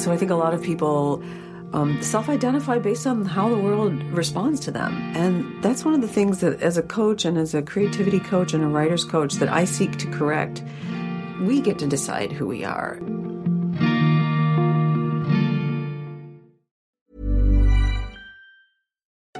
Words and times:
So 0.00 0.10
I 0.10 0.16
think 0.16 0.30
a 0.30 0.34
lot 0.34 0.54
of 0.54 0.62
people 0.62 1.22
um, 1.74 2.02
self-identify 2.02 2.78
based 2.78 3.06
on 3.06 3.26
how 3.26 3.50
the 3.50 3.58
world 3.58 4.02
responds 4.04 4.58
to 4.60 4.70
them, 4.70 4.94
and 5.14 5.62
that's 5.62 5.84
one 5.84 5.92
of 5.92 6.00
the 6.00 6.08
things 6.08 6.40
that, 6.40 6.62
as 6.62 6.78
a 6.78 6.82
coach 6.82 7.26
and 7.26 7.36
as 7.36 7.54
a 7.54 7.60
creativity 7.60 8.18
coach 8.18 8.54
and 8.54 8.64
a 8.64 8.66
writer's 8.66 9.04
coach, 9.04 9.34
that 9.34 9.50
I 9.50 9.66
seek 9.66 9.98
to 9.98 10.10
correct. 10.10 10.62
We 11.42 11.60
get 11.60 11.78
to 11.80 11.86
decide 11.86 12.32
who 12.32 12.46
we 12.46 12.64
are. 12.64 12.98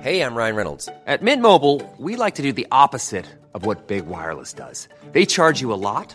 Hey, 0.01 0.21
I'm 0.21 0.35
Ryan 0.35 0.57
Reynolds. 0.57 0.91
At 1.07 1.23
Mint 1.23 1.41
Mobile, 1.41 1.81
we 1.97 2.17
like 2.17 2.35
to 2.35 2.43
do 2.43 2.53
the 2.53 2.67
opposite 2.71 3.27
of 3.55 3.65
what 3.65 3.89
Big 3.89 4.07
Wireless 4.07 4.53
does. 4.53 4.89
They 5.13 5.25
charge 5.25 5.63
you 5.63 5.73
a 5.73 5.81
lot, 5.81 6.15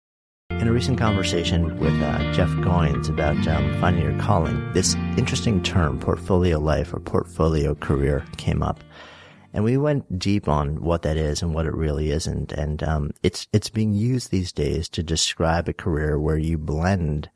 In 0.61 0.67
a 0.67 0.71
recent 0.71 0.99
conversation 0.99 1.79
with 1.79 1.99
uh, 2.03 2.33
Jeff 2.33 2.49
Goins 2.49 3.09
about 3.09 3.47
um, 3.47 3.81
finding 3.81 4.03
your 4.03 4.15
calling, 4.21 4.71
this 4.73 4.93
interesting 5.17 5.63
term, 5.63 5.99
portfolio 5.99 6.59
life 6.59 6.93
or 6.93 6.99
portfolio 6.99 7.73
career, 7.73 8.23
came 8.37 8.61
up 8.61 8.83
and 9.53 9.63
we 9.63 9.75
went 9.77 10.19
deep 10.19 10.47
on 10.47 10.79
what 10.79 11.01
that 11.01 11.17
is 11.17 11.41
and 11.41 11.55
what 11.55 11.65
it 11.65 11.73
really 11.73 12.11
isn't. 12.11 12.51
And 12.51 12.83
um, 12.83 13.09
it's 13.23 13.47
it's 13.51 13.71
being 13.71 13.93
used 13.93 14.29
these 14.29 14.51
days 14.51 14.87
to 14.89 15.01
describe 15.01 15.67
a 15.67 15.73
career 15.73 16.19
where 16.19 16.37
you 16.37 16.59
blend 16.59 17.31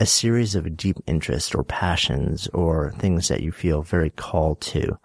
a 0.00 0.04
series 0.06 0.56
of 0.56 0.76
deep 0.76 0.96
interests 1.06 1.54
or 1.54 1.62
passions 1.62 2.48
or 2.48 2.92
things 2.98 3.28
that 3.28 3.40
you 3.40 3.52
feel 3.52 3.82
very 3.82 4.10
called 4.10 4.60
to 4.62 4.98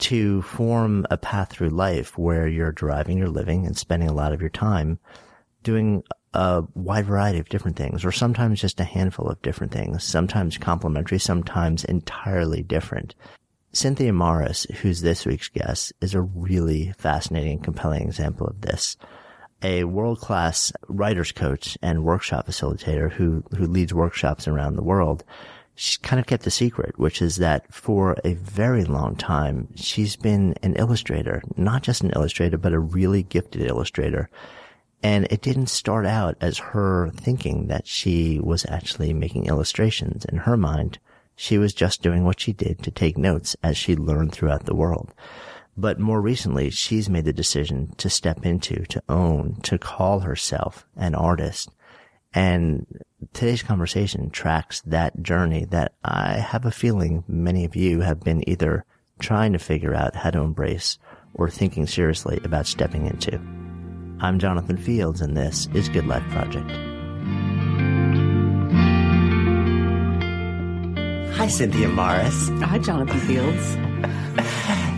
to 0.00 0.42
form 0.42 1.06
a 1.10 1.16
path 1.16 1.48
through 1.48 1.70
life 1.70 2.18
where 2.18 2.46
you're 2.46 2.72
driving 2.72 3.16
your 3.16 3.30
living 3.30 3.64
and 3.64 3.78
spending 3.78 4.10
a 4.10 4.14
lot 4.14 4.34
of 4.34 4.42
your 4.42 4.50
time 4.50 4.98
doing 5.62 6.02
a 6.36 6.62
wide 6.74 7.06
variety 7.06 7.38
of 7.38 7.48
different 7.48 7.78
things, 7.78 8.04
or 8.04 8.12
sometimes 8.12 8.60
just 8.60 8.78
a 8.78 8.84
handful 8.84 9.26
of 9.26 9.40
different 9.40 9.72
things, 9.72 10.04
sometimes 10.04 10.58
complementary, 10.58 11.18
sometimes 11.18 11.82
entirely 11.84 12.62
different. 12.62 13.14
Cynthia 13.72 14.12
Morris, 14.12 14.66
who's 14.80 15.00
this 15.00 15.24
week's 15.24 15.48
guest, 15.48 15.94
is 16.02 16.14
a 16.14 16.20
really 16.20 16.92
fascinating, 16.98 17.52
and 17.52 17.64
compelling 17.64 18.02
example 18.02 18.46
of 18.46 18.60
this. 18.60 18.98
A 19.62 19.84
world-class 19.84 20.72
writer's 20.88 21.32
coach 21.32 21.78
and 21.80 22.04
workshop 22.04 22.46
facilitator 22.46 23.10
who, 23.10 23.42
who 23.56 23.66
leads 23.66 23.94
workshops 23.94 24.46
around 24.46 24.76
the 24.76 24.82
world. 24.82 25.24
She 25.74 25.98
kind 26.00 26.20
of 26.20 26.26
kept 26.26 26.46
a 26.46 26.50
secret, 26.50 26.98
which 26.98 27.22
is 27.22 27.36
that 27.36 27.72
for 27.72 28.16
a 28.24 28.34
very 28.34 28.84
long 28.84 29.16
time, 29.16 29.68
she's 29.74 30.16
been 30.16 30.54
an 30.62 30.76
illustrator, 30.76 31.42
not 31.56 31.82
just 31.82 32.02
an 32.02 32.12
illustrator, 32.14 32.58
but 32.58 32.74
a 32.74 32.78
really 32.78 33.22
gifted 33.22 33.62
illustrator. 33.62 34.28
And 35.02 35.26
it 35.30 35.42
didn't 35.42 35.68
start 35.68 36.06
out 36.06 36.36
as 36.40 36.58
her 36.58 37.10
thinking 37.14 37.68
that 37.68 37.86
she 37.86 38.40
was 38.42 38.66
actually 38.68 39.12
making 39.12 39.46
illustrations. 39.46 40.24
In 40.24 40.38
her 40.38 40.56
mind, 40.56 40.98
she 41.36 41.58
was 41.58 41.74
just 41.74 42.02
doing 42.02 42.24
what 42.24 42.40
she 42.40 42.52
did 42.52 42.82
to 42.82 42.90
take 42.90 43.18
notes 43.18 43.56
as 43.62 43.76
she 43.76 43.94
learned 43.94 44.32
throughout 44.32 44.64
the 44.64 44.74
world. 44.74 45.12
But 45.76 46.00
more 46.00 46.22
recently, 46.22 46.70
she's 46.70 47.10
made 47.10 47.26
the 47.26 47.32
decision 47.32 47.92
to 47.98 48.08
step 48.08 48.46
into, 48.46 48.84
to 48.86 49.02
own, 49.08 49.60
to 49.64 49.78
call 49.78 50.20
herself 50.20 50.86
an 50.96 51.14
artist. 51.14 51.68
And 52.32 52.86
today's 53.34 53.62
conversation 53.62 54.30
tracks 54.30 54.80
that 54.82 55.22
journey 55.22 55.66
that 55.66 55.92
I 56.02 56.38
have 56.38 56.64
a 56.64 56.70
feeling 56.70 57.24
many 57.28 57.66
of 57.66 57.76
you 57.76 58.00
have 58.00 58.20
been 58.20 58.48
either 58.48 58.86
trying 59.18 59.52
to 59.52 59.58
figure 59.58 59.94
out 59.94 60.16
how 60.16 60.30
to 60.30 60.40
embrace 60.40 60.98
or 61.34 61.50
thinking 61.50 61.86
seriously 61.86 62.40
about 62.42 62.66
stepping 62.66 63.06
into. 63.06 63.38
I'm 64.20 64.38
Jonathan 64.38 64.78
Fields 64.78 65.20
and 65.20 65.36
this 65.36 65.68
is 65.74 65.88
Good 65.90 66.06
Life 66.06 66.22
Project. 66.30 66.70
Hi, 71.36 71.46
Cynthia 71.48 71.88
Morris. 71.88 72.48
Hi, 72.60 72.78
Jonathan 72.78 73.20
Fields. 73.20 73.76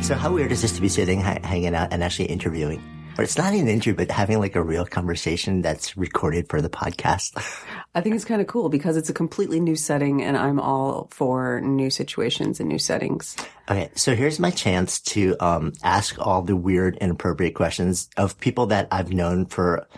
So, 0.00 0.14
how 0.14 0.32
weird 0.32 0.52
is 0.52 0.62
this 0.62 0.72
to 0.72 0.80
be 0.80 0.88
sitting, 0.88 1.20
ha- 1.20 1.40
hanging 1.42 1.74
out, 1.74 1.92
and 1.92 2.04
actually 2.04 2.26
interviewing? 2.26 2.80
Or 3.18 3.24
it's 3.24 3.36
not 3.36 3.52
an 3.52 3.66
interview, 3.66 3.94
but 3.94 4.12
having 4.12 4.38
like 4.38 4.54
a 4.54 4.62
real 4.62 4.86
conversation 4.86 5.60
that's 5.60 5.96
recorded 5.96 6.48
for 6.48 6.62
the 6.62 6.70
podcast. 6.70 7.32
I 7.94 8.00
think 8.00 8.14
it's 8.14 8.24
kind 8.24 8.40
of 8.40 8.46
cool 8.46 8.68
because 8.68 8.96
it's 8.96 9.10
a 9.10 9.12
completely 9.12 9.58
new 9.58 9.74
setting, 9.74 10.22
and 10.22 10.36
I'm 10.36 10.60
all 10.60 11.08
for 11.10 11.60
new 11.60 11.90
situations 11.90 12.60
and 12.60 12.68
new 12.68 12.78
settings. 12.78 13.36
Okay, 13.68 13.90
so 13.96 14.14
here's 14.14 14.38
my 14.38 14.52
chance 14.52 15.00
to 15.00 15.34
um, 15.40 15.72
ask 15.82 16.16
all 16.24 16.42
the 16.42 16.54
weird, 16.54 16.96
inappropriate 16.98 17.56
questions 17.56 18.08
of 18.16 18.38
people 18.38 18.66
that 18.66 18.86
I've 18.92 19.12
known 19.12 19.46
for 19.46 19.88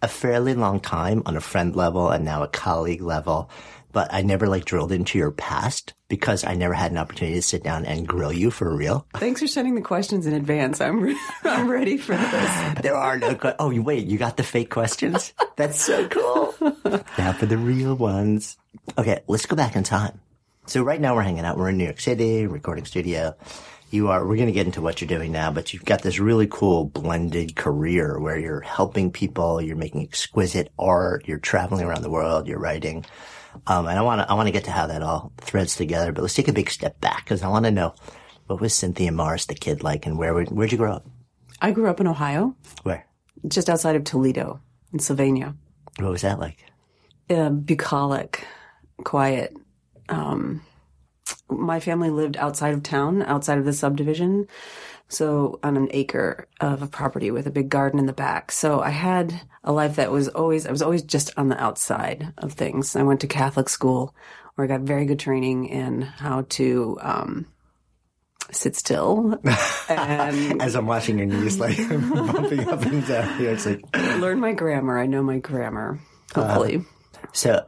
a 0.00 0.08
fairly 0.08 0.54
long 0.54 0.80
time 0.80 1.22
on 1.26 1.36
a 1.36 1.40
friend 1.42 1.76
level 1.76 2.08
and 2.08 2.24
now 2.24 2.42
a 2.42 2.48
colleague 2.48 3.02
level 3.02 3.50
but 3.92 4.12
I 4.12 4.22
never 4.22 4.46
like 4.46 4.64
drilled 4.64 4.92
into 4.92 5.18
your 5.18 5.30
past 5.30 5.94
because 6.08 6.44
I 6.44 6.54
never 6.54 6.74
had 6.74 6.90
an 6.92 6.98
opportunity 6.98 7.36
to 7.36 7.42
sit 7.42 7.62
down 7.62 7.84
and 7.84 8.06
grill 8.06 8.32
you 8.32 8.50
for 8.50 8.74
real. 8.74 9.06
Thanks 9.14 9.40
for 9.40 9.46
sending 9.46 9.74
the 9.74 9.80
questions 9.80 10.26
in 10.26 10.34
advance. 10.34 10.80
I'm 10.80 11.00
re- 11.00 11.16
I'm 11.44 11.68
ready 11.68 11.96
for 11.96 12.16
this. 12.16 12.74
there 12.82 12.96
are 12.96 13.18
no 13.18 13.34
que- 13.34 13.54
Oh, 13.58 13.80
wait, 13.80 14.06
you 14.06 14.18
got 14.18 14.36
the 14.36 14.42
fake 14.42 14.70
questions? 14.70 15.32
That's 15.56 15.80
so 15.80 16.08
cool. 16.08 16.54
now 17.18 17.32
for 17.32 17.46
the 17.46 17.58
real 17.58 17.94
ones. 17.94 18.56
Okay, 18.98 19.20
let's 19.28 19.46
go 19.46 19.56
back 19.56 19.76
in 19.76 19.82
time. 19.84 20.20
So 20.66 20.82
right 20.82 21.00
now 21.00 21.14
we're 21.14 21.22
hanging 21.22 21.44
out. 21.44 21.56
We're 21.58 21.70
in 21.70 21.78
New 21.78 21.84
York 21.84 22.00
City, 22.00 22.46
recording 22.46 22.84
studio. 22.84 23.34
You 23.90 24.08
are, 24.08 24.24
we're 24.24 24.36
going 24.36 24.46
to 24.46 24.52
get 24.52 24.66
into 24.66 24.80
what 24.80 25.00
you're 25.00 25.08
doing 25.08 25.32
now, 25.32 25.50
but 25.50 25.72
you've 25.72 25.84
got 25.84 26.02
this 26.02 26.20
really 26.20 26.46
cool 26.46 26.84
blended 26.84 27.56
career 27.56 28.20
where 28.20 28.38
you're 28.38 28.60
helping 28.60 29.10
people, 29.10 29.60
you're 29.60 29.74
making 29.74 30.02
exquisite 30.04 30.70
art, 30.78 31.26
you're 31.26 31.38
traveling 31.38 31.84
around 31.84 32.02
the 32.02 32.10
world, 32.10 32.46
you're 32.46 32.60
writing. 32.60 33.04
Um, 33.66 33.86
and 33.86 33.98
I 33.98 34.02
want 34.02 34.20
to, 34.20 34.30
I 34.30 34.34
want 34.34 34.46
to 34.48 34.52
get 34.52 34.64
to 34.64 34.70
how 34.70 34.86
that 34.86 35.02
all 35.02 35.32
threads 35.38 35.76
together, 35.76 36.12
but 36.12 36.22
let's 36.22 36.34
take 36.34 36.48
a 36.48 36.52
big 36.52 36.70
step 36.70 37.00
back 37.00 37.24
because 37.24 37.42
I 37.42 37.48
want 37.48 37.64
to 37.66 37.70
know 37.70 37.94
what 38.46 38.60
was 38.60 38.74
Cynthia 38.74 39.12
Morris, 39.12 39.46
the 39.46 39.54
kid, 39.54 39.82
like, 39.82 40.06
and 40.06 40.18
where, 40.18 40.34
where'd 40.44 40.72
you 40.72 40.78
grow 40.78 40.92
up? 40.92 41.06
I 41.60 41.72
grew 41.72 41.88
up 41.88 42.00
in 42.00 42.06
Ohio. 42.06 42.56
Where? 42.82 43.06
Just 43.46 43.68
outside 43.68 43.96
of 43.96 44.04
Toledo 44.04 44.60
in 44.92 44.98
Sylvania. 44.98 45.54
What 45.98 46.10
was 46.10 46.22
that 46.22 46.38
like? 46.38 46.64
uh, 47.30 47.50
bucolic, 47.50 48.44
quiet. 49.04 49.56
Um, 50.08 50.62
my 51.48 51.80
family 51.80 52.10
lived 52.10 52.36
outside 52.36 52.74
of 52.74 52.82
town, 52.82 53.22
outside 53.22 53.58
of 53.58 53.64
the 53.64 53.72
subdivision. 53.72 54.48
So 55.10 55.58
on 55.62 55.76
an 55.76 55.88
acre 55.90 56.48
of 56.60 56.82
a 56.82 56.86
property 56.86 57.30
with 57.30 57.46
a 57.46 57.50
big 57.50 57.68
garden 57.68 57.98
in 57.98 58.06
the 58.06 58.12
back. 58.12 58.52
So 58.52 58.80
I 58.80 58.90
had 58.90 59.40
a 59.64 59.72
life 59.72 59.96
that 59.96 60.12
was 60.12 60.28
always, 60.28 60.66
I 60.66 60.70
was 60.70 60.82
always 60.82 61.02
just 61.02 61.36
on 61.36 61.48
the 61.48 61.60
outside 61.60 62.32
of 62.38 62.52
things. 62.52 62.94
I 62.94 63.02
went 63.02 63.20
to 63.20 63.26
Catholic 63.26 63.68
school 63.68 64.14
where 64.54 64.64
I 64.64 64.68
got 64.68 64.82
very 64.82 65.06
good 65.06 65.18
training 65.18 65.66
in 65.66 66.02
how 66.02 66.46
to, 66.50 66.98
um, 67.02 67.46
sit 68.52 68.74
still 68.74 69.38
and 69.88 70.60
As 70.62 70.74
I'm 70.74 70.86
watching 70.86 71.18
your 71.18 71.26
knees 71.28 71.60
like 71.60 71.76
bumping 71.88 72.68
up 72.68 72.82
and 72.82 73.06
down 73.06 73.38
here, 73.38 73.50
it's 73.50 73.66
like, 73.66 73.80
learn 74.18 74.40
my 74.40 74.52
grammar. 74.52 74.98
I 74.98 75.06
know 75.06 75.22
my 75.22 75.38
grammar, 75.38 76.00
hopefully. 76.34 76.84
so 77.32 77.64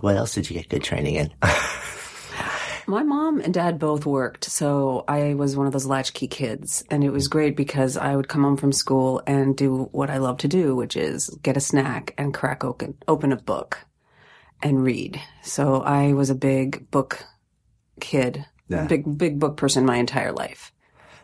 what 0.00 0.16
else 0.16 0.34
did 0.34 0.48
you 0.48 0.56
get 0.56 0.68
good 0.68 0.84
training 0.84 1.16
in? 1.16 1.32
My 2.90 3.04
mom 3.04 3.40
and 3.40 3.54
dad 3.54 3.78
both 3.78 4.04
worked, 4.04 4.46
so 4.46 5.04
I 5.06 5.34
was 5.34 5.56
one 5.56 5.68
of 5.68 5.72
those 5.72 5.86
latchkey 5.86 6.26
kids. 6.26 6.82
And 6.90 7.04
it 7.04 7.10
was 7.10 7.28
great 7.28 7.56
because 7.56 7.96
I 7.96 8.16
would 8.16 8.26
come 8.26 8.42
home 8.42 8.56
from 8.56 8.72
school 8.72 9.22
and 9.28 9.56
do 9.56 9.88
what 9.92 10.10
I 10.10 10.16
love 10.16 10.38
to 10.38 10.48
do, 10.48 10.74
which 10.74 10.96
is 10.96 11.28
get 11.44 11.56
a 11.56 11.60
snack 11.60 12.14
and 12.18 12.34
crack 12.34 12.64
open, 12.64 12.96
open 13.06 13.30
a 13.30 13.36
book 13.36 13.78
and 14.60 14.82
read. 14.82 15.20
So 15.42 15.82
I 15.82 16.14
was 16.14 16.30
a 16.30 16.34
big 16.34 16.90
book 16.90 17.24
kid, 18.00 18.44
Yeah. 18.66 18.86
big, 18.86 19.16
big 19.16 19.38
book 19.38 19.56
person 19.56 19.86
my 19.86 19.98
entire 19.98 20.32
life. 20.32 20.72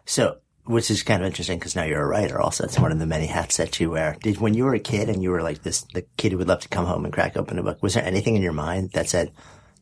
So, 0.05 0.37
which 0.67 0.89
is 0.89 1.03
kind 1.03 1.21
of 1.21 1.27
interesting 1.27 1.59
because 1.59 1.75
now 1.75 1.83
you're 1.83 2.01
a 2.03 2.07
writer. 2.07 2.41
Also, 2.41 2.63
it's 2.63 2.79
one 2.79 2.93
of 2.93 3.01
the 3.01 3.07
many 3.07 3.27
hats 3.27 3.57
that 3.57 3.81
you 3.81 3.91
wear. 3.91 4.17
Did 4.23 4.39
when 4.39 4.55
you 4.55 4.67
were 4.67 4.75
a 4.75 4.79
kid 4.79 5.09
and 5.09 5.21
you 5.21 5.31
were 5.31 5.43
like 5.43 5.65
this, 5.65 5.85
the 5.95 6.03
kid 6.17 6.31
who 6.31 6.39
would 6.39 6.49
love 6.49 6.61
to 6.61 6.69
come 6.69 6.87
home 6.87 7.05
and 7.05 7.13
crack 7.13 7.37
open 7.37 7.59
a 7.59 7.65
book. 7.65 7.83
Was 7.83 7.95
there 7.95 8.05
anything 8.05 8.37
in 8.37 8.43
your 8.43 8.53
mind 8.53 8.93
that 8.93 9.09
said, 9.09 9.33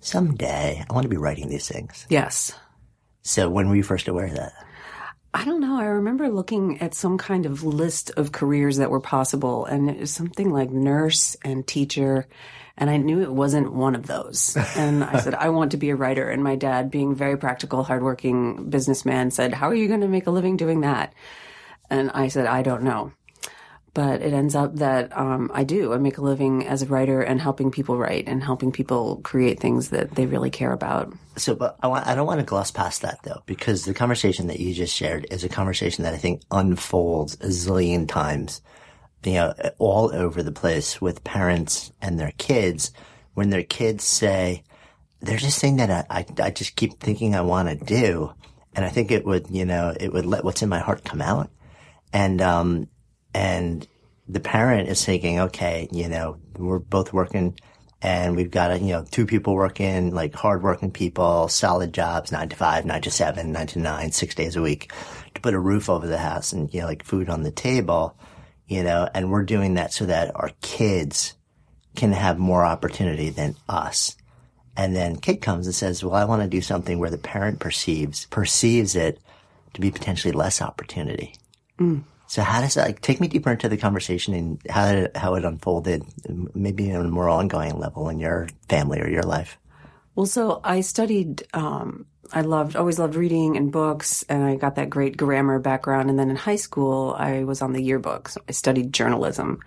"Someday 0.05 0.85
I 0.89 0.93
want 0.93 1.05
to 1.05 1.09
be 1.09 1.17
writing 1.17 1.49
these 1.49 1.69
things"? 1.69 2.07
Yes. 2.09 2.53
So, 3.23 3.49
when 3.49 3.69
were 3.69 3.77
you 3.77 3.83
first 3.83 4.07
aware 4.07 4.27
of 4.27 4.35
that? 4.35 4.53
I 5.33 5.45
don't 5.45 5.61
know. 5.61 5.77
I 5.77 5.87
remember 5.87 6.29
looking 6.29 6.81
at 6.81 6.95
some 6.95 7.19
kind 7.19 7.45
of 7.45 7.65
list 7.65 8.11
of 8.17 8.31
careers 8.31 8.77
that 8.77 8.91
were 8.91 9.01
possible, 9.01 9.65
and 9.65 9.91
it 9.91 9.99
was 9.99 10.13
something 10.13 10.51
like 10.51 10.71
nurse 10.71 11.37
and 11.43 11.67
teacher. 11.67 12.29
And 12.77 12.89
I 12.91 12.99
knew 12.99 13.21
it 13.21 13.33
wasn't 13.33 13.73
one 13.73 13.95
of 13.97 14.07
those. 14.07 14.57
And 14.77 15.03
I 15.03 15.21
said, 15.21 15.35
I 15.35 15.49
want 15.49 15.73
to 15.73 15.77
be 15.77 15.91
a 15.91 15.97
writer. 15.97 16.29
And 16.29 16.45
my 16.45 16.55
dad, 16.55 16.91
being 16.91 17.15
very 17.15 17.37
practical, 17.37 17.83
hardworking 17.83 18.71
businessman, 18.71 19.33
said, 19.33 19.55
How 19.55 19.69
are 19.69 19.75
you 19.75 19.89
going 19.89 20.03
to 20.03 20.09
make 20.09 20.27
a 20.29 20.33
living 20.33 20.57
doing 20.57 20.83
that? 20.83 21.15
And 21.91 22.11
I 22.13 22.29
said, 22.29 22.47
I 22.47 22.63
don't 22.63 22.83
know. 22.83 23.13
But 23.95 24.23
it 24.23 24.33
ends 24.33 24.57
up 24.57 24.75
that 24.77 25.17
um, 25.17 25.53
I 25.55 25.63
do. 25.63 25.95
I 25.95 25.99
make 25.99 26.19
a 26.19 26.21
living 26.21 26.67
as 26.67 26.83
a 26.83 26.87
writer 26.87 27.23
and 27.23 27.41
helping 27.41 27.71
people 27.71 27.97
write 27.97 28.27
and 28.27 28.43
helping 28.43 28.73
people 28.73 29.21
create 29.23 29.61
things 29.61 29.91
that 29.91 30.17
they 30.17 30.27
really 30.27 30.51
care 30.51 30.73
about. 30.73 31.13
So, 31.37 31.55
but 31.55 31.77
I 31.81 31.89
I 31.89 32.15
don't 32.17 32.27
want 32.27 32.41
to 32.41 32.47
gloss 32.47 32.73
past 32.73 33.03
that 33.03 33.23
though, 33.23 33.43
because 33.47 33.85
the 33.85 33.95
conversation 33.95 34.49
that 34.49 34.59
you 34.59 34.75
just 34.75 34.95
shared 34.95 35.29
is 35.31 35.45
a 35.45 35.49
conversation 35.49 36.03
that 36.03 36.13
I 36.13 36.17
think 36.19 36.43
unfolds 36.51 37.35
a 37.35 37.47
zillion 37.47 38.09
times, 38.09 38.63
you 39.25 39.35
know, 39.35 39.55
all 39.79 40.13
over 40.13 40.43
the 40.43 40.53
place 40.53 41.01
with 41.01 41.23
parents 41.23 41.93
and 42.03 42.19
their 42.19 42.33
kids 42.37 42.91
when 43.35 43.51
their 43.51 43.63
kids 43.65 44.05
say, 44.05 44.65
there's 45.21 45.43
this 45.43 45.59
thing 45.59 45.77
that 45.77 45.91
I, 45.91 46.05
I, 46.19 46.27
I 46.43 46.51
just 46.51 46.77
keep 46.77 47.01
thinking 47.01 47.35
I 47.35 47.43
want 47.43 47.69
to 47.69 47.77
do. 47.77 48.33
And 48.75 48.85
I 48.85 48.89
think 48.89 49.11
it 49.11 49.25
would, 49.25 49.51
you 49.51 49.65
know, 49.65 49.95
it 49.99 50.13
would 50.13 50.27
let 50.27 50.45
what's 50.45 50.63
in 50.63 50.69
my 50.69 50.81
heart 50.81 51.05
come 51.05 51.21
out. 51.21 51.51
And, 52.13 52.41
um, 52.41 52.89
and 53.35 53.87
the 54.29 54.41
parent 54.41 54.89
is 54.89 55.05
thinking, 55.05 55.41
okay, 55.41 55.89
you 55.91 56.09
know, 56.09 56.39
we're 56.57 56.79
both 56.79 57.13
working 57.13 57.59
and 58.01 58.37
we've 58.37 58.51
got, 58.51 58.81
you 58.81 58.89
know, 58.89 59.05
two 59.11 59.27
people 59.27 59.55
working, 59.55 60.15
like 60.15 60.35
hardworking 60.35 60.91
people, 60.91 61.49
solid 61.49 61.93
jobs, 61.93 62.33
nine 62.33 62.49
to 62.51 62.57
five, 62.57 62.85
nine 62.85 63.03
to 63.03 63.11
seven, 63.11 63.53
nine 63.53 63.67
to 63.69 63.79
nine, 63.79 64.13
six 64.13 64.35
days 64.35 64.57
a 64.57 64.63
week 64.63 64.93
to 65.35 65.41
put 65.41 65.55
a 65.55 65.59
roof 65.59 65.89
over 65.89 66.07
the 66.07 66.19
house 66.19 66.53
and, 66.53 66.73
you 66.73 66.81
know, 66.81 66.87
like 66.87 67.03
food 67.03 67.29
on 67.29 67.43
the 67.43 67.51
table, 67.51 68.17
you 68.67 68.83
know, 68.83 69.09
and 69.15 69.31
we're 69.31 69.43
doing 69.43 69.75
that 69.75 69.93
so 69.93 70.07
that 70.07 70.33
our 70.37 70.51
kids 70.61 71.35
can 71.97 72.13
have 72.13 72.39
more 72.39 72.65
opportunity 72.65 73.31
than 73.31 73.57
us. 73.69 74.17
And 74.77 74.95
then 74.95 75.17
kid 75.17 75.37
comes 75.41 75.67
and 75.67 75.75
says, 75.75 76.03
well, 76.03 76.15
I 76.15 76.25
want 76.25 76.43
to 76.43 76.49
do 76.49 76.61
something 76.61 76.99
where 76.99 77.11
the 77.11 77.19
parent 77.19 77.61
perceives, 77.61 78.27
perceives 78.27 78.97
it 78.97 79.19
to 79.75 79.81
be 79.81 79.91
potentially 79.91 80.33
less 80.33 80.61
opportunity. 80.61 81.35
Mm. 81.79 82.05
So 82.27 82.43
how 82.43 82.61
does 82.61 82.75
that, 82.75 82.87
like, 82.87 83.01
take 83.01 83.21
me 83.21 83.29
deeper 83.29 83.53
into 83.53 83.69
the 83.69 83.77
conversation 83.77 84.35
and 84.35 84.61
how 84.71 84.87
it, 84.87 85.17
how 85.17 85.35
it 85.35 85.45
unfolded, 85.45 86.05
maybe 86.55 86.93
on 86.93 87.05
a 87.05 87.11
more 87.11 87.29
ongoing 87.29 87.79
level 87.79 88.09
in 88.09 88.19
your 88.19 88.49
family 88.69 89.01
or 89.01 89.09
your 89.09 89.23
life? 89.23 89.59
Well, 90.15 90.27
so 90.27 90.61
I 90.65 90.81
studied, 90.81 91.43
um, 91.53 92.07
I 92.33 92.41
loved, 92.41 92.77
always 92.77 92.99
loved 92.99 93.15
reading 93.15 93.57
and 93.57 93.71
books, 93.71 94.25
and 94.29 94.43
I 94.43 94.57
got 94.57 94.77
that 94.77 94.89
great 94.89 95.17
grammar 95.17 95.59
background. 95.59 96.09
And 96.09 96.19
then 96.19 96.31
in 96.31 96.37
high 96.37 96.57
school, 96.57 97.15
I 97.19 97.45
was 97.45 97.61
on 97.61 97.73
the 97.73 97.83
yearbook. 97.83 98.31
So 98.31 98.41
I 98.49 98.53
studied 98.53 98.93
journalism. 98.93 99.61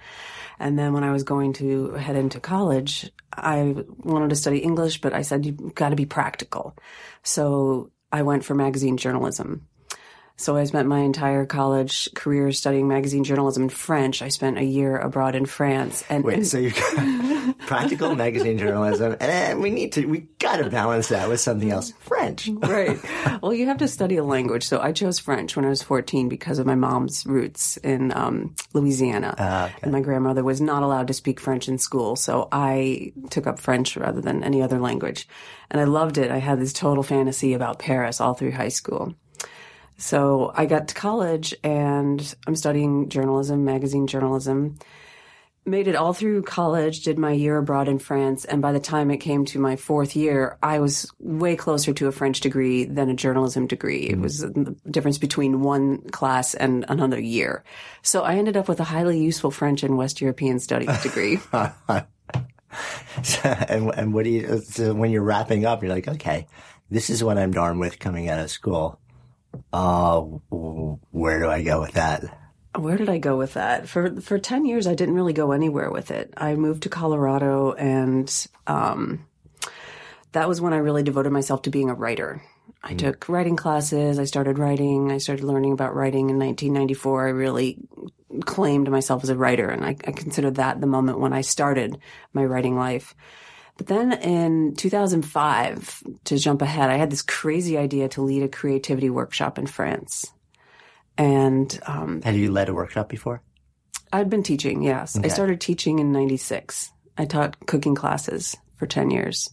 And 0.59 0.79
then 0.79 0.93
when 0.93 1.03
I 1.03 1.11
was 1.11 1.23
going 1.23 1.53
to 1.53 1.91
head 1.91 2.15
into 2.15 2.39
college, 2.39 3.11
I 3.31 3.75
wanted 3.99 4.31
to 4.31 4.35
study 4.35 4.59
English, 4.59 5.01
but 5.01 5.13
I 5.13 5.21
said, 5.21 5.45
you've 5.45 5.75
got 5.75 5.89
to 5.89 5.95
be 5.95 6.07
practical. 6.07 6.75
So 7.21 7.91
I 8.11 8.23
went 8.23 8.43
for 8.43 8.55
magazine 8.55 8.97
journalism. 8.97 9.67
So 10.39 10.55
I 10.55 10.65
spent 10.65 10.87
my 10.87 10.99
entire 10.99 11.47
college 11.47 12.13
career 12.13 12.51
studying 12.51 12.87
magazine 12.87 13.23
journalism 13.23 13.63
in 13.63 13.69
French. 13.69 14.21
I 14.21 14.27
spent 14.27 14.59
a 14.59 14.63
year 14.63 14.95
abroad 14.95 15.33
in 15.33 15.47
France. 15.47 16.03
And, 16.09 16.23
Wait, 16.23 16.35
and 16.35 16.47
so 16.47 16.59
you've 16.59 16.75
got 16.75 17.57
practical 17.65 18.15
magazine 18.15 18.59
journalism, 18.59 19.15
and 19.19 19.61
we 19.61 19.71
need 19.71 19.93
to, 19.93 20.05
we 20.05 20.27
got 20.37 20.57
to 20.57 20.69
balance 20.69 21.07
that 21.07 21.27
with 21.27 21.39
something 21.39 21.71
else. 21.71 21.91
French. 22.01 22.49
right. 22.53 22.99
Well, 23.41 23.51
you 23.51 23.65
have 23.65 23.79
to 23.79 23.87
study 23.87 24.17
a 24.17 24.23
language. 24.23 24.63
So 24.67 24.79
I 24.79 24.91
chose 24.91 25.17
French 25.17 25.55
when 25.55 25.65
I 25.65 25.69
was 25.69 25.81
14 25.81 26.29
because 26.29 26.59
of 26.59 26.67
my 26.67 26.75
mom's 26.75 27.25
roots 27.25 27.77
in 27.77 28.15
um, 28.15 28.53
Louisiana. 28.73 29.33
And 29.81 29.91
my 29.91 30.01
grandmother 30.01 30.43
was 30.43 30.61
not 30.61 30.83
allowed 30.83 31.07
to 31.07 31.13
speak 31.15 31.39
French 31.39 31.67
in 31.67 31.79
school. 31.79 32.15
So 32.15 32.47
I 32.51 33.11
took 33.31 33.47
up 33.47 33.57
French 33.57 33.97
rather 33.97 34.21
than 34.21 34.43
any 34.43 34.61
other 34.61 34.77
language. 34.77 35.27
And 35.71 35.81
I 35.81 35.85
loved 35.85 36.19
it. 36.19 36.29
I 36.29 36.37
had 36.37 36.59
this 36.59 36.73
total 36.73 37.01
fantasy 37.01 37.55
about 37.55 37.79
Paris 37.79 38.21
all 38.21 38.35
through 38.35 38.51
high 38.51 38.69
school. 38.69 39.15
So 39.97 40.51
I 40.53 40.67
got 40.67 40.89
to 40.89 40.95
college 40.95 41.55
and 41.63 42.35
I'm 42.45 42.55
studying 42.55 43.09
journalism, 43.09 43.65
magazine 43.65 44.07
journalism. 44.07 44.77
Made 45.65 45.89
it 45.89 45.95
all 45.95 46.13
through 46.13 46.43
college, 46.43 47.01
did 47.01 47.17
my 47.19 47.33
year 47.33 47.57
abroad 47.57 47.89
in 47.89 47.99
France, 47.99 48.45
and 48.45 48.61
by 48.61 48.71
the 48.71 48.79
time 48.79 49.11
it 49.11 49.17
came 49.17 49.43
to 49.47 49.59
my 49.59 49.75
fourth 49.75 50.15
year, 50.15 50.57
I 50.63 50.79
was 50.79 51.11
way 51.19 51.57
closer 51.57 51.91
to 51.91 52.07
a 52.07 52.13
French 52.13 52.39
degree 52.39 52.85
than 52.85 53.09
a 53.09 53.13
journalism 53.13 53.67
degree. 53.67 54.03
It 54.03 54.13
mm-hmm. 54.13 54.21
was 54.21 54.39
the 54.39 54.77
difference 54.89 55.17
between 55.17 55.59
one 55.59 56.03
class 56.11 56.53
and 56.53 56.85
another 56.87 57.19
year. 57.19 57.65
So 58.01 58.23
I 58.23 58.35
ended 58.35 58.55
up 58.55 58.69
with 58.69 58.79
a 58.79 58.85
highly 58.85 59.21
useful 59.21 59.51
French 59.51 59.83
and 59.83 59.97
West 59.97 60.21
European 60.21 60.59
Studies 60.59 61.03
degree. 61.03 61.39
and, 63.43 63.91
and 63.93 64.13
what 64.13 64.23
do 64.23 64.29
you, 64.29 64.59
so 64.59 64.93
when 64.93 65.11
you're 65.11 65.21
wrapping 65.21 65.65
up, 65.65 65.83
you're 65.83 65.93
like, 65.93 66.07
okay, 66.07 66.47
this 66.89 67.09
is 67.09 67.25
what 67.25 67.37
I'm 67.37 67.51
darn 67.51 67.77
with 67.79 67.99
coming 67.99 68.29
out 68.29 68.39
of 68.39 68.49
school. 68.49 69.01
Uh, 69.71 70.19
where 70.19 71.39
do 71.39 71.49
I 71.49 71.63
go 71.63 71.81
with 71.81 71.93
that? 71.93 72.23
Where 72.75 72.97
did 72.97 73.09
I 73.09 73.17
go 73.17 73.37
with 73.37 73.53
that? 73.53 73.89
For 73.89 74.21
for 74.21 74.37
ten 74.37 74.65
years, 74.65 74.87
I 74.87 74.95
didn't 74.95 75.15
really 75.15 75.33
go 75.33 75.51
anywhere 75.51 75.89
with 75.89 76.11
it. 76.11 76.33
I 76.37 76.55
moved 76.55 76.83
to 76.83 76.89
Colorado, 76.89 77.73
and 77.73 78.47
um, 78.67 79.25
that 80.33 80.47
was 80.47 80.61
when 80.61 80.73
I 80.73 80.77
really 80.77 81.03
devoted 81.03 81.31
myself 81.31 81.63
to 81.63 81.69
being 81.69 81.89
a 81.89 81.95
writer. 81.95 82.41
I 82.83 82.93
took 82.93 83.27
writing 83.27 83.55
classes. 83.55 84.19
I 84.19 84.25
started 84.25 84.59
writing. 84.59 85.11
I 85.11 85.17
started 85.17 85.43
learning 85.43 85.73
about 85.73 85.95
writing 85.95 86.29
in 86.29 86.39
1994. 86.39 87.27
I 87.27 87.31
really 87.31 87.77
claimed 88.45 88.89
myself 88.89 89.23
as 89.23 89.29
a 89.29 89.35
writer, 89.35 89.69
and 89.69 89.83
I, 89.83 89.89
I 89.89 90.11
consider 90.11 90.51
that 90.51 90.79
the 90.79 90.87
moment 90.87 91.19
when 91.19 91.33
I 91.33 91.41
started 91.41 91.99
my 92.33 92.45
writing 92.45 92.77
life. 92.77 93.15
But 93.77 93.87
then 93.87 94.11
in 94.13 94.75
2005, 94.75 96.03
to 96.25 96.37
jump 96.37 96.61
ahead, 96.61 96.89
I 96.89 96.95
had 96.95 97.09
this 97.11 97.21
crazy 97.21 97.77
idea 97.77 98.09
to 98.09 98.21
lead 98.21 98.43
a 98.43 98.47
creativity 98.47 99.09
workshop 99.09 99.59
in 99.59 99.67
France. 99.67 100.31
And 101.17 101.79
um, 101.85 102.21
Had 102.21 102.35
you 102.35 102.51
led 102.51 102.69
a 102.69 102.73
workshop 102.73 103.09
before? 103.09 103.41
I'd 104.11 104.29
been 104.29 104.43
teaching, 104.43 104.83
yes. 104.83 105.17
I 105.17 105.27
started 105.27 105.59
teaching 105.59 105.99
in 105.99 106.11
96. 106.11 106.91
I 107.17 107.25
taught 107.25 107.65
cooking 107.65 107.95
classes 107.95 108.55
for 108.75 108.85
10 108.85 109.11
years. 109.11 109.49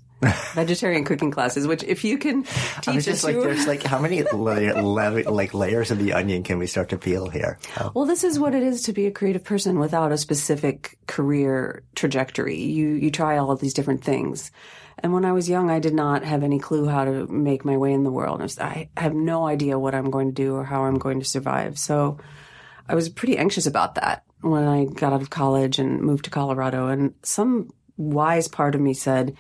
Vegetarian 0.55 1.05
cooking 1.05 1.31
classes, 1.31 1.67
which 1.67 1.83
if 1.83 2.05
you 2.05 2.19
can 2.19 2.45
teach 2.45 2.89
I 2.89 2.95
was 2.95 3.05
just 3.05 3.25
like, 3.25 3.37
there's 3.37 3.67
like, 3.67 3.83
how 3.83 3.99
many 3.99 4.23
layer, 4.23 4.81
la- 4.81 5.09
like 5.09 5.55
layers 5.55 5.91
of 5.91 5.99
the 5.99 6.13
onion 6.13 6.43
can 6.43 6.59
we 6.59 6.67
start 6.67 6.91
to 6.91 6.99
peel 6.99 7.29
here? 7.29 7.59
Well, 7.95 8.07
this 8.07 8.25
is 8.25 8.39
what 8.39 8.55
it 8.55 8.63
is 8.63 8.83
to 8.83 8.93
be 8.93 9.07
a 9.07 9.11
creative 9.11 9.45
person 9.45 9.79
without 9.79 10.13
a 10.13 10.19
specific 10.19 10.99
career 11.07 11.83
trajectory. 11.95 12.61
You 12.61 12.91
you 12.91 13.11
try 13.11 13.39
all 13.39 13.51
of 13.51 13.61
these 13.61 13.75
different 13.75 14.05
things. 14.05 14.51
And 14.99 15.13
when 15.13 15.25
I 15.25 15.33
was 15.33 15.49
young, 15.49 15.71
I 15.71 15.81
did 15.81 15.95
not 15.95 16.25
have 16.25 16.43
any 16.43 16.59
clue 16.59 16.87
how 16.87 17.05
to 17.05 17.27
make 17.27 17.65
my 17.65 17.77
way 17.77 17.93
in 17.93 18.05
the 18.05 18.13
world. 18.13 18.41
I, 18.41 18.45
was, 18.45 18.59
I 18.59 18.89
have 18.97 19.15
no 19.15 19.47
idea 19.47 19.79
what 19.79 19.95
I'm 19.95 20.11
going 20.11 20.29
to 20.29 20.43
do 20.43 20.55
or 20.55 20.65
how 20.65 20.85
I'm 20.85 20.99
going 20.99 21.19
to 21.19 21.27
survive. 21.27 21.79
So 21.79 22.19
I 22.89 22.95
was 22.95 23.09
pretty 23.09 23.37
anxious 23.37 23.67
about 23.67 23.97
that 23.97 24.25
when 24.41 24.65
I 24.65 24.85
got 24.85 25.13
out 25.13 25.21
of 25.21 25.31
college 25.31 25.79
and 25.79 26.01
moved 26.01 26.27
to 26.27 26.31
Colorado. 26.31 26.89
And 26.89 27.15
some 27.23 27.73
wise 27.97 28.49
part 28.49 28.75
of 28.75 28.81
me 28.81 28.95
said, 28.95 29.37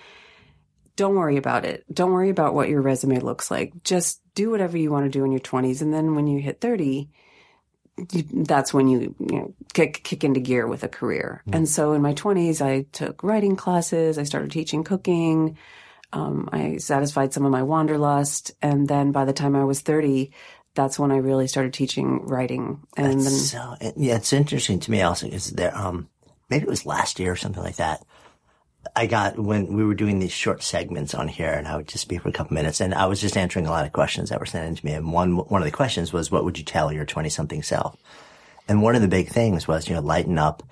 don't 0.97 1.17
worry 1.17 1.37
about 1.37 1.65
it. 1.65 1.85
Don't 1.93 2.13
worry 2.13 2.31
about 2.31 2.55
what 2.55 2.69
your 2.69 2.81
resume 2.81 3.19
looks 3.21 3.51
like. 3.51 3.73
Just 3.83 4.21
do 4.35 4.51
whatever 4.51 4.79
you 4.79 4.91
want 4.91 5.05
to 5.05 5.11
do 5.11 5.25
in 5.25 5.33
your 5.33 5.41
20s. 5.41 5.83
And 5.83 5.93
then 5.93 6.15
when 6.15 6.27
you 6.27 6.41
hit 6.41 6.61
30, 6.61 7.09
you, 8.13 8.25
that's 8.45 8.73
when 8.73 8.89
you, 8.89 9.15
you 9.19 9.39
know, 9.39 9.55
kick, 9.73 10.03
kick 10.05 10.25
into 10.25 10.41
gear 10.41 10.67
with 10.67 10.85
a 10.85 10.89
career. 10.89 11.43
And 11.53 11.69
so 11.69 11.93
in 11.93 12.03
my 12.03 12.15
20s, 12.15 12.61
I 12.61 12.87
took 12.93 13.23
writing 13.23 13.57
classes. 13.57 14.19
I 14.19 14.25
started 14.25 14.51
teaching 14.51 14.85
cooking. 14.85 15.59
Um, 16.13 16.49
I 16.53 16.77
satisfied 16.77 17.33
some 17.33 17.45
of 17.45 17.51
my 17.51 17.63
wanderlust. 17.63 18.53
And 18.63 18.87
then 18.87 19.11
by 19.13 19.25
the 19.25 19.33
time 19.33 19.57
I 19.57 19.65
was 19.65 19.81
30, 19.81 20.33
that's 20.75 20.99
when 20.99 21.13
I 21.13 21.17
really 21.17 21.49
started 21.49 21.73
teaching 21.73 22.27
writing. 22.27 22.83
And 22.97 23.21
then, 23.21 23.31
So 23.31 23.77
yeah, 23.97 24.17
it's 24.17 24.33
interesting 24.33 24.81
to 24.81 24.91
me 24.91 25.03
also 25.03 25.27
because 25.27 25.51
there, 25.51 25.77
um, 25.77 26.09
maybe 26.51 26.65
it 26.65 26.71
was 26.71 26.87
last 26.87 27.19
year 27.19 27.33
or 27.33 27.37
something 27.37 27.63
like 27.63 27.77
that. 27.77 28.05
I 28.97 29.07
got 29.07 29.39
when 29.39 29.75
we 29.75 29.85
were 29.85 29.95
doing 29.95 30.19
these 30.19 30.33
short 30.33 30.63
segments 30.63 31.15
on 31.15 31.29
here, 31.29 31.53
and 31.53 31.67
I 31.67 31.77
would 31.77 31.89
just 31.89 32.03
speak 32.03 32.23
for 32.23 32.29
a 32.29 32.33
couple 32.33 32.55
minutes, 32.55 32.81
and 32.81 32.95
I 32.95 33.07
was 33.07 33.21
just 33.21 33.37
answering 33.37 33.67
a 33.67 33.71
lot 33.71 33.87
of 33.87 33.93
questions 33.93 34.31
that 34.31 34.41
were 34.41 34.47
sent 34.47 34.69
in 34.69 34.75
to 34.77 34.87
me. 34.87 34.93
And 34.93 35.13
one 35.13 35.37
one 35.37 35.63
of 35.63 35.67
the 35.67 35.73
questions 35.77 36.13
was, 36.13 36.31
"What 36.31 36.45
would 36.45 36.59
you 36.59 36.65
tell 36.65 36.93
your 36.93 37.05
twenty 37.05 37.29
something 37.29 37.63
self?" 37.63 37.97
And 38.69 38.83
one 38.83 38.95
of 38.95 39.03
the 39.03 39.09
big 39.09 39.29
things 39.29 39.69
was, 39.69 39.89
you 39.89 39.95
know, 39.95 40.01
lighten 40.01 40.39
up 40.39 40.63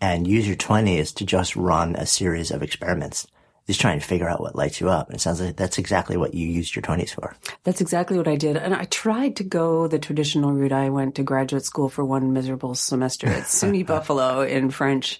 and 0.00 0.26
use 0.26 0.46
your 0.46 0.56
twenties 0.56 1.12
to 1.12 1.24
just 1.24 1.56
run 1.56 1.96
a 1.96 2.06
series 2.06 2.50
of 2.50 2.62
experiments, 2.62 3.26
just 3.66 3.80
trying 3.80 4.00
to 4.00 4.06
figure 4.06 4.28
out 4.28 4.40
what 4.40 4.56
lights 4.56 4.80
you 4.80 4.88
up. 4.88 5.08
And 5.08 5.16
it 5.16 5.20
sounds 5.20 5.40
like 5.40 5.56
that's 5.56 5.78
exactly 5.78 6.16
what 6.16 6.34
you 6.34 6.46
used 6.46 6.74
your 6.74 6.82
twenties 6.82 7.12
for. 7.12 7.36
That's 7.64 7.80
exactly 7.80 8.16
what 8.16 8.28
I 8.28 8.36
did. 8.36 8.56
And 8.56 8.74
I 8.74 8.84
tried 8.84 9.36
to 9.36 9.44
go 9.44 9.86
the 9.86 9.98
traditional 9.98 10.52
route. 10.52 10.72
I 10.72 10.90
went 10.90 11.14
to 11.16 11.22
graduate 11.22 11.64
school 11.64 11.88
for 11.88 12.04
one 12.04 12.32
miserable 12.32 12.74
semester 12.74 13.28
at 13.28 13.44
SUNY 13.44 13.86
Buffalo 13.86 14.42
in 14.42 14.70
French. 14.70 15.18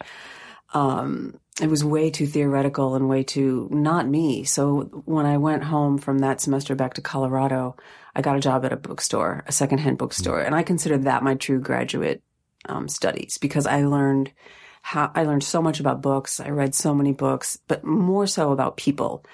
Um, 0.74 1.38
it 1.60 1.68
was 1.68 1.84
way 1.84 2.10
too 2.10 2.26
theoretical 2.26 2.94
and 2.94 3.08
way 3.08 3.22
too 3.22 3.68
not 3.70 4.08
me. 4.08 4.44
So 4.44 5.02
when 5.04 5.26
I 5.26 5.36
went 5.36 5.64
home 5.64 5.98
from 5.98 6.20
that 6.20 6.40
semester 6.40 6.74
back 6.74 6.94
to 6.94 7.02
Colorado, 7.02 7.76
I 8.14 8.22
got 8.22 8.36
a 8.36 8.40
job 8.40 8.64
at 8.64 8.72
a 8.72 8.76
bookstore, 8.76 9.44
a 9.46 9.52
secondhand 9.52 9.98
bookstore. 9.98 10.40
And 10.40 10.54
I 10.54 10.62
consider 10.62 10.98
that 10.98 11.22
my 11.22 11.34
true 11.34 11.60
graduate 11.60 12.22
um, 12.66 12.88
studies 12.88 13.38
because 13.38 13.66
I 13.66 13.84
learned 13.84 14.32
how 14.80 15.12
I 15.14 15.24
learned 15.24 15.44
so 15.44 15.62
much 15.62 15.78
about 15.78 16.02
books. 16.02 16.40
I 16.40 16.48
read 16.48 16.74
so 16.74 16.94
many 16.94 17.12
books, 17.12 17.58
but 17.68 17.84
more 17.84 18.26
so 18.26 18.50
about 18.50 18.76
people. 18.76 19.24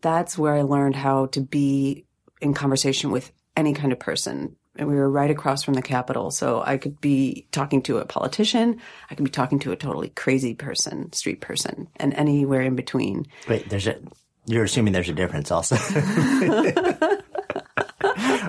That's 0.00 0.36
where 0.36 0.54
I 0.54 0.62
learned 0.62 0.96
how 0.96 1.26
to 1.26 1.40
be 1.40 2.06
in 2.40 2.54
conversation 2.54 3.10
with 3.10 3.32
any 3.56 3.72
kind 3.72 3.92
of 3.92 3.98
person. 3.98 4.56
And 4.78 4.88
we 4.88 4.94
were 4.94 5.10
right 5.10 5.30
across 5.30 5.64
from 5.64 5.74
the 5.74 5.82
Capitol. 5.82 6.30
So 6.30 6.62
I 6.64 6.78
could 6.78 7.00
be 7.00 7.46
talking 7.50 7.82
to 7.82 7.98
a 7.98 8.04
politician. 8.04 8.80
I 9.10 9.14
could 9.14 9.24
be 9.24 9.30
talking 9.30 9.58
to 9.60 9.72
a 9.72 9.76
totally 9.76 10.10
crazy 10.10 10.54
person, 10.54 11.12
street 11.12 11.40
person, 11.40 11.88
and 11.96 12.14
anywhere 12.14 12.62
in 12.62 12.76
between. 12.76 13.26
Wait, 13.48 13.68
there's 13.68 13.86
a. 13.86 13.96
You're 14.46 14.64
assuming 14.64 14.92
there's 14.94 15.10
a 15.10 15.14
difference 15.14 15.50
also. 15.50 15.76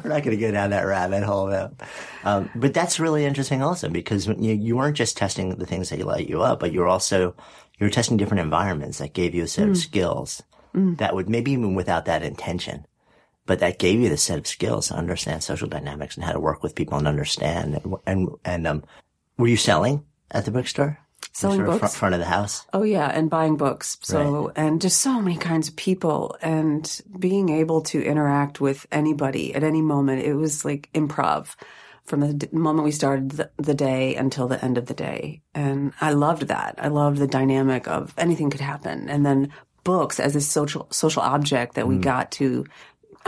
We're 0.04 0.16
not 0.16 0.24
going 0.24 0.32
to 0.32 0.38
go 0.38 0.52
down 0.52 0.70
that 0.70 0.86
rabbit 0.86 1.24
hole 1.24 1.48
though. 1.48 1.76
Um, 2.24 2.50
but 2.56 2.74
that's 2.74 3.00
really 3.00 3.26
interesting 3.26 3.62
also 3.62 3.90
because 3.90 4.28
you, 4.28 4.54
you 4.54 4.78
weren't 4.78 4.96
just 4.96 5.18
testing 5.18 5.56
the 5.56 5.66
things 5.66 5.90
that 5.90 6.00
light 6.00 6.30
you 6.30 6.42
up, 6.42 6.62
but 6.62 6.72
you 6.72 6.80
were 6.80 6.88
also, 6.88 7.36
you 7.80 7.86
were 7.86 7.90
testing 7.90 8.16
different 8.16 8.42
environments 8.42 9.00
that 9.00 9.14
gave 9.14 9.36
you 9.36 9.44
a 9.44 9.48
set 9.48 9.68
of 9.68 9.78
skills 9.78 10.42
that 10.74 11.16
would 11.16 11.30
maybe 11.30 11.52
even 11.52 11.76
without 11.76 12.06
that 12.06 12.24
intention, 12.24 12.86
but 13.50 13.58
that 13.62 13.80
gave 13.80 14.00
you 14.00 14.10
the 14.10 14.16
set 14.16 14.38
of 14.38 14.46
skills 14.46 14.90
to 14.90 14.94
understand 14.94 15.42
social 15.42 15.68
dynamics 15.68 16.16
and 16.16 16.24
how 16.24 16.32
to 16.32 16.40
work 16.40 16.62
with 16.62 16.76
people 16.76 17.00
and 17.00 17.08
understand. 17.08 17.82
And, 17.84 17.96
and, 18.06 18.30
and 18.46 18.68
um, 18.68 18.84
were 19.40 19.48
you 19.48 19.58
selling 19.58 20.06
at 20.30 20.46
the 20.46 20.52
bookstore? 20.52 21.00
Selling 21.32 21.66
books? 21.66 21.80
fr- 21.80 21.98
front 21.98 22.14
of 22.14 22.20
the 22.20 22.28
house? 22.28 22.68
Oh 22.74 22.84
yeah, 22.84 23.08
and 23.08 23.28
buying 23.28 23.58
books. 23.58 23.98
So 24.04 24.52
and 24.56 24.80
just 24.80 25.02
so 25.02 25.20
many 25.20 25.36
kinds 25.36 25.68
of 25.68 25.76
people 25.76 26.38
and 26.44 27.02
being 27.18 27.50
able 27.50 27.82
to 27.86 28.04
interact 28.04 28.62
with 28.62 28.86
anybody 28.92 29.56
at 29.56 29.64
any 29.64 29.82
moment. 29.82 30.22
It 30.22 30.36
was 30.36 30.64
like 30.64 30.88
improv 30.94 31.56
from 32.04 32.20
the 32.20 32.50
moment 32.52 32.84
we 32.84 32.92
started 32.92 33.32
the, 33.32 33.50
the 33.58 33.74
day 33.74 34.14
until 34.14 34.48
the 34.48 34.64
end 34.64 34.78
of 34.78 34.86
the 34.86 34.94
day. 34.94 35.42
And 35.56 35.92
I 36.00 36.12
loved 36.12 36.50
that. 36.50 36.76
I 36.78 36.90
loved 36.90 37.18
the 37.18 37.28
dynamic 37.28 37.88
of 37.88 38.14
anything 38.16 38.52
could 38.52 38.62
happen. 38.62 39.10
And 39.10 39.26
then 39.26 39.52
books 39.84 40.20
as 40.20 40.36
a 40.36 40.42
social 40.42 40.88
social 40.92 41.24
object 41.24 41.76
that 41.76 41.88
we 41.88 41.98
got 41.98 42.32
to 42.32 42.66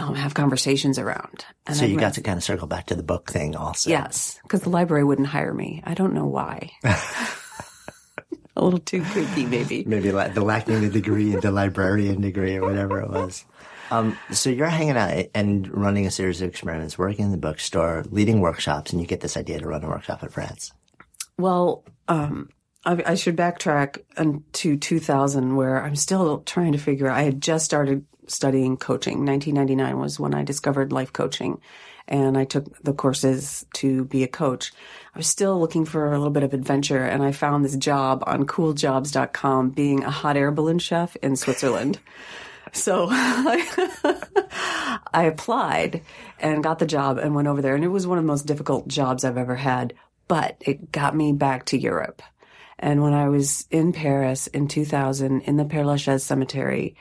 um, 0.02 0.16
have 0.16 0.34
conversations 0.34 0.98
around. 0.98 1.46
And 1.68 1.76
So 1.76 1.86
I 1.86 1.88
you 1.88 1.98
got 1.98 2.14
to 2.16 2.22
kind 2.22 2.38
of 2.38 2.44
circle 2.44 2.68
back 2.68 2.88
to 2.88 2.96
the 2.96 3.04
book 3.04 3.30
thing 3.30 3.56
also. 3.56 3.90
Yes, 3.90 4.40
because 4.44 4.62
the 4.62 4.70
library 4.70 5.04
wouldn't 5.04 5.28
hire 5.28 5.54
me. 5.54 5.82
I 5.86 5.94
don't 5.94 6.14
know 6.14 6.26
why. 6.26 6.72
a 6.84 8.64
little 8.64 8.80
too 8.80 9.02
kooky, 9.02 9.48
maybe. 9.48 9.84
maybe 9.86 10.12
la- 10.12 10.28
the 10.30 10.42
lacking 10.42 10.82
the 10.82 10.90
degree, 10.90 11.36
the 11.36 11.52
librarian 11.52 12.22
degree, 12.22 12.56
or 12.56 12.64
whatever 12.64 13.02
it 13.02 13.10
was. 13.10 13.46
Um, 13.92 14.18
so 14.32 14.50
you're 14.50 14.68
hanging 14.68 14.96
out 14.96 15.26
and 15.36 15.68
running 15.68 16.08
a 16.08 16.12
series 16.12 16.42
of 16.42 16.48
experiments, 16.50 16.98
working 16.98 17.26
in 17.26 17.32
the 17.32 17.38
bookstore, 17.38 18.06
leading 18.10 18.40
workshops, 18.40 18.92
and 18.92 19.02
you 19.02 19.08
get 19.08 19.20
this 19.20 19.36
idea 19.36 19.60
to 19.60 19.68
run 19.68 19.84
a 19.84 19.88
workshop 19.88 20.24
at 20.24 20.32
France. 20.32 20.72
Well, 21.38 21.84
um, 22.08 22.50
I, 22.86 23.04
I 23.06 23.16
should 23.16 23.36
backtrack 23.36 24.00
to 24.54 24.78
2000, 24.78 25.56
where 25.56 25.84
I'm 25.84 25.96
still 25.96 26.40
trying 26.40 26.72
to 26.72 26.78
figure. 26.78 27.10
I 27.10 27.24
had 27.24 27.42
just 27.42 27.66
started 27.66 28.06
studying 28.28 28.78
coaching. 28.78 29.26
1999 29.26 30.00
was 30.00 30.20
when 30.20 30.34
I 30.34 30.44
discovered 30.44 30.92
life 30.92 31.14
coaching, 31.14 31.62
and 32.08 32.38
I 32.38 32.46
took 32.46 32.82
the 32.84 32.94
courses 32.94 33.66
to 33.76 34.06
be 34.06 34.24
a 34.24 34.28
coach. 34.28 34.72
I 35.14 35.20
was 35.20 35.28
still 35.28 35.60
looking 35.60 35.86
for 35.86 36.08
a 36.08 36.18
little 36.18 36.32
bit 36.32 36.44
of 36.44 36.54
adventure, 36.54 37.04
and 37.04 37.24
I 37.24 37.32
found 37.32 37.64
this 37.64 37.76
job 37.76 38.24
on 38.28 38.46
CoolJobs.com, 38.46 39.72
being 39.72 40.04
a 40.04 40.12
hot 40.12 40.38
air 40.38 40.52
balloon 40.52 40.80
chef 40.80 41.16
in 41.18 41.36
Switzerland. 41.36 42.00
So 42.74 43.08
I 43.12 45.02
applied 45.14 46.02
and 46.40 46.64
got 46.64 46.80
the 46.80 46.86
job 46.86 47.18
and 47.18 47.36
went 47.36 47.48
over 47.48 47.62
there. 47.62 47.76
And 47.76 47.84
it 47.84 47.90
was 47.90 48.08
one 48.08 48.18
of 48.18 48.24
the 48.24 48.28
most 48.28 48.46
difficult 48.46 48.88
jobs 48.88 49.24
I've 49.24 49.38
ever 49.38 49.56
had, 49.56 49.94
but 50.28 50.58
it 50.62 50.92
got 50.92 51.16
me 51.16 51.34
back 51.34 51.66
to 51.66 51.78
Europe. 51.78 52.22
And 52.80 53.04
when 53.04 53.14
I 53.14 53.30
was 53.30 53.68
in 53.70 53.94
Paris 53.94 54.48
in 54.48 54.68
2000 54.68 55.42
in 55.42 55.58
the 55.58 55.66
Père 55.66 55.86
Lachaise 55.86 56.24
cemetery, 56.24 56.96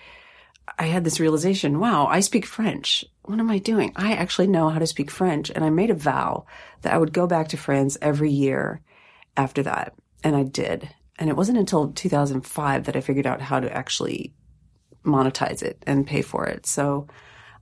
I 0.80 0.86
had 0.86 1.04
this 1.04 1.20
realization, 1.20 1.78
wow, 1.78 2.06
I 2.06 2.20
speak 2.20 2.46
French. 2.46 3.04
What 3.24 3.38
am 3.38 3.50
I 3.50 3.58
doing? 3.58 3.92
I 3.96 4.14
actually 4.14 4.46
know 4.46 4.70
how 4.70 4.78
to 4.78 4.86
speak 4.86 5.10
French. 5.10 5.50
And 5.50 5.62
I 5.62 5.68
made 5.68 5.90
a 5.90 5.94
vow 5.94 6.46
that 6.80 6.94
I 6.94 6.96
would 6.96 7.12
go 7.12 7.26
back 7.26 7.48
to 7.48 7.58
France 7.58 7.98
every 8.00 8.30
year 8.30 8.80
after 9.36 9.62
that. 9.64 9.92
And 10.24 10.34
I 10.34 10.42
did. 10.42 10.88
And 11.18 11.28
it 11.28 11.36
wasn't 11.36 11.58
until 11.58 11.92
2005 11.92 12.84
that 12.84 12.96
I 12.96 13.02
figured 13.02 13.26
out 13.26 13.42
how 13.42 13.60
to 13.60 13.70
actually 13.70 14.32
monetize 15.04 15.62
it 15.62 15.82
and 15.86 16.06
pay 16.06 16.22
for 16.22 16.46
it. 16.46 16.64
So 16.64 17.08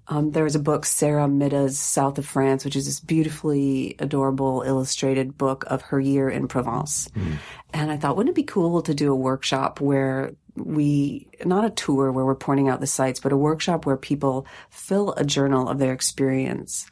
um, 0.08 0.32
there 0.32 0.44
was 0.44 0.54
a 0.54 0.60
book, 0.60 0.86
Sara 0.86 1.26
Midda's 1.26 1.78
South 1.78 2.18
of 2.18 2.26
France, 2.26 2.64
which 2.64 2.76
is 2.76 2.86
this 2.86 3.00
beautifully 3.00 3.94
adorable 3.98 4.62
illustrated 4.66 5.36
book 5.36 5.64
of 5.66 5.82
her 5.82 6.00
year 6.00 6.28
in 6.30 6.48
Provence. 6.48 7.08
And 7.74 7.90
I 7.90 7.98
thought, 7.98 8.16
wouldn't 8.16 8.32
it 8.32 8.40
be 8.40 8.42
cool 8.42 8.80
to 8.82 8.94
do 8.94 9.12
a 9.12 9.16
workshop 9.16 9.80
where 9.80 10.32
we, 10.56 11.28
not 11.44 11.64
a 11.64 11.70
tour 11.70 12.10
where 12.10 12.24
we're 12.24 12.34
pointing 12.34 12.68
out 12.68 12.80
the 12.80 12.86
sites, 12.86 13.20
but 13.20 13.32
a 13.32 13.36
workshop 13.36 13.86
where 13.86 13.96
people 13.96 14.46
fill 14.70 15.12
a 15.12 15.24
journal 15.24 15.68
of 15.68 15.78
their 15.78 15.92
experience, 15.92 16.86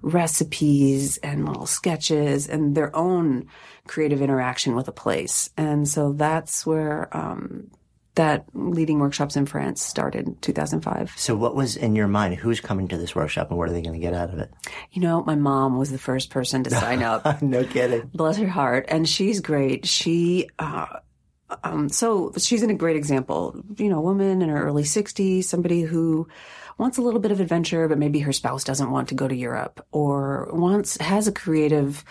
recipes 0.00 1.18
and 1.18 1.46
little 1.46 1.66
sketches 1.66 2.48
and 2.48 2.74
their 2.74 2.94
own 2.96 3.46
creative 3.86 4.22
interaction 4.22 4.74
with 4.74 4.88
a 4.88 4.92
place. 4.92 5.50
And 5.56 5.86
so 5.86 6.12
that's 6.12 6.66
where, 6.66 7.14
um, 7.16 7.70
that 8.14 8.44
leading 8.52 8.98
workshops 8.98 9.36
in 9.36 9.46
France 9.46 9.82
started 9.82 10.26
in 10.26 10.36
2005. 10.36 11.14
So 11.16 11.34
what 11.34 11.54
was 11.54 11.76
in 11.76 11.96
your 11.96 12.08
mind? 12.08 12.34
Who's 12.34 12.60
coming 12.60 12.88
to 12.88 12.98
this 12.98 13.14
workshop 13.14 13.48
and 13.48 13.58
what 13.58 13.68
are 13.68 13.72
they 13.72 13.82
going 13.82 13.94
to 13.94 14.04
get 14.04 14.12
out 14.12 14.30
of 14.30 14.38
it? 14.38 14.52
You 14.92 15.00
know, 15.00 15.22
my 15.24 15.34
mom 15.34 15.78
was 15.78 15.90
the 15.90 15.98
first 15.98 16.30
person 16.30 16.62
to 16.64 16.70
sign 16.70 17.02
up. 17.02 17.40
no 17.42 17.64
kidding. 17.64 18.10
Bless 18.12 18.36
her 18.36 18.46
heart. 18.46 18.86
And 18.88 19.08
she's 19.08 19.40
great. 19.40 19.86
She, 19.86 20.48
uh, 20.58 20.98
um, 21.64 21.88
so 21.88 22.32
she's 22.36 22.62
in 22.62 22.70
a 22.70 22.74
great 22.74 22.96
example. 22.96 23.62
You 23.78 23.88
know, 23.88 23.98
a 23.98 24.02
woman 24.02 24.42
in 24.42 24.48
her 24.50 24.62
early 24.62 24.84
60s, 24.84 25.44
somebody 25.44 25.82
who 25.82 26.28
wants 26.78 26.98
a 26.98 27.02
little 27.02 27.20
bit 27.20 27.32
of 27.32 27.40
adventure, 27.40 27.88
but 27.88 27.98
maybe 27.98 28.20
her 28.20 28.32
spouse 28.32 28.64
doesn't 28.64 28.90
want 28.90 29.08
to 29.08 29.14
go 29.14 29.28
to 29.28 29.34
Europe 29.34 29.86
or 29.90 30.50
wants, 30.52 30.98
has 30.98 31.28
a 31.28 31.32
creative 31.32 32.04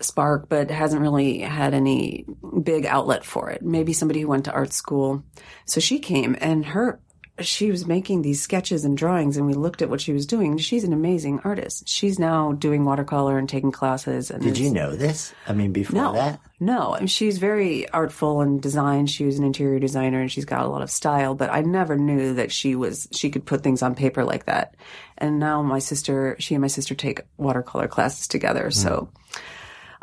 spark, 0.00 0.48
but 0.48 0.70
hasn't 0.70 1.02
really 1.02 1.38
had 1.38 1.74
any 1.74 2.24
big 2.62 2.86
outlet 2.86 3.24
for 3.24 3.50
it. 3.50 3.62
Maybe 3.62 3.92
somebody 3.92 4.20
who 4.20 4.28
went 4.28 4.46
to 4.46 4.52
art 4.52 4.72
school. 4.72 5.22
So 5.64 5.80
she 5.80 5.98
came 5.98 6.36
and 6.40 6.64
her, 6.66 7.00
she 7.38 7.70
was 7.70 7.86
making 7.86 8.22
these 8.22 8.42
sketches 8.42 8.84
and 8.84 8.96
drawings 8.96 9.36
and 9.36 9.46
we 9.46 9.54
looked 9.54 9.82
at 9.82 9.88
what 9.88 10.00
she 10.00 10.12
was 10.12 10.26
doing. 10.26 10.58
She's 10.58 10.84
an 10.84 10.92
amazing 10.92 11.40
artist. 11.44 11.88
She's 11.88 12.18
now 12.18 12.52
doing 12.52 12.84
watercolor 12.84 13.38
and 13.38 13.48
taking 13.48 13.72
classes. 13.72 14.30
And 14.30 14.42
Did 14.42 14.58
you 14.58 14.70
know 14.70 14.94
this? 14.94 15.32
I 15.46 15.52
mean, 15.52 15.72
before 15.72 16.00
no, 16.00 16.12
that? 16.14 16.40
no. 16.58 16.94
I 16.94 16.98
mean, 16.98 17.06
she's 17.06 17.38
very 17.38 17.88
artful 17.88 18.42
in 18.42 18.60
design. 18.60 19.06
She 19.06 19.24
was 19.24 19.38
an 19.38 19.44
interior 19.44 19.78
designer 19.78 20.20
and 20.20 20.30
she's 20.30 20.44
got 20.44 20.64
a 20.64 20.68
lot 20.68 20.82
of 20.82 20.90
style, 20.90 21.34
but 21.34 21.50
I 21.50 21.62
never 21.62 21.96
knew 21.96 22.34
that 22.34 22.52
she 22.52 22.74
was, 22.74 23.08
she 23.12 23.30
could 23.30 23.46
put 23.46 23.62
things 23.62 23.82
on 23.82 23.94
paper 23.94 24.24
like 24.24 24.46
that. 24.46 24.74
And 25.16 25.38
now 25.38 25.62
my 25.62 25.78
sister, 25.78 26.36
she 26.38 26.54
and 26.54 26.62
my 26.62 26.68
sister 26.68 26.94
take 26.94 27.22
watercolor 27.36 27.88
classes 27.88 28.28
together. 28.28 28.70
So, 28.70 29.10
hmm. 29.12 29.19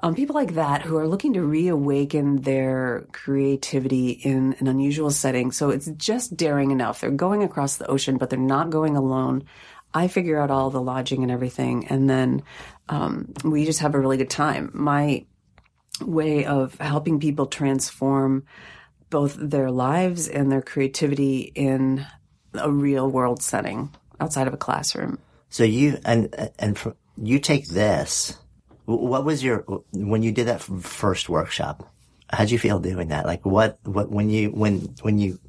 Um, 0.03 0.13
people 0.13 0.35
like 0.35 0.53
that 0.53 0.83
who 0.83 0.97
are 0.97 1.07
looking 1.07 1.33
to 1.33 1.41
reawaken 1.41 2.41
their 2.41 3.07
creativity 3.13 4.11
in 4.11 4.55
an 4.59 4.67
unusual 4.67 5.09
setting. 5.09 5.51
So 5.51 5.71
it's 5.71 5.87
just 5.97 6.37
daring 6.37 6.71
enough. 6.71 7.01
They're 7.01 7.09
going 7.09 7.41
across 7.41 7.77
the 7.77 7.87
ocean, 7.87 8.17
but 8.17 8.29
they're 8.29 8.37
not 8.37 8.69
going 8.69 8.95
alone. 8.95 9.45
I 9.93 10.07
figure 10.07 10.39
out 10.39 10.51
all 10.51 10.69
the 10.69 10.81
lodging 10.81 11.23
and 11.23 11.31
everything, 11.31 11.87
and 11.87 12.09
then 12.09 12.43
um, 12.89 13.33
we 13.43 13.65
just 13.65 13.79
have 13.79 13.95
a 13.95 13.99
really 13.99 14.17
good 14.17 14.29
time. 14.29 14.69
My 14.73 15.25
way 16.01 16.45
of 16.45 16.75
helping 16.75 17.19
people 17.19 17.47
transform 17.47 18.45
both 19.09 19.35
their 19.39 19.71
lives 19.71 20.27
and 20.27 20.51
their 20.51 20.61
creativity 20.61 21.51
in 21.55 22.05
a 22.53 22.69
real 22.69 23.09
world 23.09 23.41
setting 23.41 23.89
outside 24.19 24.47
of 24.47 24.53
a 24.53 24.57
classroom. 24.57 25.17
So 25.49 25.63
you 25.63 25.97
and 26.05 26.51
and 26.59 26.77
you 27.17 27.39
take 27.39 27.67
this. 27.67 28.37
What 28.87 29.25
was 29.25 29.43
your 29.43 29.65
when 29.91 30.23
you 30.23 30.31
did 30.31 30.47
that 30.47 30.61
first 30.61 31.27
workshop? 31.27 31.93
How'd 32.29 32.49
you 32.49 32.57
feel 32.57 32.79
doing 32.79 33.09
that? 33.09 33.25
Like 33.25 33.45
what 33.45 33.79
what 33.83 34.09
when 34.09 34.29
you 34.29 34.49
when 34.49 34.95
when 35.01 35.19
you 35.19 35.39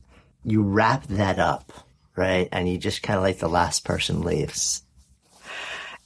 you 0.45 0.63
wrap 0.63 1.07
that 1.07 1.39
up, 1.39 1.73
right? 2.17 2.49
And 2.51 2.69
you 2.69 2.79
just 2.79 3.03
kind 3.03 3.17
of 3.17 3.23
like 3.23 3.39
the 3.39 3.49
last 3.49 3.85
person 3.85 4.23
leaves. 4.23 4.83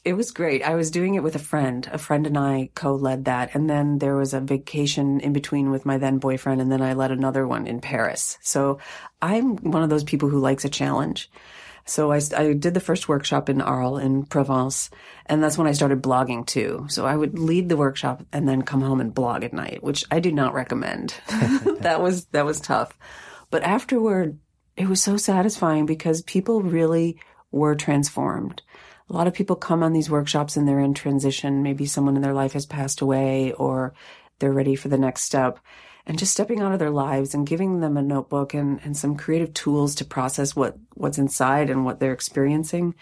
It 0.04 0.12
was 0.12 0.30
great. 0.30 0.62
I 0.62 0.74
was 0.74 0.90
doing 0.90 1.14
it 1.14 1.22
with 1.22 1.34
a 1.34 1.38
friend. 1.38 1.88
A 1.90 1.96
friend 1.96 2.26
and 2.26 2.36
I 2.36 2.68
co-led 2.74 3.24
that. 3.24 3.54
And 3.54 3.70
then 3.70 3.98
there 3.98 4.16
was 4.16 4.34
a 4.34 4.40
vacation 4.40 5.20
in 5.20 5.32
between 5.32 5.70
with 5.70 5.86
my 5.86 5.96
then 5.96 6.18
boyfriend. 6.18 6.60
And 6.60 6.70
then 6.70 6.82
I 6.82 6.92
led 6.92 7.12
another 7.12 7.46
one 7.46 7.66
in 7.66 7.80
Paris. 7.80 8.36
So 8.42 8.78
I'm 9.22 9.56
one 9.58 9.84
of 9.84 9.90
those 9.90 10.04
people 10.04 10.28
who 10.28 10.40
likes 10.40 10.64
a 10.64 10.68
challenge. 10.68 11.30
So 11.84 12.12
I, 12.12 12.20
I 12.36 12.52
did 12.52 12.74
the 12.74 12.80
first 12.80 13.08
workshop 13.08 13.48
in 13.48 13.60
Arles 13.60 14.02
in 14.02 14.24
Provence, 14.24 14.90
and 15.26 15.42
that's 15.42 15.58
when 15.58 15.66
I 15.66 15.72
started 15.72 16.02
blogging 16.02 16.46
too. 16.46 16.86
So 16.88 17.06
I 17.06 17.16
would 17.16 17.38
lead 17.38 17.68
the 17.68 17.76
workshop 17.76 18.24
and 18.32 18.48
then 18.48 18.62
come 18.62 18.80
home 18.80 19.00
and 19.00 19.14
blog 19.14 19.44
at 19.44 19.52
night, 19.52 19.82
which 19.82 20.04
I 20.10 20.20
do 20.20 20.32
not 20.32 20.54
recommend. 20.54 21.14
that 21.80 22.00
was 22.00 22.26
that 22.26 22.44
was 22.44 22.60
tough. 22.60 22.96
But 23.50 23.62
afterward, 23.62 24.38
it 24.76 24.88
was 24.88 25.02
so 25.02 25.16
satisfying 25.16 25.86
because 25.86 26.22
people 26.22 26.62
really 26.62 27.18
were 27.50 27.74
transformed. 27.74 28.62
A 29.10 29.12
lot 29.12 29.26
of 29.26 29.34
people 29.34 29.56
come 29.56 29.82
on 29.82 29.92
these 29.92 30.08
workshops 30.08 30.56
and 30.56 30.66
they're 30.66 30.80
in 30.80 30.94
transition. 30.94 31.62
Maybe 31.62 31.84
someone 31.84 32.16
in 32.16 32.22
their 32.22 32.32
life 32.32 32.54
has 32.54 32.64
passed 32.64 33.00
away 33.02 33.52
or 33.52 33.92
they're 34.38 34.52
ready 34.52 34.74
for 34.74 34.88
the 34.88 34.98
next 34.98 35.22
step 35.24 35.58
and 36.06 36.18
just 36.18 36.32
stepping 36.32 36.60
out 36.60 36.72
of 36.72 36.78
their 36.78 36.90
lives 36.90 37.34
and 37.34 37.46
giving 37.46 37.80
them 37.80 37.96
a 37.96 38.02
notebook 38.02 38.54
and, 38.54 38.80
and 38.84 38.96
some 38.96 39.16
creative 39.16 39.54
tools 39.54 39.94
to 39.96 40.04
process 40.04 40.56
what, 40.56 40.76
what's 40.94 41.18
inside 41.18 41.70
and 41.70 41.84
what 41.84 42.00
they're 42.00 42.12
experiencing. 42.12 42.94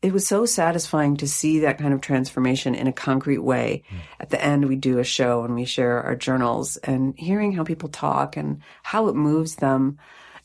It 0.00 0.12
was 0.12 0.26
so 0.26 0.46
satisfying 0.46 1.16
to 1.16 1.26
see 1.26 1.60
that 1.60 1.78
kind 1.78 1.92
of 1.92 2.00
transformation 2.00 2.74
in 2.74 2.86
a 2.86 2.92
concrete 2.92 3.38
way. 3.38 3.82
Mm. 3.90 3.96
At 4.20 4.30
the 4.30 4.42
end, 4.42 4.68
we 4.68 4.76
do 4.76 4.98
a 4.98 5.04
show 5.04 5.42
and 5.42 5.54
we 5.54 5.64
share 5.64 6.02
our 6.02 6.14
journals 6.14 6.76
and 6.78 7.18
hearing 7.18 7.52
how 7.52 7.64
people 7.64 7.88
talk 7.88 8.36
and 8.36 8.62
how 8.82 9.08
it 9.08 9.16
moves 9.16 9.56
them 9.56 9.98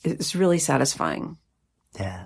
is 0.03 0.35
really 0.35 0.59
satisfying. 0.59 1.37
Yeah. 1.99 2.25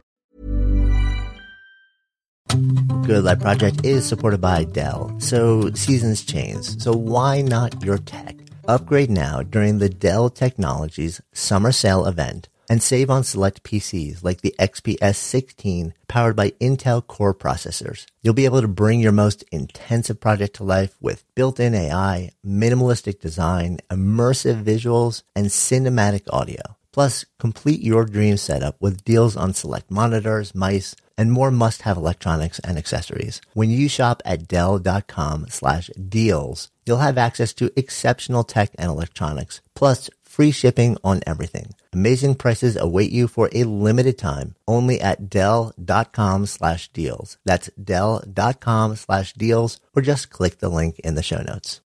Good 2.51 3.23
Life 3.23 3.39
Project 3.39 3.85
is 3.85 4.05
supported 4.05 4.41
by 4.41 4.65
Dell, 4.65 5.15
so 5.19 5.71
seasons 5.71 6.21
change. 6.25 6.81
So 6.81 6.91
why 6.91 7.41
not 7.41 7.81
your 7.81 7.97
tech? 7.97 8.35
Upgrade 8.67 9.09
now 9.09 9.41
during 9.41 9.77
the 9.77 9.87
Dell 9.87 10.29
Technologies 10.29 11.21
Summer 11.31 11.71
Sale 11.71 12.05
event 12.05 12.49
and 12.69 12.83
save 12.83 13.09
on 13.09 13.23
select 13.23 13.63
PCs 13.63 14.21
like 14.21 14.41
the 14.41 14.53
XPS 14.59 15.15
16 15.15 15.93
powered 16.09 16.35
by 16.35 16.49
Intel 16.59 17.07
Core 17.07 17.33
processors. 17.33 18.05
You'll 18.21 18.33
be 18.33 18.45
able 18.45 18.59
to 18.59 18.67
bring 18.67 18.99
your 18.99 19.13
most 19.13 19.45
intensive 19.53 20.19
project 20.19 20.57
to 20.57 20.65
life 20.65 20.97
with 20.99 21.23
built-in 21.35 21.73
AI, 21.73 22.31
minimalistic 22.45 23.21
design, 23.21 23.79
immersive 23.89 24.61
visuals, 24.61 25.23
and 25.37 25.47
cinematic 25.47 26.23
audio. 26.33 26.75
Plus, 26.91 27.23
complete 27.39 27.81
your 27.81 28.03
dream 28.03 28.35
setup 28.35 28.75
with 28.81 29.05
deals 29.05 29.37
on 29.37 29.53
select 29.53 29.89
monitors, 29.89 30.53
mice, 30.53 30.93
and 31.17 31.31
more 31.31 31.51
must-have 31.51 31.97
electronics 31.97 32.59
and 32.59 32.77
accessories. 32.77 33.41
When 33.53 33.69
you 33.69 33.89
shop 33.89 34.21
at 34.25 34.47
Dell.com 34.47 35.47
slash 35.49 35.89
deals, 36.09 36.69
you'll 36.85 36.97
have 36.97 37.17
access 37.17 37.53
to 37.55 37.71
exceptional 37.75 38.43
tech 38.43 38.71
and 38.77 38.89
electronics, 38.89 39.61
plus 39.75 40.09
free 40.23 40.51
shipping 40.51 40.97
on 41.03 41.21
everything. 41.27 41.75
Amazing 41.93 42.35
prices 42.35 42.77
await 42.77 43.11
you 43.11 43.27
for 43.27 43.49
a 43.51 43.65
limited 43.65 44.17
time 44.17 44.55
only 44.67 45.01
at 45.01 45.29
Dell.com 45.29 46.45
slash 46.45 46.87
deals. 46.89 47.37
That's 47.43 47.69
Dell.com 47.71 48.95
slash 48.95 49.33
deals, 49.33 49.79
or 49.93 50.01
just 50.01 50.29
click 50.29 50.59
the 50.59 50.69
link 50.69 50.99
in 50.99 51.15
the 51.15 51.23
show 51.23 51.41
notes. 51.41 51.81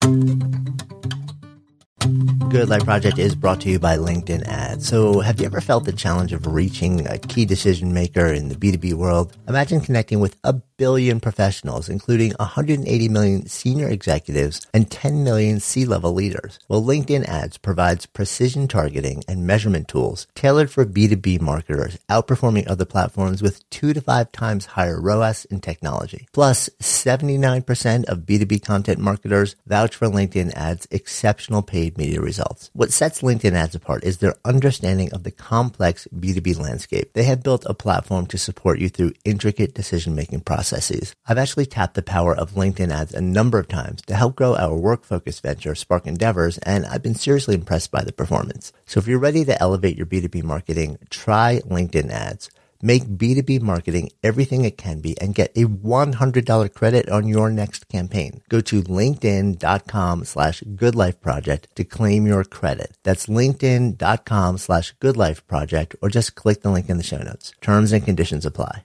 Good 2.05 2.69
Life 2.69 2.85
Project 2.85 3.19
is 3.19 3.35
brought 3.35 3.63
to 3.63 3.71
you 3.71 3.79
by 3.79 3.97
LinkedIn 3.97 4.47
Ads. 4.47 4.87
So, 4.87 5.21
have 5.21 5.41
you 5.41 5.47
ever 5.47 5.63
felt 5.63 5.87
the 5.87 5.93
challenge 5.93 6.35
of 6.35 6.47
reaching 6.47 7.07
a 7.07 7.17
key 7.17 7.47
decision 7.47 7.95
maker 7.95 8.27
in 8.27 8.51
the 8.51 8.57
B2B 8.57 8.93
world? 8.93 9.35
Imagine 9.49 9.81
connecting 9.81 10.21
with 10.21 10.37
a 10.45 10.53
billion 10.77 11.21
professionals, 11.21 11.89
including 11.89 12.33
180 12.39 13.09
million 13.09 13.47
senior 13.47 13.89
executives 13.89 14.67
and 14.75 14.91
10 14.91 15.25
million 15.25 15.61
C-level 15.61 16.13
leaders. 16.13 16.59
Well, 16.69 16.83
LinkedIn 16.83 17.25
Ads 17.27 17.59
provides 17.59 18.07
precision 18.07 18.69
targeting 18.69 19.23
and 19.29 19.47
measurement 19.47 19.89
tools 19.89 20.27
tailored 20.35 20.71
for 20.71 20.85
B2B 20.85 21.41
marketers, 21.41 21.99
outperforming 22.11 22.69
other 22.69 22.85
platforms 22.85 23.41
with 23.41 23.69
two 23.71 23.93
to 23.95 24.01
five 24.01 24.33
times 24.33 24.67
higher 24.67 25.01
ROAS 25.01 25.45
in 25.47 25.61
technology. 25.61 26.27
Plus, 26.33 26.69
79% 26.81 28.05
of 28.05 28.19
B2B 28.21 28.65
content 28.65 28.99
marketers 28.99 29.57
vouch 29.67 29.95
for 29.95 30.09
LinkedIn 30.09 30.53
Ads' 30.55 30.89
exceptional 30.91 31.63
paid 31.63 31.94
media 31.97 32.21
results. 32.21 32.71
What 32.73 32.93
sets 32.93 33.23
LinkedIn 33.23 33.53
ads 33.53 33.75
apart 33.75 34.05
is 34.05 34.19
their 34.19 34.35
understanding 34.45 35.13
of 35.13 35.23
the 35.23 35.31
complex 35.31 36.07
B2B 36.15 36.59
landscape. 36.59 37.13
They 37.13 37.25
have 37.25 37.43
built 37.43 37.65
a 37.67 37.75
platform 37.75 38.27
to 38.27 38.39
support 38.39 38.79
you 38.79 38.89
through 38.89 39.15
intricate 39.25 39.75
decision 39.75 40.15
making 40.15 40.41
processes. 40.41 41.15
I've 41.27 41.39
actually 41.39 41.67
tapped 41.67 41.95
the 41.95 42.03
power 42.03 42.35
of 42.35 42.53
LinkedIn 42.53 42.93
ads 42.93 43.15
a 43.15 43.21
number 43.21 43.59
of 43.59 43.69
times 43.69 44.03
to 44.03 44.15
help 44.15 44.37
grow 44.37 44.55
our 44.57 44.77
work 44.77 45.05
focused 45.05 45.43
venture, 45.43 45.75
Spark 45.75 46.07
Endeavors, 46.07 46.59
and 46.59 46.87
I've 46.87 47.03
been 47.03 47.15
seriously 47.15 47.55
impressed 47.55 47.91
by 47.91 48.03
the 48.03 48.13
performance. 48.13 48.73
So 48.87 48.99
if 48.99 49.07
you're 49.07 49.19
ready 49.19 49.45
to 49.45 49.61
elevate 49.61 49.97
your 49.97 50.07
B2B 50.07 50.43
marketing, 50.43 50.99
try 51.11 51.61
LinkedIn 51.67 52.11
ads. 52.11 52.51
Make 52.85 53.05
B2B 53.05 53.63
marketing 53.63 54.11
everything 54.23 54.67
it 54.67 54.77
can 54.77 55.01
be 55.01 55.19
and 55.19 55.35
get 55.35 55.51
a 55.57 55.65
$100 55.65 56.75
credit 56.75 57.09
on 57.09 57.27
your 57.27 57.49
next 57.49 57.89
campaign. 57.89 58.43
Go 58.51 58.61
to 58.61 58.83
linkedin.com 58.83 60.27
slash 60.27 60.61
goodlifeproject 60.61 61.65
to 61.77 61.85
claim 61.85 62.27
your 62.27 62.45
credit. 62.45 62.99
That's 63.03 63.25
linkedin.com 63.25 64.59
slash 64.59 64.95
goodlifeproject 64.97 65.95
or 66.03 66.11
just 66.11 66.35
click 66.35 66.61
the 66.61 66.71
link 66.71 66.91
in 66.91 66.99
the 66.99 67.03
show 67.03 67.23
notes. 67.23 67.55
Terms 67.63 67.91
and 67.91 68.05
conditions 68.05 68.45
apply. 68.45 68.85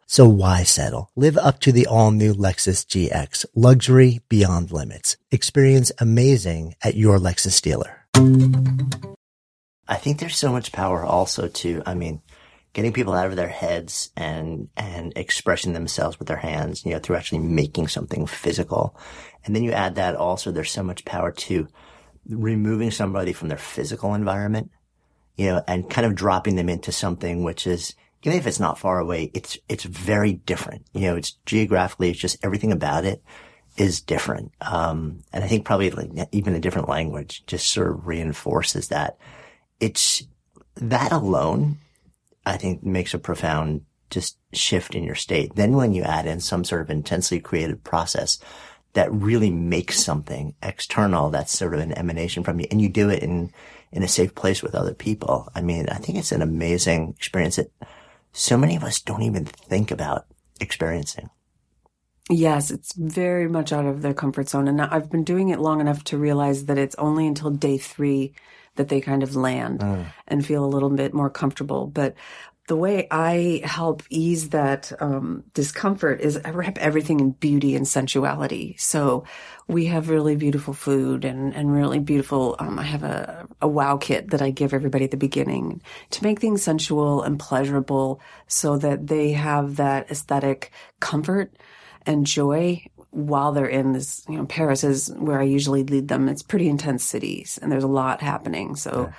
So 0.11 0.27
why 0.27 0.63
settle? 0.63 1.09
Live 1.15 1.37
up 1.37 1.61
to 1.61 1.71
the 1.71 1.87
all 1.87 2.11
new 2.11 2.33
Lexus 2.33 2.85
GX, 2.85 3.45
luxury 3.55 4.19
beyond 4.27 4.69
limits. 4.69 5.15
Experience 5.31 5.89
amazing 5.99 6.75
at 6.83 6.95
your 6.95 7.17
Lexus 7.17 7.61
dealer. 7.61 8.05
I 9.87 9.95
think 9.95 10.19
there's 10.19 10.35
so 10.35 10.51
much 10.51 10.73
power 10.73 11.01
also 11.01 11.47
to, 11.47 11.81
I 11.85 11.93
mean, 11.93 12.21
getting 12.73 12.91
people 12.91 13.13
out 13.13 13.27
of 13.27 13.37
their 13.37 13.47
heads 13.47 14.11
and, 14.17 14.67
and 14.75 15.13
expressing 15.15 15.71
themselves 15.71 16.19
with 16.19 16.27
their 16.27 16.35
hands, 16.35 16.83
you 16.83 16.91
know, 16.91 16.99
through 16.99 17.15
actually 17.15 17.39
making 17.39 17.87
something 17.87 18.25
physical. 18.25 18.99
And 19.45 19.55
then 19.55 19.63
you 19.63 19.71
add 19.71 19.95
that 19.95 20.17
also, 20.17 20.51
there's 20.51 20.71
so 20.71 20.83
much 20.83 21.05
power 21.05 21.31
to 21.31 21.69
removing 22.27 22.91
somebody 22.91 23.31
from 23.31 23.47
their 23.47 23.57
physical 23.57 24.13
environment 24.13 24.71
you 25.37 25.45
know, 25.45 25.63
and 25.67 25.89
kind 25.89 26.05
of 26.05 26.13
dropping 26.13 26.57
them 26.57 26.67
into 26.67 26.91
something 26.91 27.43
which 27.43 27.65
is, 27.65 27.95
even 28.23 28.37
if 28.37 28.47
it's 28.47 28.59
not 28.59 28.79
far 28.79 28.99
away, 28.99 29.31
it's, 29.33 29.57
it's 29.67 29.83
very 29.83 30.33
different. 30.33 30.85
You 30.93 31.01
know, 31.01 31.15
it's 31.15 31.31
geographically, 31.45 32.11
it's 32.11 32.19
just 32.19 32.43
everything 32.43 32.71
about 32.71 33.05
it 33.05 33.23
is 33.77 34.01
different. 34.01 34.51
Um, 34.61 35.21
and 35.31 35.43
I 35.43 35.47
think 35.47 35.65
probably 35.65 35.91
like 35.91 36.11
even 36.31 36.55
a 36.55 36.59
different 36.59 36.89
language 36.89 37.43
just 37.47 37.71
sort 37.71 37.89
of 37.89 38.05
reinforces 38.05 38.89
that. 38.89 39.17
It's 39.79 40.23
that 40.75 41.11
alone, 41.11 41.77
I 42.45 42.57
think 42.57 42.83
makes 42.83 43.13
a 43.13 43.19
profound 43.19 43.81
just 44.09 44.37
shift 44.53 44.93
in 44.93 45.03
your 45.03 45.15
state. 45.15 45.55
Then 45.55 45.73
when 45.73 45.93
you 45.93 46.03
add 46.03 46.27
in 46.27 46.41
some 46.41 46.63
sort 46.63 46.81
of 46.81 46.89
intensely 46.89 47.39
creative 47.39 47.83
process 47.83 48.39
that 48.93 49.11
really 49.11 49.49
makes 49.49 50.03
something 50.03 50.53
external 50.61 51.29
that's 51.29 51.57
sort 51.57 51.73
of 51.73 51.79
an 51.79 51.97
emanation 51.97 52.43
from 52.43 52.59
you 52.59 52.67
and 52.69 52.81
you 52.81 52.89
do 52.89 53.09
it 53.09 53.23
in 53.23 53.51
in 53.93 54.03
a 54.03 54.07
safe 54.07 54.35
place 54.35 54.61
with 54.61 54.75
other 54.75 54.93
people. 54.93 55.49
I 55.53 55.61
mean, 55.61 55.87
I 55.89 55.95
think 55.95 56.17
it's 56.17 56.31
an 56.31 56.41
amazing 56.41 57.13
experience 57.17 57.57
that 57.57 57.71
so 58.33 58.57
many 58.57 58.75
of 58.75 58.83
us 58.83 59.01
don't 59.01 59.23
even 59.23 59.45
think 59.45 59.91
about 59.91 60.25
experiencing. 60.59 61.29
Yes, 62.29 62.71
it's 62.71 62.93
very 62.93 63.49
much 63.49 63.73
out 63.73 63.85
of 63.85 64.01
their 64.01 64.13
comfort 64.13 64.47
zone. 64.47 64.67
And 64.67 64.81
I've 64.81 65.11
been 65.11 65.23
doing 65.23 65.49
it 65.49 65.59
long 65.59 65.81
enough 65.81 66.03
to 66.05 66.17
realize 66.17 66.65
that 66.65 66.77
it's 66.77 66.95
only 66.95 67.27
until 67.27 67.49
day 67.49 67.77
three 67.77 68.33
that 68.75 68.87
they 68.87 69.01
kind 69.01 69.21
of 69.21 69.35
land 69.35 69.79
mm. 69.79 70.05
and 70.27 70.45
feel 70.45 70.63
a 70.63 70.67
little 70.67 70.89
bit 70.89 71.13
more 71.13 71.29
comfortable. 71.29 71.87
But 71.87 72.15
the 72.67 72.75
way 72.75 73.07
I 73.09 73.61
help 73.63 74.03
ease 74.09 74.49
that 74.49 74.91
um, 75.01 75.43
discomfort 75.53 76.21
is 76.21 76.39
I 76.45 76.51
wrap 76.51 76.77
everything 76.77 77.19
in 77.19 77.31
beauty 77.31 77.75
and 77.75 77.87
sensuality. 77.87 78.75
So 78.77 79.25
we 79.67 79.85
have 79.87 80.09
really 80.09 80.35
beautiful 80.35 80.73
food 80.73 81.25
and, 81.25 81.55
and 81.55 81.73
really 81.73 81.99
beautiful. 81.99 82.55
Um, 82.59 82.77
I 82.77 82.83
have 82.83 83.03
a, 83.03 83.47
a 83.61 83.67
wow 83.67 83.97
kit 83.97 84.29
that 84.29 84.41
I 84.41 84.51
give 84.51 84.73
everybody 84.73 85.05
at 85.05 85.11
the 85.11 85.17
beginning 85.17 85.81
to 86.11 86.23
make 86.23 86.39
things 86.39 86.61
sensual 86.61 87.23
and 87.23 87.39
pleasurable 87.39 88.21
so 88.47 88.77
that 88.77 89.07
they 89.07 89.31
have 89.31 89.77
that 89.77 90.11
aesthetic 90.11 90.71
comfort 90.99 91.57
and 92.05 92.25
joy 92.25 92.85
while 93.09 93.51
they're 93.51 93.65
in 93.65 93.91
this, 93.91 94.23
you 94.29 94.37
know, 94.37 94.45
Paris 94.45 94.83
is 94.83 95.11
where 95.17 95.39
I 95.39 95.43
usually 95.43 95.83
lead 95.83 96.07
them. 96.07 96.29
It's 96.29 96.43
pretty 96.43 96.69
intense 96.69 97.03
cities 97.03 97.59
and 97.61 97.71
there's 97.71 97.83
a 97.83 97.87
lot 97.87 98.21
happening. 98.21 98.75
So 98.75 99.07
yeah. 99.09 99.13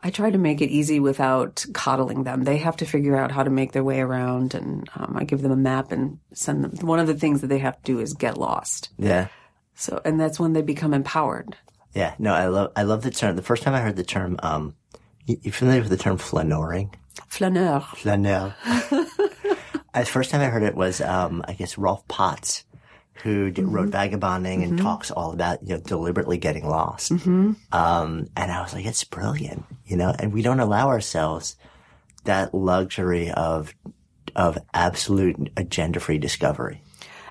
I 0.00 0.10
try 0.10 0.30
to 0.30 0.38
make 0.38 0.60
it 0.60 0.70
easy 0.70 1.00
without 1.00 1.64
coddling 1.72 2.22
them. 2.22 2.44
They 2.44 2.58
have 2.58 2.76
to 2.76 2.86
figure 2.86 3.16
out 3.16 3.32
how 3.32 3.42
to 3.42 3.50
make 3.50 3.72
their 3.72 3.82
way 3.82 4.00
around, 4.00 4.54
and 4.54 4.88
um, 4.94 5.16
I 5.18 5.24
give 5.24 5.42
them 5.42 5.52
a 5.52 5.56
map 5.56 5.90
and 5.90 6.18
send 6.32 6.62
them. 6.62 6.86
One 6.86 7.00
of 7.00 7.06
the 7.06 7.14
things 7.14 7.40
that 7.40 7.48
they 7.48 7.58
have 7.58 7.76
to 7.76 7.82
do 7.82 7.98
is 7.98 8.14
get 8.14 8.38
lost. 8.38 8.90
Yeah. 8.96 9.28
So, 9.74 10.00
and 10.04 10.20
that's 10.20 10.38
when 10.38 10.52
they 10.52 10.62
become 10.62 10.94
empowered. 10.94 11.56
Yeah. 11.94 12.14
No, 12.18 12.32
I 12.32 12.46
love 12.46 12.72
I 12.76 12.82
love 12.82 13.02
the 13.02 13.10
term. 13.10 13.36
The 13.36 13.42
first 13.42 13.62
time 13.62 13.74
I 13.74 13.80
heard 13.80 13.96
the 13.96 14.04
term, 14.04 14.38
um, 14.42 14.74
you, 15.26 15.38
you 15.42 15.52
familiar 15.52 15.80
with 15.80 15.90
the 15.90 15.96
term 15.96 16.18
flaneuring? 16.18 16.94
Flaneur. 17.28 17.80
Flaneur. 17.80 18.54
the 18.64 20.04
first 20.04 20.30
time 20.30 20.40
I 20.40 20.46
heard 20.46 20.62
it 20.62 20.74
was, 20.74 21.00
um, 21.00 21.44
I 21.46 21.54
guess 21.54 21.76
Rolf 21.76 22.06
Potts 22.08 22.64
who 23.22 23.50
did, 23.50 23.64
mm-hmm. 23.64 23.74
wrote 23.74 23.88
Vagabonding 23.88 24.62
and 24.62 24.74
mm-hmm. 24.74 24.84
talks 24.84 25.10
all 25.10 25.32
about, 25.32 25.62
you 25.62 25.74
know, 25.74 25.80
deliberately 25.80 26.38
getting 26.38 26.68
lost. 26.68 27.12
Mm-hmm. 27.12 27.52
Um, 27.72 28.28
and 28.36 28.52
I 28.52 28.62
was 28.62 28.72
like, 28.72 28.86
it's 28.86 29.04
brilliant, 29.04 29.64
you 29.86 29.96
know, 29.96 30.14
and 30.18 30.32
we 30.32 30.42
don't 30.42 30.60
allow 30.60 30.88
ourselves 30.88 31.56
that 32.24 32.54
luxury 32.54 33.30
of, 33.30 33.74
of 34.36 34.58
absolute 34.72 35.50
agenda 35.56 36.00
free 36.00 36.18
discovery. 36.18 36.82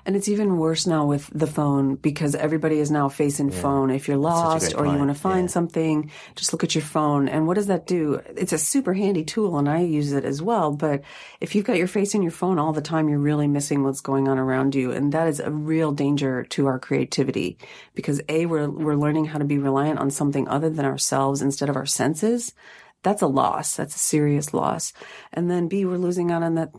And 0.08 0.16
it's 0.16 0.28
even 0.28 0.56
worse 0.56 0.86
now 0.86 1.04
with 1.04 1.28
the 1.34 1.46
phone 1.46 1.96
because 1.96 2.34
everybody 2.34 2.78
is 2.78 2.90
now 2.90 3.10
facing 3.10 3.50
yeah. 3.50 3.60
phone. 3.60 3.90
If 3.90 4.08
you're 4.08 4.16
lost 4.16 4.74
or 4.74 4.86
you 4.86 4.96
want 4.96 5.10
to 5.10 5.14
find 5.14 5.48
yeah. 5.48 5.52
something, 5.52 6.10
just 6.34 6.50
look 6.50 6.64
at 6.64 6.74
your 6.74 6.80
phone. 6.80 7.28
And 7.28 7.46
what 7.46 7.56
does 7.56 7.66
that 7.66 7.86
do? 7.86 8.22
It's 8.34 8.54
a 8.54 8.58
super 8.58 8.94
handy 8.94 9.22
tool 9.22 9.58
and 9.58 9.68
I 9.68 9.80
use 9.80 10.12
it 10.12 10.24
as 10.24 10.40
well. 10.40 10.72
But 10.72 11.02
if 11.42 11.54
you've 11.54 11.66
got 11.66 11.76
your 11.76 11.88
face 11.88 12.14
in 12.14 12.22
your 12.22 12.32
phone 12.32 12.58
all 12.58 12.72
the 12.72 12.80
time, 12.80 13.10
you're 13.10 13.18
really 13.18 13.48
missing 13.48 13.84
what's 13.84 14.00
going 14.00 14.28
on 14.28 14.38
around 14.38 14.74
you. 14.74 14.92
And 14.92 15.12
that 15.12 15.28
is 15.28 15.40
a 15.40 15.50
real 15.50 15.92
danger 15.92 16.42
to 16.42 16.66
our 16.68 16.78
creativity 16.78 17.58
because 17.94 18.22
A, 18.30 18.46
we're, 18.46 18.70
we're 18.70 18.96
learning 18.96 19.26
how 19.26 19.36
to 19.36 19.44
be 19.44 19.58
reliant 19.58 19.98
on 19.98 20.10
something 20.10 20.48
other 20.48 20.70
than 20.70 20.86
ourselves 20.86 21.42
instead 21.42 21.68
of 21.68 21.76
our 21.76 21.84
senses 21.84 22.54
that's 23.02 23.22
a 23.22 23.26
loss. 23.26 23.76
That's 23.76 23.94
a 23.94 23.98
serious 23.98 24.52
loss. 24.52 24.92
And 25.32 25.50
then 25.50 25.68
B, 25.68 25.84
we're 25.84 25.98
losing 25.98 26.30
out 26.32 26.42
on 26.42 26.54
that 26.56 26.70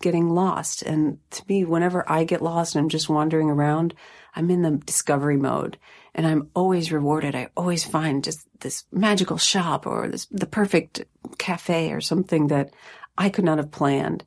getting 0.00 0.30
lost. 0.30 0.82
And 0.82 1.18
to 1.30 1.42
me, 1.48 1.64
whenever 1.64 2.10
I 2.10 2.24
get 2.24 2.42
lost 2.42 2.74
and 2.74 2.82
I'm 2.82 2.88
just 2.88 3.08
wandering 3.08 3.48
around, 3.48 3.94
I'm 4.34 4.50
in 4.50 4.62
the 4.62 4.72
discovery 4.72 5.36
mode 5.36 5.78
and 6.14 6.26
I'm 6.26 6.50
always 6.54 6.92
rewarded. 6.92 7.34
I 7.34 7.48
always 7.56 7.84
find 7.84 8.22
just 8.22 8.46
this 8.60 8.84
magical 8.92 9.38
shop 9.38 9.86
or 9.86 10.08
this, 10.08 10.26
the 10.26 10.46
perfect 10.46 11.04
cafe 11.38 11.92
or 11.92 12.00
something 12.00 12.48
that 12.48 12.74
I 13.16 13.28
could 13.30 13.44
not 13.44 13.58
have 13.58 13.70
planned. 13.70 14.24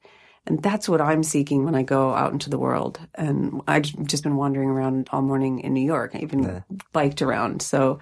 And 0.47 0.61
that's 0.61 0.87
what 0.87 1.01
I'm 1.01 1.23
seeking 1.23 1.65
when 1.65 1.73
I 1.73 1.81
go 1.81 2.13
out 2.13 2.31
into 2.31 2.49
the 2.49 2.59
world. 2.59 2.99
And 3.15 3.61
I've 3.67 3.83
just 4.05 4.23
been 4.23 4.35
wandering 4.35 4.69
around 4.69 5.09
all 5.11 5.21
morning 5.21 5.59
in 5.59 5.73
New 5.73 5.85
York. 5.85 6.11
I 6.13 6.19
even 6.19 6.43
yeah. 6.43 6.59
biked 6.91 7.21
around. 7.21 7.61
So 7.61 7.99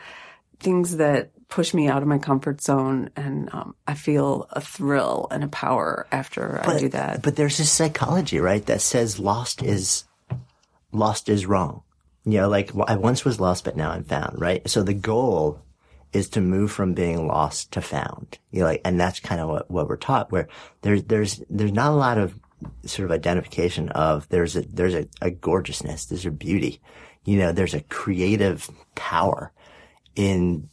things 0.59 0.97
that 0.97 1.31
push 1.53 1.71
me 1.71 1.87
out 1.87 2.01
of 2.01 2.07
my 2.07 2.17
comfort 2.17 2.59
zone 2.61 3.11
and 3.15 3.47
um, 3.53 3.75
I 3.85 3.93
feel 3.93 4.47
a 4.53 4.59
thrill 4.59 5.27
and 5.29 5.43
a 5.43 5.47
power 5.47 6.07
after 6.11 6.59
but, 6.65 6.77
I 6.77 6.79
do 6.79 6.89
that. 6.89 7.21
But 7.21 7.35
there's 7.35 7.59
this 7.59 7.71
psychology, 7.71 8.39
right, 8.39 8.65
that 8.65 8.81
says 8.81 9.19
lost 9.19 9.61
is 9.61 10.05
lost 10.91 11.29
is 11.29 11.45
wrong. 11.45 11.83
You 12.25 12.39
know, 12.39 12.49
like 12.49 12.71
I 12.87 12.95
once 12.95 13.23
was 13.23 13.39
lost, 13.39 13.65
but 13.65 13.77
now 13.77 13.91
I'm 13.91 14.03
found, 14.03 14.41
right? 14.41 14.67
So 14.67 14.81
the 14.81 14.95
goal 14.95 15.61
is 16.11 16.27
to 16.29 16.41
move 16.41 16.71
from 16.71 16.95
being 16.95 17.27
lost 17.27 17.73
to 17.73 17.81
found. 17.81 18.39
You 18.49 18.61
know, 18.61 18.65
like, 18.65 18.81
and 18.83 18.99
that's 18.99 19.19
kind 19.19 19.39
of 19.39 19.47
what, 19.47 19.69
what 19.69 19.87
we're 19.87 19.97
taught 19.97 20.31
where 20.31 20.47
there's, 20.81 21.03
there's, 21.03 21.43
there's 21.51 21.71
not 21.71 21.91
a 21.91 21.95
lot 21.95 22.17
of 22.17 22.33
sort 22.85 23.05
of 23.05 23.11
identification 23.11 23.89
of 23.89 24.27
there's 24.29 24.55
a, 24.55 24.61
there's 24.61 24.95
a, 24.95 25.07
a 25.21 25.29
gorgeousness, 25.29 26.05
there's 26.05 26.25
a 26.25 26.31
beauty, 26.31 26.81
you 27.25 27.37
know, 27.37 27.51
there's 27.51 27.75
a 27.75 27.81
creative 27.81 28.71
power 28.95 29.51
in 30.15 30.69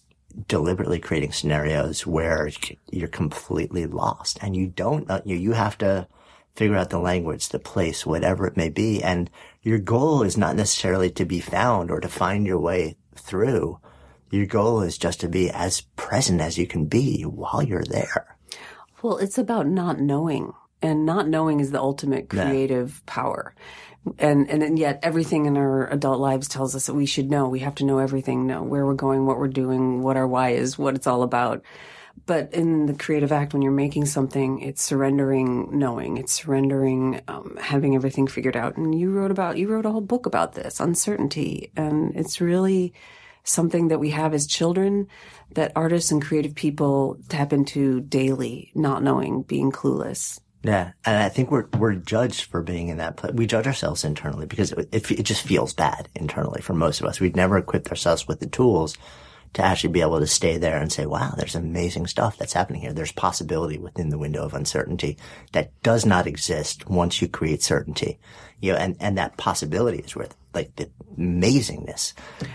deliberately 0.47 0.99
creating 0.99 1.33
scenarios 1.33 2.07
where 2.07 2.51
you're 2.91 3.09
completely 3.09 3.87
lost 3.87 4.39
and 4.43 4.57
you 4.57 4.67
don't 4.67 5.09
know, 5.09 5.21
you, 5.25 5.37
you 5.37 5.53
have 5.53 5.77
to 5.79 6.07
figure 6.55 6.77
out 6.77 6.91
the 6.91 6.99
language, 6.99 7.49
the 7.49 7.59
place, 7.59 8.05
whatever 8.05 8.47
it 8.47 8.57
may 8.57 8.69
be. 8.69 9.03
And 9.03 9.31
your 9.63 9.79
goal 9.79 10.23
is 10.23 10.37
not 10.37 10.57
necessarily 10.57 11.11
to 11.11 11.25
be 11.25 11.41
found 11.41 11.91
or 11.91 12.01
to 12.01 12.09
find 12.09 12.47
your 12.47 12.59
way 12.59 12.97
through. 13.15 13.79
Your 14.31 14.47
goal 14.47 14.83
is 14.83 14.99
just 14.99 15.21
to 15.21 15.29
be 15.29 15.51
as 15.51 15.83
present 15.97 16.41
as 16.41 16.59
you 16.59 16.67
can 16.67 16.87
be 16.87 17.23
while 17.23 17.63
you're 17.63 17.85
there. 17.85 18.37
Well, 19.03 19.17
it's 19.19 19.39
about 19.39 19.67
not 19.67 19.99
knowing 19.99 20.53
and 20.83 21.05
not 21.05 21.29
knowing 21.29 21.61
is 21.61 21.71
the 21.71 21.81
ultimate 21.81 22.29
creative 22.29 23.03
yeah. 23.07 23.13
power 23.13 23.55
and 24.19 24.49
and 24.49 24.79
yet 24.79 25.01
everything 25.03 25.47
in 25.47 25.57
our 25.57 25.89
adult 25.89 26.21
lives 26.21 26.49
tells 26.49 26.75
us 26.75 26.87
that 26.87 26.95
we 26.95 27.07
should 27.07 27.31
know. 27.31 27.49
We 27.49 27.61
have 27.61 27.75
to 27.77 27.85
know 27.85 27.99
everything, 27.99 28.47
know 28.47 28.63
where 28.63 28.87
we're 28.87 28.95
going, 28.95 29.27
what 29.27 29.39
we're 29.39 29.49
doing, 29.49 30.03
what 30.03 30.17
our 30.17 30.27
why 30.27 30.51
is, 30.51 30.79
what 30.79 30.95
it's 30.95 31.07
all 31.07 31.23
about. 31.23 31.63
But 32.27 32.53
in 32.53 32.87
the 32.87 32.95
creative 32.95 33.33
act, 33.33 33.53
when 33.53 33.63
you're 33.63 33.73
making 33.73 34.07
something, 34.07 34.61
it's 34.61 34.83
surrendering 34.83 35.79
knowing. 35.79 36.17
It's 36.17 36.33
surrendering 36.33 37.23
um, 37.29 37.57
having 37.61 37.95
everything 37.95 38.27
figured 38.27 38.57
out. 38.57 38.77
And 38.77 38.99
you 38.99 39.11
wrote 39.11 39.31
about 39.31 39.59
you 39.59 39.69
wrote 39.69 39.87
a 39.87 39.91
whole 39.91 40.01
book 40.01 40.27
about 40.27 40.55
this 40.55 40.81
uncertainty, 40.81 41.71
and 41.77 42.15
it's 42.17 42.41
really 42.41 42.95
something 43.43 43.89
that 43.89 44.01
we 44.01 44.11
have 44.11 44.35
as 44.35 44.47
children 44.47 45.09
that 45.55 45.73
artists 45.75 46.11
and 46.11 46.23
creative 46.23 46.55
people 46.55 47.19
tap 47.29 47.53
into 47.53 48.01
daily, 48.01 48.71
not 48.75 49.03
knowing, 49.03 49.43
being 49.43 49.73
clueless 49.73 50.41
Yeah, 50.63 50.93
and 51.07 51.17
I 51.17 51.31
think 51.31 51.51
we're 51.51 51.67
we're 51.79 51.95
judged 51.95 52.45
for 52.45 52.61
being 52.61 52.89
in 52.89 52.99
that 52.99 53.17
place. 53.17 53.33
We 53.33 53.47
judge 53.47 53.67
ourselves 53.67 54.05
internally 54.05 54.47
because 54.47 54.73
it, 54.73 54.89
it, 54.93 55.11
it 55.11 55.23
just 55.23 55.43
feels 55.43 55.73
bad 55.73 56.09
internally 56.15 56.61
for 56.61 56.75
most 56.75 57.01
of 57.01 57.07
us. 57.07 57.19
We've 57.19 57.37
never 57.37 57.57
equipped 57.57 57.89
ourselves 57.89 58.29
with 58.29 58.41
the 58.41 58.47
tools 58.47 58.97
to 59.55 59.63
actually 59.63 59.91
be 59.91 60.03
able 60.03 60.21
to 60.21 60.27
stay 60.27 60.59
there 60.59 60.77
and 60.77 60.93
say, 60.93 61.07
"Wow, 61.07 61.33
there's 61.37 61.55
amazing 61.55 62.09
stuff 62.09 62.37
that's 62.37 62.53
happening 62.53 62.83
here. 62.83 62.93
There's 62.93 63.13
possibility 63.13 63.79
within 63.79 64.11
the 64.11 64.19
window 64.19 64.45
of 64.45 64.53
uncertainty 64.53 65.17
that 65.53 65.73
does 65.83 66.05
not 66.05 66.27
exist 66.27 66.89
once 66.91 67.23
you 67.23 67.29
create 67.29 67.63
certainty." 67.63 68.19
You 68.61 68.73
know, 68.73 68.79
and 68.79 68.97
and 69.01 69.17
that 69.17 69.39
possibility 69.39 70.01
is 70.01 70.15
where 70.15 70.29
like 70.53 70.77
the 70.77 70.91
amazingness 71.19 72.13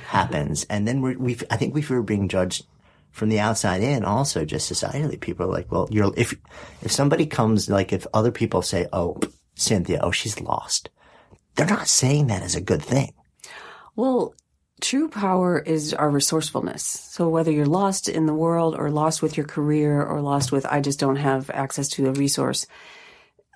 happens. 0.09 0.63
And 0.69 0.87
then 0.87 1.01
we 1.01 1.15
we 1.15 1.37
I 1.49 1.57
think 1.57 1.73
we 1.73 1.83
were 1.89 2.03
being 2.03 2.29
judged 2.29 2.65
from 3.15 3.29
the 3.29 3.39
outside 3.39 3.81
in 3.81 4.03
also 4.03 4.43
just 4.45 4.71
societally 4.71 5.19
people 5.19 5.45
are 5.45 5.51
like 5.57 5.71
well 5.71 5.87
you're 5.89 6.13
if 6.17 6.35
if 6.81 6.91
somebody 6.91 7.25
comes 7.25 7.69
like 7.69 7.93
if 7.93 8.05
other 8.13 8.31
people 8.31 8.61
say 8.61 8.87
oh 8.91 9.17
cynthia 9.55 9.99
oh 10.03 10.11
she's 10.11 10.39
lost 10.41 10.89
they're 11.55 11.65
not 11.65 11.87
saying 11.87 12.27
that 12.27 12.43
as 12.43 12.55
a 12.55 12.61
good 12.61 12.81
thing 12.83 13.13
Well, 13.95 14.35
true 14.81 15.07
power 15.07 15.59
is 15.59 15.93
our 15.93 16.09
resourcefulness. 16.09 16.83
So 16.83 17.29
whether 17.29 17.51
you're 17.51 17.65
lost 17.65 18.09
in 18.09 18.25
the 18.25 18.33
world 18.33 18.75
or 18.77 18.91
lost 18.91 19.21
with 19.21 19.37
your 19.37 19.45
career 19.45 20.03
or 20.03 20.21
lost 20.21 20.51
with, 20.51 20.65
I 20.65 20.81
just 20.81 20.99
don't 20.99 21.15
have 21.15 21.49
access 21.49 21.87
to 21.89 22.07
a 22.07 22.11
resource, 22.11 22.67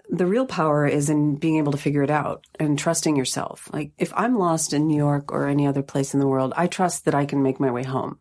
the 0.09 0.25
real 0.25 0.45
power 0.45 0.87
is 0.87 1.09
in 1.09 1.35
being 1.35 1.57
able 1.57 1.73
to 1.73 1.77
figure 1.77 2.03
it 2.03 2.09
out 2.09 2.45
and 2.59 2.79
trusting 2.79 3.15
yourself. 3.15 3.69
Like 3.73 3.91
if 3.97 4.11
I'm 4.15 4.39
lost 4.39 4.73
in 4.73 4.87
New 4.87 4.97
York 4.97 5.31
or 5.31 5.47
any 5.47 5.67
other 5.67 5.83
place 5.83 6.13
in 6.13 6.19
the 6.19 6.27
world, 6.27 6.53
I 6.55 6.67
trust 6.67 7.05
that 7.05 7.13
I 7.13 7.25
can 7.25 7.43
make 7.43 7.59
my 7.59 7.69
way 7.69 7.83
home. 7.83 8.17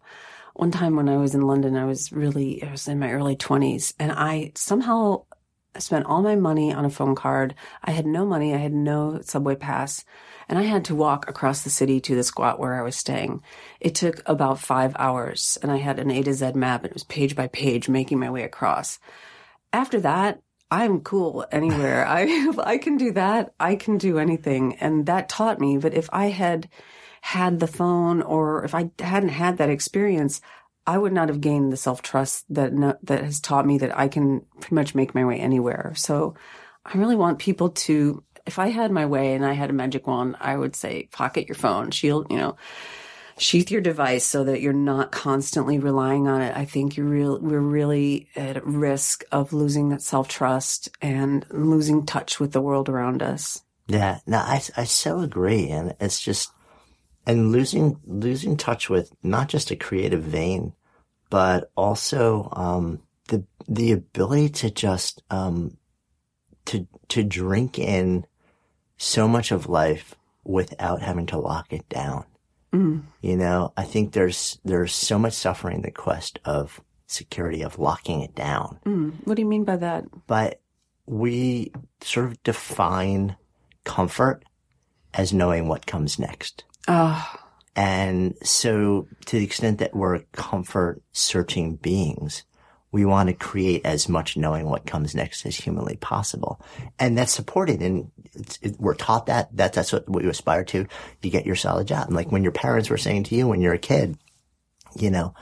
One 0.58 0.72
time 0.72 0.96
when 0.96 1.08
I 1.08 1.18
was 1.18 1.36
in 1.36 1.42
London, 1.42 1.76
I 1.76 1.84
was 1.84 2.10
really, 2.10 2.64
I 2.64 2.72
was 2.72 2.88
in 2.88 2.98
my 2.98 3.12
early 3.12 3.36
20s 3.36 3.94
and 4.00 4.10
I 4.10 4.50
somehow 4.56 5.22
spent 5.78 6.06
all 6.06 6.20
my 6.20 6.34
money 6.34 6.72
on 6.72 6.84
a 6.84 6.90
phone 6.90 7.14
card. 7.14 7.54
I 7.84 7.92
had 7.92 8.06
no 8.06 8.26
money. 8.26 8.52
I 8.52 8.56
had 8.56 8.72
no 8.72 9.20
subway 9.22 9.54
pass 9.54 10.04
and 10.48 10.58
I 10.58 10.62
had 10.62 10.84
to 10.86 10.96
walk 10.96 11.30
across 11.30 11.62
the 11.62 11.70
city 11.70 12.00
to 12.00 12.16
the 12.16 12.24
squat 12.24 12.58
where 12.58 12.74
I 12.74 12.82
was 12.82 12.96
staying. 12.96 13.40
It 13.78 13.94
took 13.94 14.20
about 14.28 14.58
five 14.58 14.96
hours 14.98 15.58
and 15.62 15.70
I 15.70 15.76
had 15.76 16.00
an 16.00 16.10
A 16.10 16.24
to 16.24 16.34
Z 16.34 16.54
map 16.56 16.82
and 16.82 16.90
it 16.90 16.94
was 16.94 17.04
page 17.04 17.36
by 17.36 17.46
page 17.46 17.88
making 17.88 18.18
my 18.18 18.28
way 18.28 18.42
across. 18.42 18.98
After 19.72 20.00
that, 20.00 20.40
I'm 20.72 21.02
cool 21.02 21.46
anywhere. 21.52 22.04
I, 22.08 22.52
I 22.64 22.78
can 22.78 22.96
do 22.96 23.12
that, 23.12 23.54
I 23.60 23.76
can 23.76 23.96
do 23.96 24.18
anything. 24.18 24.74
And 24.80 25.06
that 25.06 25.28
taught 25.28 25.60
me. 25.60 25.78
But 25.78 25.94
if 25.94 26.08
I 26.12 26.30
had 26.30 26.68
had 27.20 27.60
the 27.60 27.66
phone 27.66 28.22
or 28.22 28.64
if 28.64 28.74
I 28.74 28.90
hadn't 28.98 29.30
had 29.30 29.58
that 29.58 29.70
experience, 29.70 30.40
I 30.86 30.96
would 30.96 31.12
not 31.12 31.28
have 31.28 31.40
gained 31.40 31.72
the 31.72 31.76
self 31.76 32.00
trust 32.02 32.44
that 32.54 32.72
no, 32.72 32.96
that 33.02 33.24
has 33.24 33.40
taught 33.40 33.66
me 33.66 33.78
that 33.78 33.96
I 33.98 34.08
can 34.08 34.40
pretty 34.60 34.74
much 34.74 34.94
make 34.94 35.14
my 35.14 35.24
way 35.24 35.38
anywhere. 35.38 35.92
So 35.96 36.34
I 36.84 36.96
really 36.96 37.16
want 37.16 37.38
people 37.38 37.70
to, 37.70 38.22
if 38.46 38.58
I 38.58 38.68
had 38.68 38.90
my 38.90 39.04
way 39.06 39.34
and 39.34 39.44
I 39.44 39.52
had 39.52 39.68
a 39.70 39.74
magic 39.74 40.06
wand, 40.06 40.36
I 40.40 40.56
would 40.56 40.74
say 40.74 41.08
pocket 41.12 41.46
your 41.48 41.56
phone, 41.56 41.90
shield, 41.90 42.28
you 42.30 42.38
know, 42.38 42.56
sheath 43.36 43.70
your 43.70 43.82
device 43.82 44.24
so 44.24 44.44
that 44.44 44.62
you're 44.62 44.72
not 44.72 45.12
constantly 45.12 45.78
relying 45.78 46.26
on 46.26 46.40
it. 46.40 46.56
I 46.56 46.64
think 46.64 46.96
you're 46.96 47.06
real, 47.06 47.38
we're 47.38 47.60
really 47.60 48.28
at 48.34 48.64
risk 48.66 49.24
of 49.30 49.52
losing 49.52 49.90
that 49.90 50.02
self 50.02 50.28
trust 50.28 50.88
and 51.02 51.44
losing 51.50 52.06
touch 52.06 52.40
with 52.40 52.52
the 52.52 52.60
world 52.62 52.88
around 52.88 53.22
us. 53.22 53.62
yeah 53.86 54.18
no 54.26 54.38
i 54.38 54.60
i 54.76 54.84
so 54.84 55.20
agree 55.20 55.68
and 55.68 55.94
it's 56.00 56.20
just 56.20 56.52
and 57.28 57.52
losing 57.52 58.00
losing 58.04 58.56
touch 58.56 58.90
with 58.90 59.12
not 59.22 59.48
just 59.48 59.70
a 59.70 59.76
creative 59.76 60.22
vein 60.24 60.72
but 61.30 61.70
also 61.76 62.48
um 62.52 63.00
the 63.28 63.44
the 63.68 63.92
ability 63.92 64.48
to 64.48 64.70
just 64.70 65.22
um 65.30 65.76
to 66.64 66.86
to 67.08 67.22
drink 67.22 67.78
in 67.78 68.26
so 68.96 69.28
much 69.28 69.52
of 69.52 69.68
life 69.68 70.14
without 70.44 71.00
having 71.02 71.26
to 71.26 71.38
lock 71.38 71.72
it 71.72 71.88
down. 71.88 72.24
You 73.22 73.36
know, 73.36 73.72
I 73.76 73.84
think 73.84 74.12
there's 74.12 74.58
there's 74.64 74.92
so 74.94 75.18
much 75.18 75.32
suffering 75.32 75.76
in 75.76 75.82
the 75.82 75.90
quest 75.90 76.38
of 76.44 76.80
security 77.06 77.62
of 77.62 77.78
locking 77.78 78.20
it 78.20 78.34
down. 78.34 78.78
What 79.24 79.36
do 79.36 79.42
you 79.42 79.48
mean 79.48 79.64
by 79.64 79.76
that? 79.76 80.04
But 80.26 80.60
we 81.06 81.72
sort 82.02 82.26
of 82.26 82.42
define 82.42 83.36
comfort 83.84 84.44
as 85.14 85.32
knowing 85.32 85.68
what 85.68 85.86
comes 85.86 86.18
next. 86.18 86.64
Oh. 86.88 87.34
And 87.76 88.34
so 88.42 89.06
to 89.26 89.38
the 89.38 89.44
extent 89.44 89.78
that 89.78 89.94
we're 89.94 90.20
comfort 90.32 91.00
searching 91.12 91.76
beings, 91.76 92.44
we 92.90 93.04
want 93.04 93.28
to 93.28 93.34
create 93.34 93.84
as 93.84 94.08
much 94.08 94.36
knowing 94.36 94.66
what 94.66 94.86
comes 94.86 95.14
next 95.14 95.44
as 95.46 95.54
humanly 95.54 95.96
possible. 95.96 96.60
And 96.98 97.16
that's 97.16 97.32
supported 97.32 97.82
and 97.82 98.10
it, 98.62 98.80
we're 98.80 98.94
taught 98.94 99.26
that, 99.26 99.54
that 99.56 99.74
that's 99.74 99.92
what, 99.92 100.08
what 100.08 100.24
you 100.24 100.30
aspire 100.30 100.64
to. 100.64 100.86
You 101.22 101.30
get 101.30 101.46
your 101.46 101.54
solid 101.54 101.86
job. 101.86 102.06
And 102.06 102.16
like 102.16 102.32
when 102.32 102.42
your 102.42 102.52
parents 102.52 102.88
were 102.88 102.96
saying 102.96 103.24
to 103.24 103.36
you 103.36 103.46
when 103.46 103.60
you're 103.60 103.74
a 103.74 103.78
kid, 103.78 104.16
you 104.96 105.10
know, 105.10 105.34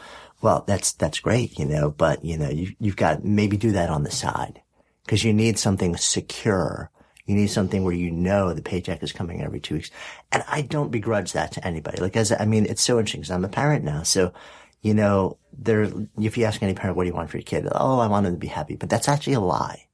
well, 0.43 0.65
that's, 0.67 0.93
that's 0.93 1.21
great, 1.21 1.59
you 1.59 1.65
know, 1.65 1.91
but 1.91 2.25
you 2.25 2.37
know, 2.37 2.51
you, 2.51 2.75
you've 2.81 2.97
got 2.97 3.25
maybe 3.25 3.57
do 3.57 3.73
that 3.73 3.91
on 3.91 4.03
the 4.03 4.11
side 4.11 4.61
because 5.05 5.25
you 5.25 5.33
need 5.33 5.59
something 5.59 5.97
secure. 5.97 6.91
You 7.27 7.35
need 7.35 7.49
something 7.49 7.83
where 7.83 7.95
you 7.95 8.11
know 8.11 8.53
the 8.53 8.63
paycheck 8.63 9.03
is 9.03 9.13
coming 9.13 9.43
every 9.43 9.61
two 9.61 9.75
weeks. 9.75 9.91
And 10.33 10.45
I 10.49 10.63
don't 10.63 10.91
begrudge 10.91 11.33
that 11.33 11.53
to 11.53 11.67
anybody. 11.67 12.01
Like, 12.01 12.17
as, 12.17 12.33
I 12.33 12.45
mean, 12.45 12.67
it's 12.67 12.83
so 12.83 12.99
interesting 12.99 13.23
because 13.23 13.33
I'm 13.33 13.45
a 13.45 13.49
parent 13.49 13.85
now. 13.85 14.05
So, 14.05 14.33
you 14.81 14.95
know, 14.95 15.37
there, 15.53 15.91
if 16.21 16.39
you 16.39 16.45
ask 16.45 16.63
any 16.63 16.75
parent, 16.75 16.97
what 16.97 17.03
do 17.03 17.09
you 17.09 17.15
want 17.15 17.31
for 17.31 17.39
your 17.39 17.45
kid? 17.45 17.67
Oh, 17.73 17.99
I 17.99 18.07
want 18.07 18.25
them 18.25 18.35
to 18.35 18.41
be 18.41 18.47
happy. 18.47 18.77
But 18.77 18.91
that's 18.91 19.09
actually 19.09 19.35
a 19.35 19.41
lie. 19.41 19.87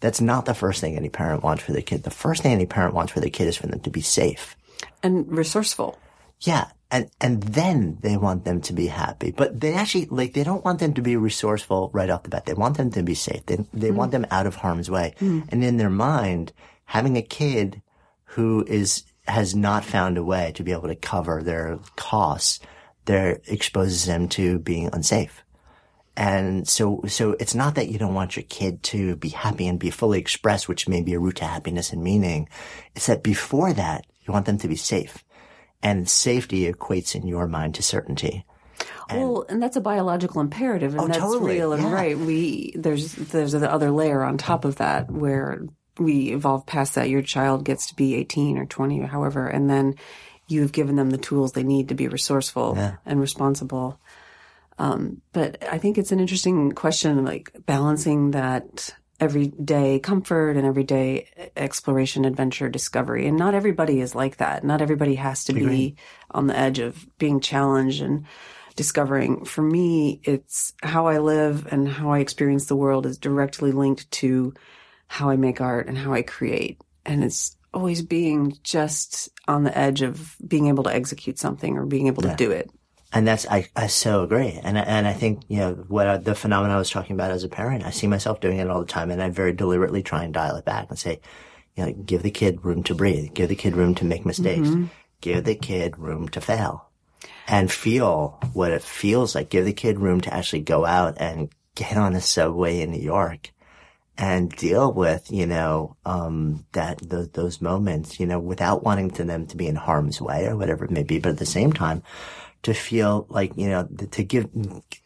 That's 0.00 0.20
not 0.20 0.46
the 0.46 0.54
first 0.54 0.80
thing 0.80 0.96
any 0.96 1.10
parent 1.10 1.42
wants 1.42 1.62
for 1.62 1.72
their 1.72 1.82
kid. 1.82 2.02
The 2.02 2.10
first 2.10 2.42
thing 2.42 2.52
any 2.52 2.66
parent 2.66 2.94
wants 2.94 3.12
for 3.12 3.20
their 3.20 3.30
kid 3.30 3.48
is 3.48 3.56
for 3.56 3.66
them 3.66 3.80
to 3.80 3.90
be 3.90 4.00
safe. 4.00 4.56
And 5.02 5.30
resourceful. 5.30 5.98
Yeah. 6.40 6.68
And, 6.94 7.10
and 7.20 7.42
then 7.42 7.98
they 8.02 8.16
want 8.16 8.44
them 8.44 8.60
to 8.60 8.72
be 8.72 8.86
happy. 8.86 9.32
But 9.32 9.58
they 9.60 9.74
actually, 9.74 10.06
like, 10.06 10.32
they 10.32 10.44
don't 10.44 10.64
want 10.64 10.78
them 10.78 10.94
to 10.94 11.02
be 11.02 11.16
resourceful 11.16 11.90
right 11.92 12.08
off 12.08 12.22
the 12.22 12.28
bat. 12.28 12.46
They 12.46 12.54
want 12.54 12.76
them 12.76 12.92
to 12.92 13.02
be 13.02 13.14
safe. 13.16 13.44
They, 13.46 13.66
they 13.72 13.90
want 13.90 14.10
mm. 14.10 14.12
them 14.12 14.26
out 14.30 14.46
of 14.46 14.54
harm's 14.54 14.88
way. 14.88 15.14
Mm. 15.18 15.48
And 15.48 15.64
in 15.64 15.76
their 15.76 15.90
mind, 15.90 16.52
having 16.84 17.16
a 17.16 17.22
kid 17.22 17.82
who 18.26 18.64
is, 18.68 19.02
has 19.26 19.56
not 19.56 19.84
found 19.84 20.18
a 20.18 20.22
way 20.22 20.52
to 20.54 20.62
be 20.62 20.70
able 20.70 20.86
to 20.86 20.94
cover 20.94 21.42
their 21.42 21.80
costs, 21.96 22.60
there 23.06 23.40
exposes 23.48 24.06
them 24.06 24.28
to 24.28 24.60
being 24.60 24.88
unsafe. 24.92 25.42
And 26.16 26.68
so, 26.68 27.02
so 27.08 27.34
it's 27.40 27.56
not 27.56 27.74
that 27.74 27.88
you 27.88 27.98
don't 27.98 28.14
want 28.14 28.36
your 28.36 28.44
kid 28.44 28.84
to 28.84 29.16
be 29.16 29.30
happy 29.30 29.66
and 29.66 29.80
be 29.80 29.90
fully 29.90 30.20
expressed, 30.20 30.68
which 30.68 30.86
may 30.86 31.02
be 31.02 31.14
a 31.14 31.18
route 31.18 31.36
to 31.36 31.44
happiness 31.44 31.92
and 31.92 32.04
meaning. 32.04 32.48
It's 32.94 33.06
that 33.06 33.24
before 33.24 33.72
that, 33.72 34.06
you 34.22 34.32
want 34.32 34.46
them 34.46 34.58
to 34.58 34.68
be 34.68 34.76
safe. 34.76 35.23
And 35.84 36.08
safety 36.08 36.72
equates 36.72 37.14
in 37.14 37.26
your 37.26 37.46
mind 37.46 37.76
to 37.76 37.82
certainty. 37.82 38.44
well, 39.10 39.44
and 39.48 39.62
that's 39.62 39.76
a 39.76 39.80
biological 39.80 40.40
imperative, 40.40 40.92
and 40.94 41.02
Oh, 41.02 41.06
that's 41.06 41.18
totally, 41.18 41.56
real 41.56 41.72
and 41.74 41.82
yeah. 41.84 41.92
right. 41.92 42.18
We 42.18 42.72
there's 42.74 43.12
there's 43.12 43.52
the 43.52 43.70
other 43.70 43.90
layer 43.90 44.22
on 44.24 44.38
top 44.38 44.64
of 44.64 44.76
that 44.76 45.10
where 45.10 45.62
we 45.98 46.32
evolve 46.32 46.66
past 46.66 46.94
that. 46.96 47.08
Your 47.10 47.22
child 47.22 47.64
gets 47.64 47.88
to 47.88 47.94
be 47.94 48.14
18 48.16 48.58
or 48.58 48.64
20 48.66 49.00
or 49.02 49.06
however, 49.06 49.46
and 49.46 49.68
then 49.70 49.94
you've 50.48 50.72
given 50.72 50.96
them 50.96 51.10
the 51.10 51.18
tools 51.18 51.52
they 51.52 51.62
need 51.62 51.88
to 51.90 51.94
be 51.94 52.08
resourceful 52.08 52.74
and 53.06 53.20
responsible. 53.20 54.00
Um, 54.78 55.20
but 55.32 55.62
I 55.70 55.78
think 55.78 55.98
it's 55.98 56.10
an 56.12 56.18
interesting 56.18 56.72
question, 56.72 57.24
like 57.24 57.52
balancing 57.66 58.32
that 58.32 58.94
everyday 59.20 59.98
comfort 59.98 60.56
and 60.56 60.66
everyday 60.66 61.28
exploration, 61.56 62.24
adventure, 62.24 62.68
discovery. 62.68 63.26
And 63.26 63.36
not 63.36 63.54
everybody 63.54 64.00
is 64.00 64.14
like 64.14 64.38
that. 64.38 64.64
Not 64.64 64.82
everybody 64.82 65.14
has 65.14 65.44
to 65.44 65.52
be 65.52 65.96
on 66.30 66.46
the 66.46 66.58
edge 66.58 66.78
of 66.78 67.06
being 67.18 67.40
challenged 67.40 68.02
and 68.02 68.26
discovering. 68.76 69.44
For 69.44 69.62
me, 69.62 70.20
it's 70.24 70.72
how 70.82 71.06
I 71.06 71.18
live 71.18 71.72
and 71.72 71.88
how 71.88 72.10
I 72.10 72.18
experience 72.18 72.66
the 72.66 72.76
world 72.76 73.06
is 73.06 73.18
directly 73.18 73.72
linked 73.72 74.10
to 74.12 74.52
how 75.06 75.30
I 75.30 75.36
make 75.36 75.60
art 75.60 75.86
and 75.86 75.96
how 75.96 76.12
I 76.12 76.22
create. 76.22 76.80
And 77.06 77.22
it's 77.22 77.56
always 77.72 78.02
being 78.02 78.56
just 78.62 79.28
on 79.46 79.64
the 79.64 79.76
edge 79.76 80.02
of 80.02 80.36
being 80.46 80.68
able 80.68 80.84
to 80.84 80.94
execute 80.94 81.38
something 81.38 81.76
or 81.76 81.86
being 81.86 82.06
able 82.08 82.22
to 82.22 82.34
do 82.36 82.50
it. 82.50 82.70
And 83.14 83.26
that's, 83.28 83.46
I, 83.48 83.68
I 83.76 83.86
so 83.86 84.24
agree. 84.24 84.58
And, 84.62 84.76
I- 84.76 84.82
and 84.82 85.06
I 85.06 85.12
think, 85.12 85.42
you 85.48 85.58
know, 85.58 85.74
what 85.88 86.06
I, 86.08 86.16
the 86.16 86.34
phenomenon 86.34 86.74
I 86.74 86.78
was 86.78 86.90
talking 86.90 87.14
about 87.14 87.30
as 87.30 87.44
a 87.44 87.48
parent, 87.48 87.84
I 87.84 87.90
see 87.90 88.08
myself 88.08 88.40
doing 88.40 88.58
it 88.58 88.68
all 88.68 88.80
the 88.80 88.86
time 88.86 89.10
and 89.10 89.22
I 89.22 89.30
very 89.30 89.52
deliberately 89.52 90.02
try 90.02 90.24
and 90.24 90.34
dial 90.34 90.56
it 90.56 90.64
back 90.64 90.86
and 90.90 90.98
say, 90.98 91.20
you 91.76 91.86
know, 91.86 91.92
give 91.92 92.22
the 92.24 92.30
kid 92.32 92.64
room 92.64 92.82
to 92.84 92.94
breathe, 92.94 93.32
give 93.32 93.48
the 93.48 93.54
kid 93.56 93.76
room 93.76 93.94
to 93.96 94.04
make 94.04 94.26
mistakes, 94.26 94.68
give 95.20 95.44
the 95.44 95.54
kid 95.54 95.96
room 95.96 96.28
to 96.30 96.40
fail 96.40 96.88
and 97.46 97.70
feel 97.70 98.38
what 98.52 98.72
it 98.72 98.82
feels 98.82 99.34
like. 99.34 99.48
Give 99.48 99.64
the 99.64 99.72
kid 99.72 100.00
room 100.00 100.20
to 100.22 100.34
actually 100.34 100.62
go 100.62 100.84
out 100.84 101.14
and 101.18 101.50
get 101.76 101.96
on 101.96 102.14
a 102.14 102.20
subway 102.20 102.80
in 102.80 102.90
New 102.90 103.00
York 103.02 103.50
and 104.16 104.50
deal 104.50 104.92
with, 104.92 105.30
you 105.32 105.44
know, 105.46 105.96
um, 106.06 106.64
that, 106.72 106.98
those, 107.08 107.28
those 107.30 107.60
moments, 107.60 108.20
you 108.20 108.26
know, 108.26 108.38
without 108.38 108.84
wanting 108.84 109.10
to 109.12 109.24
them 109.24 109.46
to 109.48 109.56
be 109.56 109.66
in 109.66 109.74
harm's 109.76 110.20
way 110.20 110.46
or 110.46 110.56
whatever 110.56 110.84
it 110.84 110.90
may 110.92 111.02
be. 111.02 111.18
But 111.18 111.30
at 111.30 111.38
the 111.38 111.46
same 111.46 111.72
time, 111.72 112.02
to 112.64 112.74
feel 112.74 113.26
like, 113.28 113.52
you 113.56 113.68
know, 113.68 113.86
to 114.10 114.24
give, 114.24 114.48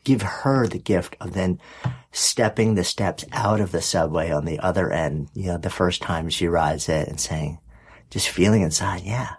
give 0.04 0.22
her 0.22 0.66
the 0.66 0.78
gift 0.78 1.16
of 1.20 1.34
then 1.34 1.60
stepping 2.12 2.74
the 2.74 2.84
steps 2.84 3.24
out 3.32 3.60
of 3.60 3.72
the 3.72 3.82
subway 3.82 4.30
on 4.30 4.44
the 4.44 4.58
other 4.60 4.90
end, 4.90 5.28
you 5.34 5.46
know, 5.46 5.58
the 5.58 5.70
first 5.70 6.00
time 6.00 6.30
she 6.30 6.48
rides 6.48 6.88
it 6.88 7.08
and 7.08 7.20
saying, 7.20 7.58
just 8.10 8.28
feeling 8.28 8.62
inside, 8.62 9.02
yeah, 9.02 9.34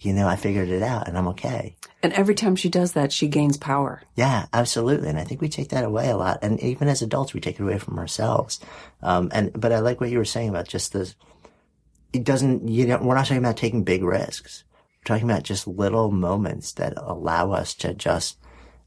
you 0.00 0.12
know, 0.12 0.26
I 0.26 0.36
figured 0.36 0.68
it 0.68 0.82
out 0.82 1.08
and 1.08 1.16
I'm 1.16 1.28
okay. 1.28 1.76
And 2.02 2.12
every 2.12 2.34
time 2.34 2.56
she 2.56 2.68
does 2.68 2.92
that, 2.92 3.12
she 3.12 3.28
gains 3.28 3.56
power. 3.56 4.02
Yeah, 4.14 4.46
absolutely. 4.52 5.08
And 5.08 5.18
I 5.18 5.24
think 5.24 5.40
we 5.40 5.48
take 5.48 5.70
that 5.70 5.84
away 5.84 6.08
a 6.08 6.16
lot. 6.16 6.38
And 6.42 6.60
even 6.60 6.88
as 6.88 7.02
adults, 7.02 7.34
we 7.34 7.40
take 7.40 7.58
it 7.58 7.62
away 7.62 7.78
from 7.78 7.98
ourselves. 7.98 8.60
Um, 9.02 9.30
and, 9.32 9.52
but 9.58 9.72
I 9.72 9.80
like 9.80 10.00
what 10.00 10.10
you 10.10 10.18
were 10.18 10.24
saying 10.24 10.48
about 10.48 10.68
just 10.68 10.92
this, 10.92 11.14
it 12.12 12.24
doesn't, 12.24 12.68
you 12.68 12.86
know, 12.86 12.98
we're 12.98 13.14
not 13.14 13.26
talking 13.26 13.38
about 13.38 13.56
taking 13.56 13.84
big 13.84 14.02
risks. 14.02 14.64
Talking 15.06 15.30
about 15.30 15.44
just 15.44 15.68
little 15.68 16.10
moments 16.10 16.72
that 16.72 16.94
allow 16.96 17.52
us 17.52 17.74
to 17.74 17.94
just 17.94 18.38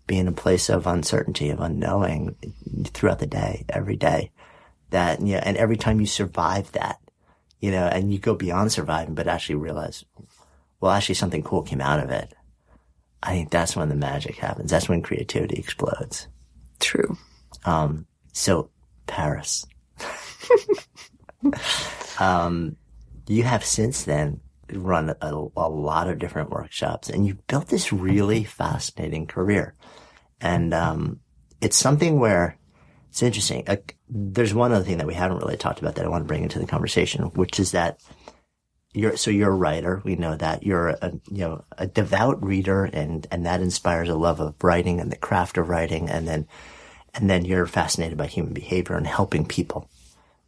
be 0.05 0.17
in 0.17 0.27
a 0.27 0.33
place 0.33 0.69
of 0.69 0.85
uncertainty, 0.85 1.49
of 1.49 1.61
unknowing 1.61 2.35
throughout 2.93 3.19
the 3.19 3.25
day, 3.25 3.63
every 3.69 3.95
day. 3.95 4.31
That, 4.89 5.21
you 5.21 5.35
know, 5.35 5.41
and 5.41 5.55
every 5.55 5.77
time 5.77 6.01
you 6.01 6.05
survive 6.05 6.73
that, 6.73 6.99
you 7.61 7.71
know, 7.71 7.85
and 7.85 8.11
you 8.11 8.19
go 8.19 8.35
beyond 8.35 8.73
surviving, 8.73 9.15
but 9.15 9.29
actually 9.29 9.55
realize, 9.55 10.03
well, 10.81 10.91
actually 10.91 11.15
something 11.15 11.41
cool 11.41 11.61
came 11.61 11.79
out 11.79 12.03
of 12.03 12.09
it. 12.09 12.33
I 13.23 13.31
think 13.31 13.49
that's 13.49 13.77
when 13.77 13.87
the 13.87 13.95
magic 13.95 14.35
happens. 14.35 14.71
That's 14.71 14.89
when 14.89 15.01
creativity 15.01 15.55
explodes. 15.55 16.27
True. 16.81 17.17
Um, 17.63 18.07
so 18.33 18.71
Paris. 19.07 19.65
um, 22.19 22.75
you 23.27 23.43
have 23.43 23.63
since 23.63 24.03
then 24.03 24.41
run 24.73 25.09
a, 25.21 25.47
a, 25.57 25.69
lot 25.69 26.09
of 26.09 26.19
different 26.19 26.49
workshops 26.49 27.09
and 27.09 27.25
you've 27.25 27.45
built 27.47 27.67
this 27.67 27.91
really 27.93 28.43
fascinating 28.45 29.27
career. 29.27 29.75
And, 30.41 30.73
um, 30.73 31.19
it's 31.61 31.77
something 31.77 32.19
where 32.19 32.57
it's 33.09 33.23
interesting. 33.23 33.63
Uh, 33.67 33.77
there's 34.07 34.53
one 34.53 34.71
other 34.71 34.85
thing 34.85 34.97
that 34.97 35.07
we 35.07 35.13
haven't 35.13 35.39
really 35.39 35.57
talked 35.57 35.79
about 35.79 35.95
that 35.95 36.05
I 36.05 36.09
want 36.09 36.23
to 36.23 36.27
bring 36.27 36.43
into 36.43 36.59
the 36.59 36.67
conversation, 36.67 37.23
which 37.33 37.59
is 37.59 37.71
that 37.71 37.99
you're, 38.93 39.17
so 39.17 39.31
you're 39.31 39.51
a 39.51 39.55
writer. 39.55 40.01
We 40.03 40.15
know 40.15 40.35
that 40.35 40.63
you're 40.63 40.89
a, 40.89 41.11
you 41.29 41.39
know, 41.39 41.63
a 41.77 41.87
devout 41.87 42.43
reader 42.43 42.85
and, 42.85 43.27
and 43.31 43.45
that 43.45 43.61
inspires 43.61 44.09
a 44.09 44.15
love 44.15 44.39
of 44.39 44.55
writing 44.63 44.99
and 44.99 45.11
the 45.11 45.17
craft 45.17 45.57
of 45.57 45.69
writing. 45.69 46.09
And 46.09 46.27
then, 46.27 46.47
and 47.13 47.29
then 47.29 47.45
you're 47.45 47.65
fascinated 47.65 48.17
by 48.17 48.27
human 48.27 48.53
behavior 48.53 48.95
and 48.95 49.07
helping 49.07 49.45
people 49.45 49.89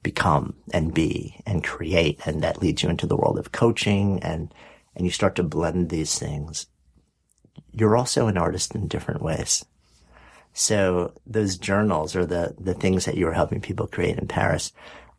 become 0.04 0.56
and 0.74 0.94
be 0.94 1.42
and 1.46 1.64
create. 1.64 2.20
And 2.26 2.42
that 2.42 2.62
leads 2.62 2.84
you 2.84 2.90
into 2.90 3.08
the 3.08 3.16
world 3.16 3.38
of 3.38 3.52
coaching 3.52 4.20
and, 4.22 4.54
and 4.96 5.06
you 5.06 5.12
start 5.12 5.36
to 5.36 5.44
blend 5.44 5.90
these 5.90 6.18
things. 6.18 6.68
You're 7.72 7.98
also 7.98 8.28
an 8.28 8.38
artist 8.38 8.76
in 8.76 8.88
different 8.88 9.22
ways. 9.22 9.66
So 10.54 11.14
those 11.26 11.58
journals 11.58 12.16
or 12.16 12.26
the, 12.26 12.56
the 12.60 12.74
things 12.74 13.06
that 13.06 13.16
you 13.16 13.26
were 13.26 13.34
helping 13.34 13.62
people 13.62 13.88
create 13.88 14.18
in 14.18 14.28
Paris. 14.28 14.74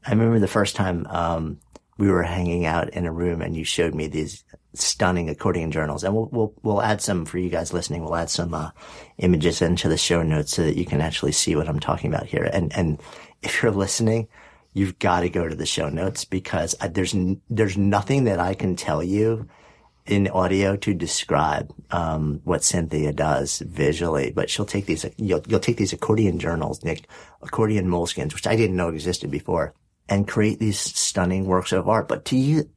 I 0.05 0.11
remember 0.11 0.39
the 0.39 0.49
first 0.49 0.77
time, 0.77 1.07
um, 1.07 1.61
we 1.99 2.11
were 2.11 2.23
hanging 2.23 2.67
out 2.67 2.91
in 2.91 3.07
a 3.07 3.13
room 3.13 3.41
and 3.41 3.57
you 3.57 3.65
showed 3.65 3.95
me 3.95 4.09
these 4.09 4.45
stunning 4.75 5.29
accordion 5.29 5.71
journals 5.71 6.03
and 6.03 6.15
we'll, 6.15 6.29
we'll, 6.33 6.55
we'll 6.63 6.83
add 6.83 7.01
some 7.01 7.25
for 7.25 7.39
you 7.39 7.49
guys 7.49 7.73
listening. 7.73 8.03
We'll 8.03 8.17
add 8.17 8.31
some, 8.31 8.53
uh, 8.53 8.71
images 9.19 9.63
into 9.63 9.89
the 9.89 9.99
show 9.99 10.23
notes 10.23 10.53
so 10.53 10.65
that 10.65 10.77
you 10.77 10.85
can 10.85 11.01
actually 11.01 11.33
see 11.33 11.55
what 11.55 11.69
I'm 11.69 11.81
talking 11.81 12.13
about 12.13 12.27
here. 12.27 12.51
And, 12.53 12.77
and 12.77 13.01
if 13.43 13.63
you're 13.63 13.73
listening, 13.73 14.29
you've 14.73 14.99
got 14.99 15.21
to 15.21 15.29
go 15.29 15.49
to 15.49 15.55
the 15.55 15.67
show 15.67 15.89
notes 15.89 16.25
because 16.25 16.75
there's 16.91 17.15
there's 17.51 17.77
nothing 17.77 18.25
that 18.25 18.41
I 18.41 18.55
can 18.55 18.77
tell 18.77 19.03
you 19.03 19.49
in 20.07 20.29
audio 20.29 20.77
to 20.77 20.95
describe 20.95 21.73
um, 21.91 22.41
what 22.45 22.65
Cynthia 22.65 23.13
does 23.13 23.61
visually. 23.61 24.33
But 24.33 24.51
she'll 24.51 24.65
take 24.65 24.87
these 24.87 25.07
you'll 25.17 25.43
you'll 25.47 25.61
take 25.61 25.77
these 25.77 25.93
accordion 25.93 26.39
journals, 26.39 26.83
Nick, 26.85 27.07
accordion 27.43 27.87
moleskins, 27.87 28.35
which 28.35 28.47
I 28.47 28.57
didn't 28.57 28.77
know 28.77 28.89
existed 28.89 29.31
before, 29.31 29.75
and 30.09 30.29
create 30.29 30.59
these 30.59 30.79
stunning 30.79 31.47
works 31.47 31.73
of 31.73 31.89
art. 31.89 32.09
But 32.09 32.25
to 32.27 32.37
you, 32.37 32.69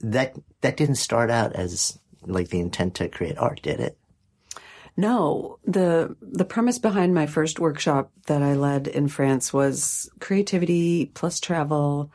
that 0.00 0.36
that 0.62 0.76
didn't 0.76 0.96
start 0.96 1.30
out 1.30 1.52
as 1.52 1.98
like 2.22 2.48
the 2.48 2.60
intent 2.60 2.94
to 2.96 3.08
create 3.08 3.38
art, 3.38 3.62
did 3.62 3.80
it? 3.80 3.97
No, 4.98 5.60
the 5.64 6.16
the 6.20 6.44
premise 6.44 6.80
behind 6.80 7.14
my 7.14 7.26
first 7.26 7.60
workshop 7.60 8.10
that 8.26 8.42
I 8.42 8.54
led 8.54 8.88
in 8.88 9.06
France 9.06 9.52
was 9.52 10.10
creativity 10.18 11.06
plus 11.06 11.38
travel 11.38 12.10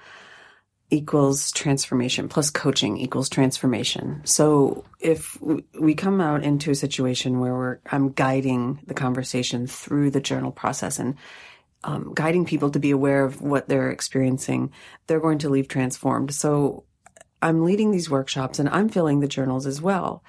equals 0.89 1.53
transformation 1.53 2.27
plus 2.27 2.49
coaching 2.49 2.97
equals 2.97 3.29
transformation. 3.29 4.19
So 4.25 4.83
if 4.99 5.41
we 5.79 5.95
come 5.95 6.19
out 6.19 6.43
into 6.43 6.71
a 6.71 6.75
situation 6.75 7.39
where 7.39 7.53
we're 7.53 7.79
I'm 7.89 8.09
guiding 8.09 8.81
the 8.85 8.93
conversation 8.93 9.65
through 9.65 10.11
the 10.11 10.19
journal 10.19 10.51
process 10.51 10.99
and 10.99 11.15
um, 11.85 12.11
guiding 12.13 12.43
people 12.43 12.69
to 12.71 12.79
be 12.79 12.91
aware 12.91 13.23
of 13.23 13.41
what 13.41 13.69
they're 13.69 13.91
experiencing, 13.91 14.73
they're 15.07 15.21
going 15.21 15.39
to 15.39 15.49
leave 15.49 15.69
transformed. 15.69 16.33
So 16.33 16.83
I'm 17.41 17.63
leading 17.63 17.91
these 17.91 18.09
workshops 18.09 18.59
and 18.59 18.67
I'm 18.67 18.89
filling 18.89 19.21
the 19.21 19.27
journals 19.29 19.65
as 19.65 19.81
well. 19.81 20.21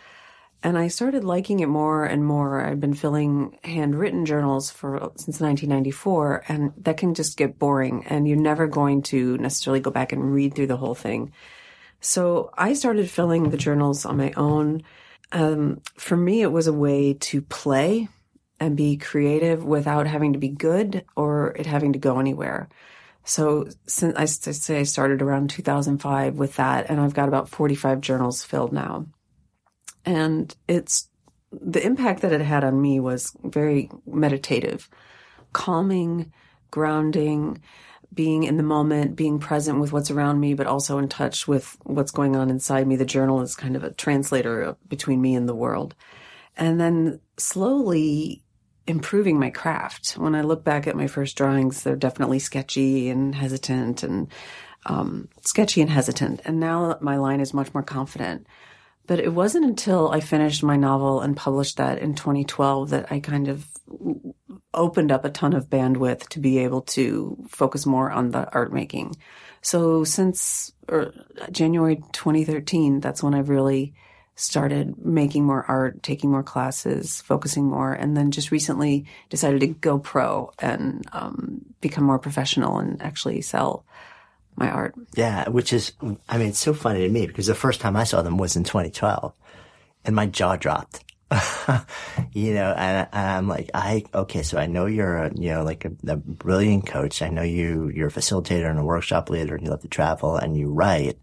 And 0.65 0.79
I 0.79 0.89
started 0.89 1.25
liking 1.25 1.61
it 1.61 1.69
more 1.69 2.07
and 2.07 2.25
more. 2.25 2.65
I'd 2.65 2.81
been 2.81 2.95
filling 2.95 3.59
handwritten 3.63 4.25
journals 4.25 4.71
for 4.71 5.13
since 5.17 5.39
1994, 5.39 6.45
and 6.49 6.73
that 6.79 6.97
can 6.97 7.13
just 7.13 7.37
get 7.37 7.59
boring, 7.59 8.07
and 8.07 8.27
you're 8.27 8.39
never 8.39 8.67
going 8.67 9.03
to 9.03 9.37
necessarily 9.37 9.81
go 9.81 9.91
back 9.91 10.13
and 10.13 10.33
read 10.33 10.55
through 10.55 10.69
the 10.69 10.79
whole 10.79 10.95
thing. 10.95 11.33
So 12.01 12.51
I 12.57 12.73
started 12.73 13.11
filling 13.11 13.51
the 13.51 13.59
journals 13.59 14.07
on 14.07 14.17
my 14.17 14.33
own. 14.39 14.85
Um, 15.33 15.83
for 15.99 16.17
me, 16.17 16.41
it 16.41 16.51
was 16.51 16.67
a 16.67 16.73
way 16.73 17.13
to 17.13 17.43
play 17.43 18.09
and 18.59 18.75
be 18.75 18.97
creative 18.97 19.65
without 19.65 20.07
having 20.07 20.33
to 20.33 20.39
be 20.39 20.49
good 20.49 21.05
or 21.15 21.55
it 21.59 21.67
having 21.67 21.93
to 21.93 21.99
go 21.99 22.19
anywhere. 22.21 22.71
So 23.25 23.69
since 23.87 24.17
I 24.17 24.25
say 24.25 24.81
I 24.81 24.85
started 24.85 25.21
around 25.21 25.51
2005 25.51 26.37
with 26.37 26.57
that, 26.57 26.89
and 26.89 27.01
I've 27.01 27.15
got 27.15 27.29
about 27.29 27.51
45 27.51 28.01
journals 28.01 28.45
filled 28.45 28.73
now. 28.73 29.07
And 30.05 30.55
it's 30.69 31.09
the 31.53 31.85
impact 31.85 32.23
that 32.23 32.33
it 32.33 32.41
had 32.41 32.65
on 32.65 32.81
me 32.81 33.01
was 33.01 33.33
very 33.43 33.91
meditative, 34.07 34.89
calming, 35.53 36.33
grounding, 36.71 37.63
being 38.13 38.45
in 38.45 38.57
the 38.57 38.63
moment, 38.63 39.17
being 39.17 39.39
present 39.39 39.81
with 39.81 39.93
what's 39.93 40.11
around 40.11 40.41
me, 40.41 40.55
but 40.55 40.67
also 40.67 40.99
in 40.99 41.09
touch 41.09 41.49
with 41.49 41.77
what's 41.83 42.13
going 42.13 42.37
on 42.37 42.51
inside 42.51 42.87
me. 42.87 42.97
The 42.97 43.05
journal 43.05 43.41
is 43.41 43.57
kind 43.57 43.77
of 43.77 43.85
a 43.85 43.93
translator 43.93 44.77
between 44.89 45.21
me 45.21 45.35
and 45.35 45.49
the 45.49 45.55
world. 45.55 45.95
And 46.57 46.81
then 46.81 47.21
slowly 47.37 48.43
improving 48.87 49.39
my 49.39 49.51
craft. 49.51 50.13
When 50.13 50.35
I 50.35 50.43
look 50.43 50.63
back 50.63 50.87
at 50.87 50.97
my 50.97 51.07
first 51.07 51.37
drawings, 51.37 51.83
they're 51.83 51.97
definitely 51.97 52.39
sketchy 52.39 53.09
and 53.09 53.35
hesitant 53.35 54.03
and 54.03 54.29
um, 54.87 55.29
sketchy 55.43 55.81
and 55.81 55.91
hesitant. 55.91 56.43
And 56.45 56.61
now 56.61 56.99
my 57.01 57.17
line 57.17 57.41
is 57.41 57.55
much 57.55 57.73
more 57.73 57.83
confident. 57.83 58.47
But 59.07 59.21
it 59.21 59.33
wasn't 59.33 59.67
until 59.67 60.11
I 60.11 60.21
finished 60.21 60.63
my 60.63 60.77
novel 60.77 61.21
and 61.21 61.37
published 61.37 61.77
that 61.77 61.99
in 61.99 62.15
2012 62.15 62.91
that 62.91 63.13
I 63.13 63.21
kind 63.21 63.49
of 63.49 63.67
opened 64.73 65.13
up 65.13 65.25
a 65.25 65.31
ton 65.31 65.53
of 65.53 65.69
bandwidth 65.69 66.29
to 66.29 66.41
be 66.41 66.59
able 66.59 66.83
to 66.83 67.37
focus 67.49 67.87
more 67.87 68.11
on 68.11 68.31
the 68.31 68.51
art 68.53 68.73
making. 68.73 69.17
So 69.61 70.05
since 70.05 70.73
er, 70.91 71.13
January 71.51 71.97
2013, 72.13 73.01
that's 73.01 73.23
when 73.23 73.35
I've 73.35 73.49
really 73.49 73.95
started 74.37 74.99
making 74.99 75.45
more 75.45 75.65
art, 75.69 76.03
taking 76.03 76.31
more 76.31 76.43
classes, 76.43 77.21
focusing 77.21 77.65
more, 77.65 77.93
and 77.93 78.17
then 78.17 78.33
just 78.33 78.51
recently 78.51 79.07
decided 79.31 79.61
to 79.61 79.69
go 79.69 79.99
pro 79.99 80.51
and 80.59 81.07
um, 81.13 81.61
become 81.81 82.05
more 82.05 82.19
professional 82.19 82.79
and 82.79 83.01
actually 83.01 83.41
sell 83.43 83.85
my 84.57 84.71
art. 84.71 84.95
Yeah, 85.15 85.49
which 85.49 85.73
is, 85.73 85.93
I 86.29 86.39
mean, 86.39 86.49
it's 86.49 86.59
so 86.59 86.75
funny 86.75 87.01
to 87.01 87.09
me 87.09 87.27
because 87.27 87.47
the 87.47 87.55
first 87.55 87.81
time 87.81 87.97
I 87.97 88.05
saw 88.05 88.23
them 88.23 88.39
was 88.39 88.57
in 88.57 88.65
2012 88.65 89.33
and 90.05 90.17
my 90.17 90.27
jaw 90.27 90.57
dropped. 90.57 91.05
you 92.33 92.55
know, 92.55 92.73
and, 92.77 93.09
and, 93.13 93.27
I'm 93.31 93.49
like, 93.49 93.71
I, 93.75 94.05
okay, 94.15 94.43
so 94.43 94.59
I 94.59 94.67
know 94.67 94.87
you're 94.87 95.17
a, 95.17 95.35
you 95.35 95.51
know, 95.51 95.65
like 95.65 95.85
a, 95.85 95.93
a, 96.07 96.17
brilliant 96.17 96.87
coach. 96.87 97.23
I 97.23 97.29
know 97.29 97.43
you, 97.43 97.89
you're 97.89 98.09
a 98.09 98.13
facilitator 98.13 98.71
and 98.71 98.79
a 98.79 98.85
workshop 98.85 99.31
leader 99.31 99.55
and 99.55 99.65
you 99.65 99.71
love 99.71 99.81
to 99.83 99.89
travel 99.89 100.37
and 100.37 100.57
you 100.57 100.71
write, 100.71 101.19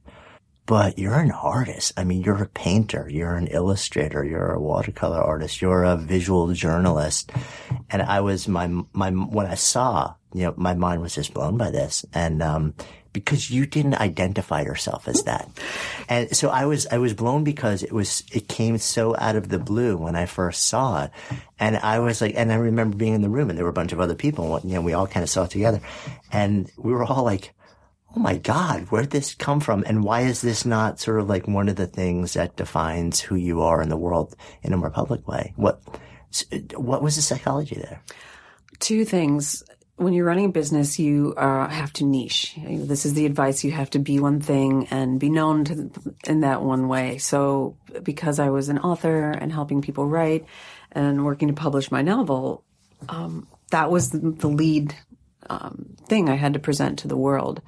but 0.65 0.97
you're 0.97 1.19
an 1.19 1.31
artist. 1.31 1.93
I 1.95 2.03
mean, 2.03 2.23
you're 2.23 2.43
a 2.43 2.47
painter, 2.47 3.07
you're 3.09 3.35
an 3.35 3.47
illustrator, 3.47 4.25
you're 4.25 4.51
a 4.51 4.59
watercolor 4.59 5.21
artist, 5.21 5.61
you're 5.61 5.83
a 5.83 5.95
visual 5.95 6.51
journalist. 6.53 7.31
And 7.89 8.01
I 8.01 8.21
was, 8.21 8.47
my, 8.47 8.67
my, 8.93 9.11
when 9.11 9.45
I 9.45 9.55
saw, 9.55 10.15
you 10.33 10.43
know, 10.43 10.53
my 10.57 10.73
mind 10.73 11.01
was 11.01 11.15
just 11.15 11.33
blown 11.33 11.57
by 11.57 11.69
this. 11.69 12.05
And, 12.13 12.41
um, 12.41 12.73
because 13.13 13.51
you 13.51 13.65
didn't 13.65 13.95
identify 13.95 14.61
yourself 14.61 15.07
as 15.07 15.23
that. 15.23 15.49
And 16.07 16.35
so 16.35 16.49
I 16.49 16.65
was, 16.65 16.87
I 16.87 16.97
was 16.97 17.13
blown 17.13 17.43
because 17.43 17.83
it 17.83 17.91
was, 17.91 18.23
it 18.31 18.47
came 18.47 18.77
so 18.77 19.15
out 19.17 19.35
of 19.35 19.49
the 19.49 19.59
blue 19.59 19.97
when 19.97 20.15
I 20.15 20.25
first 20.25 20.65
saw 20.65 21.03
it. 21.03 21.11
And 21.59 21.77
I 21.77 21.99
was 21.99 22.21
like, 22.21 22.33
and 22.35 22.51
I 22.51 22.55
remember 22.55 22.95
being 22.95 23.13
in 23.13 23.21
the 23.21 23.29
room 23.29 23.49
and 23.49 23.57
there 23.57 23.65
were 23.65 23.71
a 23.71 23.73
bunch 23.73 23.91
of 23.91 23.99
other 23.99 24.15
people 24.15 24.55
and, 24.55 24.65
you 24.65 24.75
know, 24.75 24.81
we 24.81 24.93
all 24.93 25.07
kind 25.07 25.23
of 25.23 25.29
saw 25.29 25.43
it 25.43 25.51
together 25.51 25.81
and 26.31 26.71
we 26.77 26.91
were 26.93 27.03
all 27.03 27.23
like, 27.23 27.53
oh 28.15 28.19
my 28.19 28.37
God, 28.37 28.87
where 28.89 29.03
did 29.03 29.11
this 29.11 29.35
come 29.35 29.59
from? 29.59 29.83
And 29.87 30.03
why 30.03 30.21
is 30.21 30.41
this 30.41 30.65
not 30.65 30.99
sort 30.99 31.19
of 31.19 31.29
like 31.29 31.47
one 31.47 31.69
of 31.69 31.75
the 31.75 31.87
things 31.87 32.33
that 32.33 32.55
defines 32.55 33.19
who 33.19 33.35
you 33.35 33.61
are 33.61 33.81
in 33.81 33.89
the 33.89 33.97
world 33.97 34.35
in 34.63 34.73
a 34.73 34.77
more 34.77 34.89
public 34.89 35.27
way? 35.27 35.53
What, 35.55 35.81
what 36.75 37.01
was 37.01 37.15
the 37.15 37.21
psychology 37.21 37.75
there? 37.75 38.01
Two 38.79 39.05
things. 39.05 39.63
When 39.97 40.13
you're 40.13 40.25
running 40.25 40.45
a 40.45 40.49
business, 40.49 40.97
you 40.97 41.33
uh, 41.37 41.67
have 41.67 41.93
to 41.93 42.05
niche. 42.05 42.57
This 42.65 43.05
is 43.05 43.13
the 43.13 43.25
advice. 43.25 43.63
You 43.63 43.71
have 43.71 43.91
to 43.91 43.99
be 43.99 44.19
one 44.19 44.41
thing 44.41 44.87
and 44.89 45.19
be 45.19 45.29
known 45.29 45.65
to, 45.65 45.91
in 46.25 46.41
that 46.41 46.63
one 46.63 46.87
way. 46.87 47.19
So 47.19 47.77
because 48.01 48.39
I 48.39 48.49
was 48.49 48.69
an 48.69 48.79
author 48.79 49.29
and 49.29 49.51
helping 49.51 49.81
people 49.81 50.07
write 50.07 50.45
and 50.91 51.23
working 51.23 51.49
to 51.49 51.53
publish 51.53 51.91
my 51.91 52.01
novel, 52.01 52.63
um, 53.09 53.47
that 53.69 53.91
was 53.91 54.09
the 54.09 54.47
lead 54.47 54.95
um, 55.49 55.95
thing 56.07 56.29
I 56.29 56.35
had 56.35 56.53
to 56.53 56.59
present 56.59 56.99
to 56.99 57.07
the 57.07 57.17
world. 57.17 57.61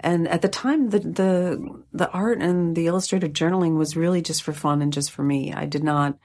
And 0.00 0.28
at 0.28 0.42
the 0.42 0.48
time, 0.48 0.90
the, 0.90 0.98
the, 0.98 1.82
the 1.92 2.10
art 2.10 2.42
and 2.42 2.76
the 2.76 2.86
illustrated 2.86 3.34
journaling 3.34 3.78
was 3.78 3.96
really 3.96 4.22
just 4.22 4.42
for 4.42 4.52
fun 4.52 4.82
and 4.82 4.92
just 4.92 5.10
for 5.10 5.22
me. 5.22 5.52
I 5.52 5.66
did 5.66 5.82
not 5.82 6.18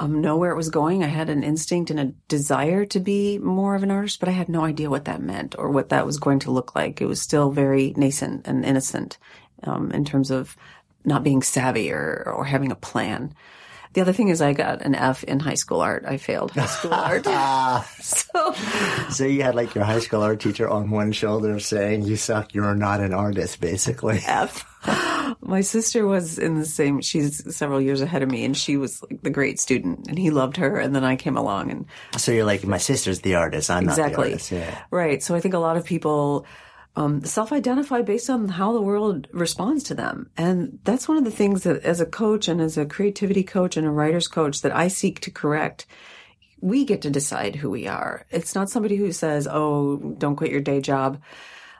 um, 0.00 0.20
know 0.20 0.36
where 0.36 0.50
it 0.50 0.56
was 0.56 0.70
going. 0.70 1.04
I 1.04 1.08
had 1.08 1.30
an 1.30 1.44
instinct 1.44 1.90
and 1.90 2.00
a 2.00 2.12
desire 2.28 2.84
to 2.86 3.00
be 3.00 3.38
more 3.38 3.74
of 3.74 3.82
an 3.82 3.90
artist, 3.90 4.20
but 4.20 4.28
I 4.28 4.32
had 4.32 4.48
no 4.48 4.64
idea 4.64 4.90
what 4.90 5.04
that 5.04 5.22
meant 5.22 5.54
or 5.58 5.70
what 5.70 5.90
that 5.90 6.06
was 6.06 6.18
going 6.18 6.40
to 6.40 6.50
look 6.50 6.74
like. 6.74 7.00
It 7.00 7.06
was 7.06 7.20
still 7.20 7.50
very 7.50 7.94
nascent 7.96 8.46
and 8.46 8.64
innocent 8.64 9.18
um, 9.62 9.92
in 9.92 10.04
terms 10.04 10.30
of 10.30 10.56
not 11.04 11.22
being 11.22 11.42
savvy 11.42 11.92
or, 11.92 12.32
or 12.34 12.44
having 12.44 12.72
a 12.72 12.76
plan. 12.76 13.34
The 13.94 14.00
other 14.00 14.12
thing 14.12 14.28
is 14.28 14.42
I 14.42 14.52
got 14.52 14.82
an 14.82 14.96
F 14.96 15.22
in 15.22 15.38
high 15.38 15.54
school 15.54 15.80
art. 15.80 16.04
I 16.04 16.16
failed 16.16 16.50
high 16.50 16.66
school 16.66 16.92
art. 16.94 17.24
so, 18.00 18.52
so 19.08 19.24
you 19.24 19.44
had 19.44 19.54
like 19.54 19.74
your 19.76 19.84
high 19.84 20.00
school 20.00 20.22
art 20.22 20.40
teacher 20.40 20.68
on 20.68 20.90
one 20.90 21.12
shoulder 21.12 21.60
saying, 21.60 22.02
you 22.02 22.16
suck, 22.16 22.54
you're 22.54 22.74
not 22.74 23.00
an 23.00 23.14
artist, 23.14 23.60
basically. 23.60 24.20
F. 24.26 24.68
My 25.40 25.60
sister 25.60 26.06
was 26.06 26.38
in 26.38 26.58
the 26.58 26.66
same, 26.66 27.00
she's 27.00 27.56
several 27.56 27.80
years 27.80 28.00
ahead 28.00 28.22
of 28.22 28.30
me 28.30 28.44
and 28.44 28.56
she 28.56 28.76
was 28.76 29.00
like 29.08 29.22
the 29.22 29.30
great 29.30 29.60
student 29.60 30.08
and 30.08 30.18
he 30.18 30.30
loved 30.30 30.56
her. 30.56 30.76
And 30.76 30.94
then 30.94 31.04
I 31.04 31.14
came 31.14 31.36
along 31.36 31.70
and. 31.70 31.86
So 32.18 32.32
you're 32.32 32.44
like, 32.44 32.64
my 32.64 32.78
sister's 32.78 33.20
the 33.20 33.36
artist. 33.36 33.70
I'm 33.70 33.84
exactly. 33.84 34.10
not 34.10 34.16
the 34.16 34.22
artist. 34.32 34.52
Yeah. 34.52 34.78
Right. 34.90 35.22
So 35.22 35.36
I 35.36 35.40
think 35.40 35.54
a 35.54 35.58
lot 35.58 35.76
of 35.76 35.84
people, 35.84 36.46
um, 36.96 37.24
self-identify 37.24 38.02
based 38.02 38.30
on 38.30 38.48
how 38.48 38.72
the 38.72 38.80
world 38.80 39.26
responds 39.32 39.82
to 39.84 39.94
them. 39.94 40.30
And 40.36 40.78
that's 40.84 41.08
one 41.08 41.16
of 41.16 41.24
the 41.24 41.30
things 41.30 41.64
that 41.64 41.82
as 41.82 42.00
a 42.00 42.06
coach 42.06 42.46
and 42.46 42.60
as 42.60 42.78
a 42.78 42.86
creativity 42.86 43.42
coach 43.42 43.76
and 43.76 43.86
a 43.86 43.90
writer's 43.90 44.28
coach 44.28 44.62
that 44.62 44.74
I 44.74 44.88
seek 44.88 45.20
to 45.20 45.30
correct. 45.30 45.86
We 46.60 46.84
get 46.84 47.02
to 47.02 47.10
decide 47.10 47.56
who 47.56 47.68
we 47.68 47.88
are. 47.88 48.26
It's 48.30 48.54
not 48.54 48.70
somebody 48.70 48.96
who 48.96 49.12
says, 49.12 49.48
Oh, 49.50 49.96
don't 49.96 50.36
quit 50.36 50.52
your 50.52 50.60
day 50.60 50.80
job. 50.80 51.20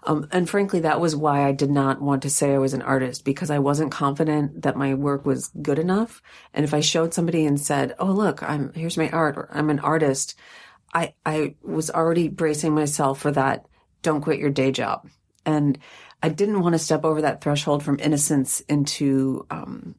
Um, 0.07 0.29
and 0.33 0.51
frankly, 0.51 0.81
that 0.81 1.01
was 1.01 1.17
why 1.17 1.47
I 1.47 1.53
did 1.53 1.71
not 1.71 2.03
want 2.03 2.23
to 2.23 2.31
say 2.31 2.53
I 2.53 2.59
was 2.59 2.75
an 2.75 2.83
artist 2.83 3.25
because 3.25 3.51
I 3.51 3.59
wasn't 3.59 3.93
confident 3.93 4.63
that 4.63 4.77
my 4.77 4.95
work 4.95 5.25
was 5.25 5.51
good 5.63 5.79
enough. 5.79 6.21
And 6.53 6.65
if 6.65 6.75
I 6.75 6.81
showed 6.81 7.15
somebody 7.15 7.47
and 7.47 7.59
said, 7.59 7.95
"Oh, 7.99 8.13
look, 8.13 8.43
I'm 8.43 8.73
here's 8.75 8.99
my 8.99 9.09
art," 9.09 9.39
or 9.39 9.49
"I'm 9.51 9.71
an 9.71 9.79
artist," 9.79 10.35
I 10.93 11.15
I 11.25 11.55
was 11.63 11.91
already 11.91 12.29
bracing 12.29 12.75
myself 12.75 13.19
for 13.21 13.31
that 13.33 13.65
don't 14.05 14.21
quit 14.21 14.39
your 14.39 14.51
day 14.51 14.71
job. 14.71 15.09
And 15.45 15.79
I 16.23 16.29
didn't 16.29 16.61
want 16.61 16.75
to 16.75 16.79
step 16.79 17.05
over 17.05 17.23
that 17.23 17.41
threshold 17.41 17.83
from 17.83 17.99
innocence 17.99 18.61
into, 18.61 19.45
um, 19.51 19.97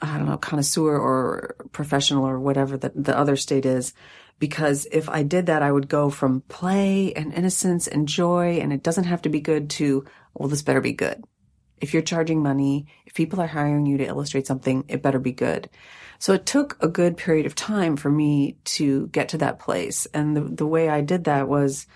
I 0.00 0.18
don't 0.18 0.26
know, 0.26 0.36
connoisseur 0.36 0.98
or 0.98 1.54
professional 1.70 2.26
or 2.26 2.40
whatever 2.40 2.76
the, 2.76 2.90
the 2.94 3.16
other 3.16 3.36
state 3.36 3.64
is. 3.64 3.94
Because 4.38 4.88
if 4.90 5.08
I 5.08 5.22
did 5.22 5.46
that, 5.46 5.62
I 5.62 5.70
would 5.70 5.88
go 5.88 6.10
from 6.10 6.40
play 6.48 7.12
and 7.14 7.32
innocence 7.32 7.86
and 7.86 8.08
joy, 8.08 8.58
and 8.60 8.72
it 8.72 8.82
doesn't 8.82 9.04
have 9.04 9.22
to 9.22 9.28
be 9.28 9.40
good 9.40 9.70
to, 9.70 10.04
well, 10.34 10.48
this 10.48 10.62
better 10.62 10.80
be 10.80 10.92
good. 10.92 11.22
If 11.80 11.92
you're 11.92 12.02
charging 12.02 12.42
money, 12.42 12.86
if 13.06 13.14
people 13.14 13.40
are 13.40 13.46
hiring 13.46 13.86
you 13.86 13.98
to 13.98 14.06
illustrate 14.06 14.46
something, 14.46 14.84
it 14.88 15.02
better 15.02 15.20
be 15.20 15.32
good. 15.32 15.70
So 16.18 16.32
it 16.32 16.44
took 16.44 16.76
a 16.80 16.88
good 16.88 17.16
period 17.16 17.46
of 17.46 17.54
time 17.54 17.96
for 17.96 18.10
me 18.10 18.56
to 18.64 19.06
get 19.08 19.28
to 19.30 19.38
that 19.38 19.58
place. 19.60 20.06
And 20.12 20.36
the, 20.36 20.40
the 20.42 20.66
way 20.66 20.88
I 20.88 21.02
did 21.02 21.24
that 21.24 21.48
was, 21.48 21.86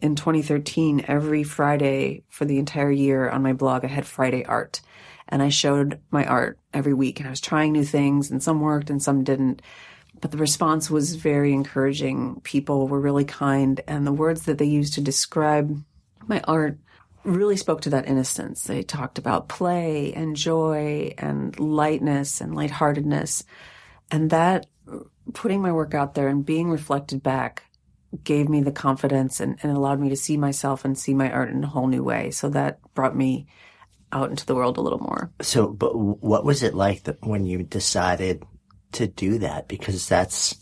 in 0.00 0.16
2013, 0.16 1.04
every 1.06 1.42
Friday 1.42 2.24
for 2.28 2.44
the 2.44 2.58
entire 2.58 2.90
year 2.90 3.28
on 3.28 3.42
my 3.42 3.52
blog, 3.52 3.84
I 3.84 3.88
had 3.88 4.06
Friday 4.06 4.44
art. 4.44 4.80
And 5.28 5.42
I 5.42 5.48
showed 5.48 6.00
my 6.10 6.24
art 6.24 6.58
every 6.74 6.94
week 6.94 7.20
and 7.20 7.26
I 7.26 7.30
was 7.30 7.40
trying 7.40 7.72
new 7.72 7.84
things 7.84 8.30
and 8.30 8.42
some 8.42 8.60
worked 8.60 8.90
and 8.90 9.02
some 9.02 9.22
didn't. 9.22 9.62
But 10.20 10.32
the 10.32 10.38
response 10.38 10.90
was 10.90 11.14
very 11.14 11.52
encouraging. 11.52 12.40
People 12.42 12.88
were 12.88 13.00
really 13.00 13.24
kind 13.24 13.80
and 13.86 14.06
the 14.06 14.12
words 14.12 14.42
that 14.42 14.58
they 14.58 14.64
used 14.64 14.94
to 14.94 15.00
describe 15.00 15.82
my 16.26 16.40
art 16.44 16.78
really 17.22 17.56
spoke 17.56 17.82
to 17.82 17.90
that 17.90 18.08
innocence. 18.08 18.64
They 18.64 18.82
talked 18.82 19.18
about 19.18 19.48
play 19.48 20.12
and 20.14 20.34
joy 20.34 21.14
and 21.18 21.58
lightness 21.60 22.40
and 22.40 22.54
lightheartedness. 22.54 23.44
And 24.10 24.30
that 24.30 24.66
putting 25.32 25.62
my 25.62 25.70
work 25.70 25.94
out 25.94 26.14
there 26.14 26.28
and 26.28 26.44
being 26.44 26.70
reflected 26.70 27.22
back 27.22 27.69
gave 28.24 28.48
me 28.48 28.60
the 28.60 28.72
confidence 28.72 29.40
and, 29.40 29.58
and 29.62 29.76
allowed 29.76 30.00
me 30.00 30.08
to 30.08 30.16
see 30.16 30.36
myself 30.36 30.84
and 30.84 30.98
see 30.98 31.14
my 31.14 31.30
art 31.30 31.50
in 31.50 31.62
a 31.62 31.68
whole 31.68 31.86
new 31.86 32.02
way. 32.02 32.30
So 32.30 32.48
that 32.50 32.80
brought 32.94 33.16
me 33.16 33.46
out 34.12 34.30
into 34.30 34.44
the 34.46 34.54
world 34.54 34.76
a 34.76 34.80
little 34.80 34.98
more. 34.98 35.30
So, 35.40 35.68
but 35.68 35.96
what 35.96 36.44
was 36.44 36.62
it 36.62 36.74
like 36.74 37.04
that 37.04 37.24
when 37.24 37.46
you 37.46 37.62
decided 37.62 38.44
to 38.92 39.06
do 39.06 39.38
that? 39.38 39.68
Because 39.68 40.08
that's, 40.08 40.56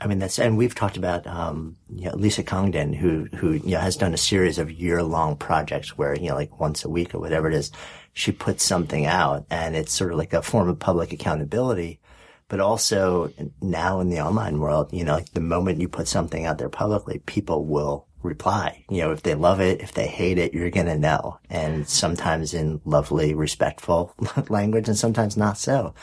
I 0.00 0.06
mean, 0.06 0.18
that's, 0.18 0.38
and 0.38 0.58
we've 0.58 0.74
talked 0.74 0.98
about, 0.98 1.26
um, 1.26 1.76
you 1.88 2.04
know, 2.04 2.16
Lisa 2.16 2.42
Congdon, 2.42 2.92
who, 2.92 3.28
who, 3.36 3.52
you 3.52 3.70
know, 3.70 3.80
has 3.80 3.96
done 3.96 4.12
a 4.12 4.18
series 4.18 4.58
of 4.58 4.70
year 4.70 5.02
long 5.02 5.36
projects 5.36 5.96
where, 5.96 6.14
you 6.14 6.28
know, 6.28 6.34
like 6.34 6.60
once 6.60 6.84
a 6.84 6.90
week 6.90 7.14
or 7.14 7.20
whatever 7.20 7.48
it 7.48 7.54
is, 7.54 7.70
she 8.12 8.30
puts 8.30 8.62
something 8.62 9.06
out 9.06 9.46
and 9.50 9.74
it's 9.74 9.92
sort 9.92 10.12
of 10.12 10.18
like 10.18 10.34
a 10.34 10.42
form 10.42 10.68
of 10.68 10.78
public 10.78 11.12
accountability 11.12 12.00
but 12.48 12.60
also 12.60 13.32
now 13.60 14.00
in 14.00 14.10
the 14.10 14.20
online 14.20 14.60
world, 14.60 14.92
you 14.92 15.04
know, 15.04 15.14
like 15.14 15.32
the 15.32 15.40
moment 15.40 15.80
you 15.80 15.88
put 15.88 16.08
something 16.08 16.44
out 16.44 16.58
there 16.58 16.68
publicly, 16.68 17.20
people 17.26 17.64
will 17.64 18.06
reply. 18.22 18.84
You 18.90 19.02
know, 19.02 19.12
if 19.12 19.22
they 19.22 19.34
love 19.34 19.60
it, 19.60 19.80
if 19.80 19.92
they 19.92 20.06
hate 20.06 20.38
it, 20.38 20.54
you're 20.54 20.70
going 20.70 20.86
to 20.86 20.98
know. 20.98 21.38
And 21.50 21.88
sometimes 21.88 22.54
in 22.54 22.80
lovely, 22.84 23.34
respectful 23.34 24.14
language 24.48 24.88
and 24.88 24.96
sometimes 24.96 25.36
not 25.36 25.58
so. 25.58 25.94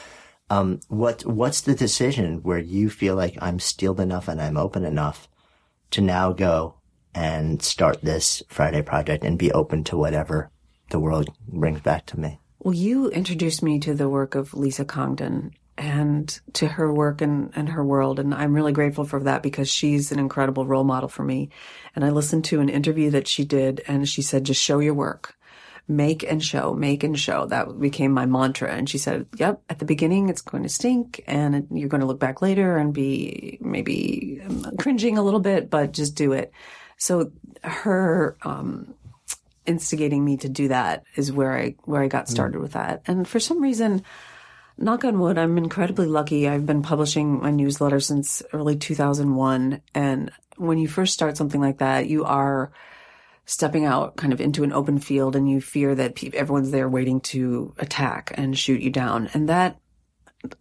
Um, 0.49 0.81
what, 0.89 1.25
what's 1.25 1.61
the 1.61 1.75
decision 1.75 2.43
where 2.43 2.59
you 2.59 2.89
feel 2.89 3.15
like 3.15 3.37
I'm 3.41 3.59
steeled 3.59 3.99
enough 3.99 4.27
and 4.27 4.41
I'm 4.41 4.57
open 4.57 4.83
enough 4.83 5.29
to 5.91 6.01
now 6.01 6.33
go 6.33 6.75
and 7.13 7.61
start 7.61 8.01
this 8.01 8.43
Friday 8.47 8.81
project 8.81 9.23
and 9.23 9.37
be 9.37 9.51
open 9.51 9.83
to 9.85 9.97
whatever 9.97 10.51
the 10.89 10.99
world 10.99 11.29
brings 11.47 11.81
back 11.81 12.05
to 12.07 12.19
me? 12.19 12.39
Well, 12.59 12.73
you 12.73 13.09
introduced 13.09 13.63
me 13.63 13.79
to 13.79 13.93
the 13.93 14.09
work 14.09 14.35
of 14.35 14.53
Lisa 14.53 14.85
Congdon 14.85 15.53
and 15.81 16.39
to 16.53 16.67
her 16.67 16.93
work 16.93 17.21
and, 17.21 17.51
and 17.55 17.67
her 17.67 17.83
world. 17.83 18.19
And 18.19 18.35
I'm 18.35 18.53
really 18.53 18.71
grateful 18.71 19.03
for 19.03 19.19
that 19.23 19.41
because 19.41 19.67
she's 19.67 20.11
an 20.11 20.19
incredible 20.19 20.67
role 20.67 20.83
model 20.83 21.09
for 21.09 21.23
me. 21.23 21.49
And 21.95 22.05
I 22.05 22.11
listened 22.11 22.45
to 22.45 22.59
an 22.59 22.69
interview 22.69 23.09
that 23.09 23.27
she 23.27 23.45
did 23.45 23.81
and 23.87 24.07
she 24.07 24.21
said, 24.21 24.43
just 24.43 24.61
show 24.61 24.77
your 24.77 24.93
work. 24.93 25.35
Make 25.87 26.21
and 26.21 26.41
show, 26.41 26.75
make 26.75 27.03
and 27.03 27.19
show. 27.19 27.47
That 27.47 27.79
became 27.79 28.11
my 28.11 28.27
mantra. 28.27 28.71
And 28.71 28.87
she 28.87 28.99
said, 28.99 29.25
yep, 29.37 29.63
at 29.71 29.79
the 29.79 29.85
beginning 29.85 30.29
it's 30.29 30.41
going 30.41 30.61
to 30.61 30.69
stink 30.69 31.23
and 31.25 31.65
you're 31.71 31.89
going 31.89 32.01
to 32.01 32.07
look 32.07 32.19
back 32.19 32.43
later 32.43 32.77
and 32.77 32.93
be 32.93 33.57
maybe 33.59 34.39
cringing 34.77 35.17
a 35.17 35.23
little 35.23 35.39
bit, 35.39 35.71
but 35.71 35.93
just 35.93 36.13
do 36.13 36.33
it. 36.33 36.51
So 36.97 37.31
her, 37.63 38.37
um, 38.43 38.93
instigating 39.65 40.23
me 40.23 40.37
to 40.37 40.49
do 40.49 40.67
that 40.67 41.05
is 41.15 41.31
where 41.31 41.57
I, 41.57 41.75
where 41.85 42.03
I 42.03 42.07
got 42.07 42.29
started 42.29 42.59
mm. 42.59 42.61
with 42.61 42.73
that. 42.73 43.01
And 43.07 43.27
for 43.27 43.39
some 43.39 43.61
reason, 43.61 44.03
knock 44.81 45.05
on 45.05 45.19
wood, 45.19 45.37
I'm 45.37 45.57
incredibly 45.57 46.07
lucky. 46.07 46.47
I've 46.47 46.65
been 46.65 46.81
publishing 46.81 47.41
my 47.41 47.51
newsletter 47.51 47.99
since 47.99 48.41
early 48.53 48.75
2001. 48.75 49.81
And 49.93 50.31
when 50.57 50.77
you 50.77 50.87
first 50.87 51.13
start 51.13 51.37
something 51.37 51.61
like 51.61 51.79
that, 51.79 52.07
you 52.07 52.25
are 52.25 52.71
stepping 53.45 53.85
out 53.85 54.15
kind 54.15 54.33
of 54.33 54.41
into 54.41 54.63
an 54.63 54.71
open 54.71 54.99
field 54.99 55.35
and 55.35 55.49
you 55.49 55.61
fear 55.61 55.93
that 55.95 56.23
everyone's 56.33 56.71
there 56.71 56.87
waiting 56.87 57.19
to 57.19 57.73
attack 57.79 58.31
and 58.35 58.57
shoot 58.57 58.81
you 58.81 58.89
down. 58.89 59.29
And 59.33 59.49
that 59.49 59.79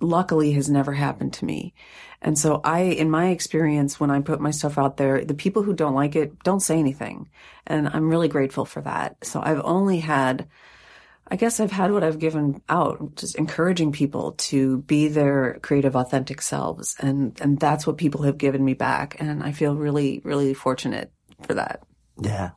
luckily 0.00 0.52
has 0.52 0.68
never 0.68 0.92
happened 0.92 1.32
to 1.34 1.44
me. 1.44 1.74
And 2.22 2.38
so 2.38 2.60
I, 2.64 2.80
in 2.80 3.10
my 3.10 3.28
experience, 3.28 3.98
when 3.98 4.10
I 4.10 4.20
put 4.20 4.40
my 4.40 4.50
stuff 4.50 4.76
out 4.76 4.96
there, 4.96 5.24
the 5.24 5.34
people 5.34 5.62
who 5.62 5.72
don't 5.72 5.94
like 5.94 6.16
it 6.16 6.42
don't 6.42 6.60
say 6.60 6.78
anything. 6.78 7.30
And 7.66 7.88
I'm 7.88 8.10
really 8.10 8.28
grateful 8.28 8.64
for 8.64 8.82
that. 8.82 9.24
So 9.24 9.40
I've 9.42 9.62
only 9.64 10.00
had 10.00 10.48
I 11.30 11.36
guess 11.36 11.60
I've 11.60 11.70
had 11.70 11.92
what 11.92 12.02
I've 12.02 12.18
given 12.18 12.60
out, 12.68 13.14
just 13.14 13.36
encouraging 13.36 13.92
people 13.92 14.32
to 14.32 14.78
be 14.78 15.08
their 15.08 15.58
creative, 15.62 15.94
authentic 15.94 16.42
selves. 16.42 16.96
And, 16.98 17.40
and 17.40 17.58
that's 17.58 17.86
what 17.86 17.98
people 17.98 18.22
have 18.22 18.36
given 18.36 18.64
me 18.64 18.74
back. 18.74 19.16
And 19.20 19.42
I 19.42 19.52
feel 19.52 19.76
really, 19.76 20.20
really 20.24 20.54
fortunate 20.54 21.12
for 21.42 21.54
that. 21.54 21.82
Yeah. 22.20 22.50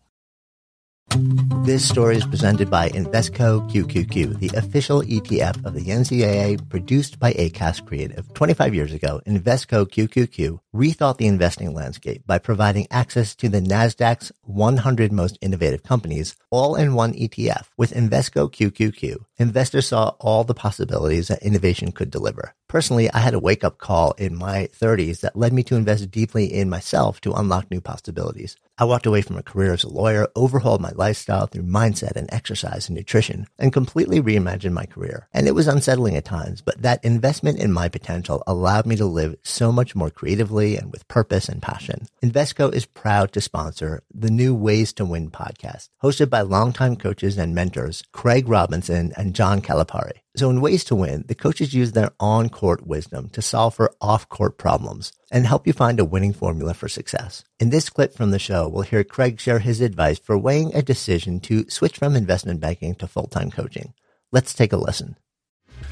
This 1.16 1.88
story 1.88 2.18
is 2.18 2.26
presented 2.26 2.72
by 2.72 2.90
Invesco 2.90 3.70
QQQ, 3.70 4.40
the 4.40 4.58
official 4.58 5.04
ETF 5.04 5.64
of 5.64 5.76
the 5.76 5.86
NCAA, 5.86 6.68
produced 6.70 7.20
by 7.20 7.34
Acast 7.34 7.86
Creative. 7.86 8.34
25 8.34 8.74
years 8.74 8.94
ago, 8.94 9.22
Invesco 9.28 9.86
QQQ 9.86 10.60
rethought 10.74 11.18
the 11.18 11.28
investing 11.28 11.72
landscape 11.74 12.26
by 12.26 12.40
providing 12.40 12.88
access 12.90 13.36
to 13.36 13.48
the 13.48 13.62
Nasdaq's 13.62 14.32
100 14.42 15.12
most 15.12 15.38
innovative 15.40 15.84
companies, 15.84 16.36
all 16.50 16.76
in 16.76 16.96
one 16.96 17.14
ETF. 17.14 17.68
With 17.78 17.94
Invesco 17.94 18.52
QQQ, 18.52 19.18
investors 19.38 19.88
saw 19.88 20.16
all 20.20 20.44
the 20.44 20.56
possibilities 20.56 21.28
that 21.28 21.44
innovation 21.44 21.92
could 21.92 22.10
deliver. 22.10 22.56
Personally, 22.68 23.12
I 23.12 23.20
had 23.20 23.36
a 23.36 23.40
wake 23.40 23.64
up 23.64 23.78
call 23.78 24.14
in 24.14 24.36
my 24.36 24.68
30s 24.74 25.20
that 25.22 25.36
led 25.36 25.54
me 25.54 25.62
to 25.64 25.76
invest 25.76 26.10
deeply 26.10 26.52
in 26.52 26.72
myself 26.72 27.22
to 27.22 27.34
unlock 27.34 27.70
new 27.70 27.82
possibilities. 27.82 28.58
I 28.76 28.86
walked 28.86 29.06
away 29.06 29.22
from 29.22 29.38
a 29.38 29.44
career 29.44 29.74
as 29.74 29.84
a 29.84 29.90
lawyer, 29.90 30.28
overhauled 30.36 30.82
my 30.82 30.92
lifestyle 30.96 31.46
through 31.46 31.64
mindset 31.64 32.16
and 32.16 32.28
exercise 32.34 32.90
and 32.90 32.98
nutrition, 32.98 33.46
and 33.60 33.72
completely 33.72 34.20
reimagined 34.20 34.74
my 34.74 34.88
career. 34.88 35.28
And 35.32 35.48
it 35.48 35.54
was 35.54 35.68
unsettling 35.68 36.16
at 36.16 36.26
times, 36.26 36.62
but 36.62 36.82
that 36.82 37.06
investment 37.06 37.60
in 37.60 37.72
my 37.72 37.88
potential 37.88 38.42
allowed 38.48 38.88
me 38.88 38.96
to 38.96 39.06
live 39.06 39.36
so 39.44 39.72
much 39.72 39.96
more 39.96 40.10
creatively 40.10 40.76
and 40.76 40.92
with 40.92 41.08
purpose 41.08 41.50
and 41.50 41.62
passion. 41.62 42.08
Invesco 42.24 42.74
is 42.74 42.88
proud 42.88 43.32
to 43.34 43.42
sponsor 43.42 44.02
the 44.12 44.32
new 44.32 44.56
Ways 44.56 44.92
to 44.94 45.06
Win 45.06 45.30
podcast, 45.30 45.90
hosted 46.02 46.32
by 46.32 46.42
longtime 46.42 46.96
coaches 46.96 47.38
and 47.38 47.54
mentors 47.54 48.02
Craig 48.12 48.48
Robinson 48.50 49.14
and 49.16 49.36
John 49.36 49.62
Calipari. 49.62 50.24
So 50.36 50.50
in 50.50 50.62
Ways 50.62 50.84
to 50.86 50.96
Win, 50.96 51.26
the 51.28 51.36
coaches 51.36 51.76
use 51.76 51.92
their 51.92 52.10
on-court 52.20 52.88
wisdom 52.88 53.30
to 53.30 53.42
solve 53.44 53.76
for 53.76 53.94
off-court 54.02 54.58
problems 54.58 55.12
and 55.34 55.48
help 55.48 55.68
you 55.68 55.74
find 55.74 56.00
a 56.00 56.06
winning 56.06 56.32
formula 56.32 56.74
for 56.74 56.88
success. 56.88 57.44
In 57.60 57.72
this 57.72 57.90
clip 57.90 58.14
from 58.14 58.32
the 58.32 58.40
show, 58.40 58.70
we'll 58.70 58.84
hear 58.84 59.04
Craig 59.04 59.40
share 59.40 59.60
his 59.60 59.82
advice 59.82 60.20
for 60.20 60.38
weighing 60.38 60.74
a 60.76 60.82
decision 60.82 61.40
to 61.42 61.70
switch 61.70 61.98
from 61.98 62.16
investment 62.16 62.62
banking 62.62 62.96
to 62.96 63.08
full-time 63.08 63.50
coaching. 63.50 63.94
Let's 64.32 64.54
take 64.54 64.72
a 64.72 64.78
listen. 64.78 65.18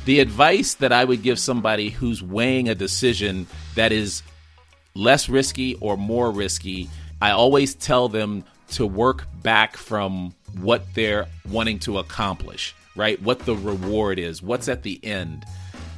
The 0.05 0.19
advice 0.19 0.75
that 0.75 0.93
I 0.93 1.03
would 1.03 1.23
give 1.23 1.39
somebody 1.39 1.89
who's 1.89 2.23
weighing 2.23 2.69
a 2.69 2.75
decision 2.75 3.47
that 3.75 3.91
is 3.91 4.21
less 4.93 5.27
risky 5.27 5.75
or 5.75 5.97
more 5.97 6.31
risky, 6.31 6.89
I 7.21 7.31
always 7.31 7.75
tell 7.75 8.07
them 8.07 8.45
to 8.69 8.85
work 8.85 9.25
back 9.41 9.75
from 9.75 10.33
what 10.61 10.85
they're 10.93 11.25
wanting 11.49 11.79
to 11.79 11.97
accomplish 11.97 12.75
right? 12.95 13.21
What 13.21 13.39
the 13.39 13.55
reward 13.55 14.19
is, 14.19 14.41
what's 14.41 14.67
at 14.67 14.83
the 14.83 15.03
end, 15.03 15.45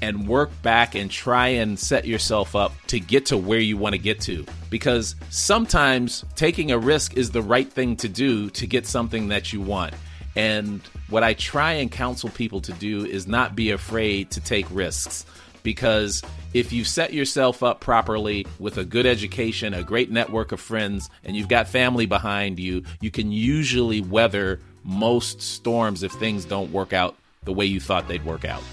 and 0.04 0.28
work 0.28 0.50
back 0.62 0.96
and 0.96 1.10
try 1.10 1.48
and 1.48 1.80
set 1.80 2.06
yourself 2.06 2.58
up 2.58 2.74
to 2.88 3.00
get 3.00 3.26
to 3.28 3.38
where 3.38 3.60
you 3.60 3.78
want 3.78 3.94
to 3.94 3.98
get 3.98 4.20
to. 4.20 4.46
Because 4.70 5.16
sometimes 5.30 6.26
taking 6.36 6.72
a 6.72 6.78
risk 6.78 7.16
is 7.16 7.32
the 7.32 7.42
right 7.42 7.72
thing 7.72 7.96
to 7.98 8.10
do 8.10 8.50
to 8.50 8.68
get 8.68 8.86
something 8.86 9.30
that 9.30 9.54
you 9.54 9.62
want. 9.62 9.94
And 10.36 10.82
what 11.10 11.24
I 11.24 11.34
try 11.36 11.74
and 11.74 11.90
counsel 11.90 12.30
people 12.30 12.60
to 12.62 12.74
do 12.74 13.06
is 13.06 13.28
not 13.28 13.56
be 13.56 13.72
afraid 13.72 14.30
to 14.32 14.42
take 14.42 14.66
risks. 14.72 15.26
Because 15.64 16.22
if 16.54 16.74
you 16.74 16.84
set 16.84 17.14
yourself 17.14 17.64
up 17.64 17.80
properly 17.80 18.46
with 18.60 18.78
a 18.78 18.84
good 18.84 19.06
education, 19.06 19.74
a 19.74 19.84
great 19.84 20.12
network 20.12 20.52
of 20.52 20.60
friends, 20.60 21.10
and 21.24 21.38
you've 21.38 21.48
got 21.48 21.70
family 21.70 22.06
behind 22.06 22.60
you, 22.60 22.84
you 23.00 23.10
can 23.10 23.32
usually 23.32 24.02
weather 24.02 24.60
most 24.84 25.42
storms 25.42 26.04
if 26.04 26.12
things 26.12 26.44
don't 26.44 26.74
work 26.74 26.92
out 26.92 27.16
the 27.46 27.54
way 27.54 27.66
you 27.66 27.80
thought 27.80 28.10
they'd 28.10 28.26
work 28.26 28.44
out. 28.44 28.64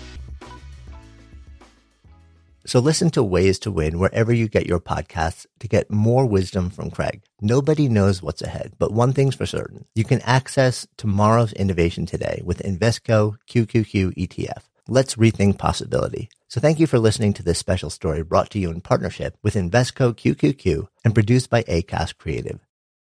So 2.71 2.79
listen 2.79 3.11
to 3.11 3.25
Ways 3.25 3.59
to 3.61 3.73
Win 3.73 3.99
wherever 3.99 4.33
you 4.33 4.47
get 4.47 4.68
your 4.68 4.79
podcasts 4.79 5.45
to 5.59 5.66
get 5.66 5.91
more 5.91 6.25
wisdom 6.25 6.71
from 6.71 6.93
Craig. 6.93 7.25
Nobody 7.41 7.89
knows 7.89 8.23
what's 8.23 8.43
ahead, 8.43 8.75
but 8.79 8.93
one 8.93 9.12
thing's 9.12 9.35
for 9.35 9.45
certain. 9.45 9.87
You 9.97 10.05
can 10.05 10.21
access 10.21 10.87
tomorrow's 10.97 11.53
innovation 11.53 12.07
today 12.07 12.43
with 12.45 12.62
Invesco 12.62 13.35
QQQ 13.51 14.14
ETF. 14.14 14.62
Let's 14.87 15.16
rethink 15.16 15.59
possibility. 15.59 16.29
So 16.47 16.61
thank 16.61 16.79
you 16.79 16.87
for 16.87 17.01
listening 17.01 17.33
to 17.33 17.43
this 17.43 17.59
special 17.59 17.91
story 17.91 18.23
brought 18.23 18.51
to 18.51 18.61
you 18.61 18.71
in 18.71 18.83
partnership 18.83 19.37
with 19.43 19.55
Invesco 19.55 20.14
QQQ 20.14 20.87
and 21.05 21.12
produced 21.12 21.51
by 21.51 21.64
Acast 21.64 22.18
Creative. 22.18 22.61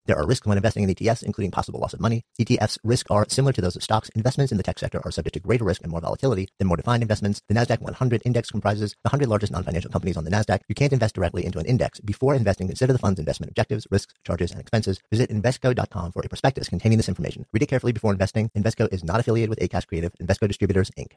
There 0.09 0.19
are 0.19 0.27
risks 0.27 0.47
when 0.47 0.57
investing 0.57 0.85
in 0.85 0.89
ETFs, 0.89 1.23
including 1.23 1.51
possible 1.51 1.81
loss 1.81 1.93
of 1.93 2.01
money. 2.01 2.25
ETFs' 2.41 2.79
risks 2.83 3.11
are 3.11 3.27
similar 3.29 3.53
to 3.53 3.61
those 3.61 3.77
of 3.77 3.83
stocks. 3.83 4.09
Investments 4.15 4.51
in 4.51 4.57
the 4.57 4.65
tech 4.65 4.79
sector 4.79 5.03
are 5.05 5.11
subject 5.11 5.35
to 5.35 5.41
greater 5.41 5.65
risk 5.65 5.83
and 5.83 5.91
more 5.91 6.01
volatility 6.01 6.49
than 6.59 6.67
more 6.67 6.79
defined 6.79 7.03
investments. 7.03 7.43
The 7.47 7.55
NASDAQ 7.55 7.83
100 7.83 8.23
index 8.25 8.51
comprises 8.51 8.93
the 9.05 9.11
100 9.11 9.29
largest 9.29 9.53
non-financial 9.53 9.91
companies 9.91 10.17
on 10.17 10.25
the 10.25 10.31
NASDAQ. 10.31 10.61
You 10.67 10.75
can't 10.75 10.95
invest 10.95 11.15
directly 11.15 11.45
into 11.45 11.59
an 11.59 11.67
index. 11.67 12.01
Before 12.01 12.35
investing, 12.35 12.69
consider 12.69 12.95
the 12.95 12.99
fund's 12.99 13.21
investment 13.21 13.51
objectives, 13.51 13.87
risks, 13.91 14.15
charges, 14.25 14.51
and 14.51 14.63
expenses. 14.63 14.99
Visit 15.11 15.29
Invesco.com 15.29 16.13
for 16.13 16.23
a 16.25 16.29
prospectus 16.31 16.71
containing 16.71 16.97
this 16.97 17.11
information. 17.11 17.45
Read 17.53 17.65
it 17.65 17.69
carefully 17.69 17.93
before 17.93 18.13
investing. 18.13 18.51
Invesco 18.57 18.91
is 18.91 19.05
not 19.05 19.21
affiliated 19.21 19.51
with 19.51 19.59
Acast 19.59 19.89
Creative. 19.89 20.11
Invesco 20.23 20.49
Distributors, 20.49 20.91
Inc. 20.93 21.13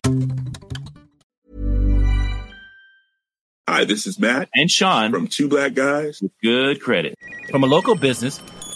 Hi, 3.70 3.86
this 3.86 4.06
is 4.06 4.20
Matt 4.20 4.50
and 4.54 4.70
Sean 4.70 5.12
from 5.12 5.28
Two 5.28 5.48
Black 5.48 5.76
Guys 5.76 6.22
with 6.22 6.34
Good 6.44 6.82
Credit. 6.82 7.16
From 7.50 7.64
a 7.64 7.68
local 7.68 7.96
business 7.96 8.42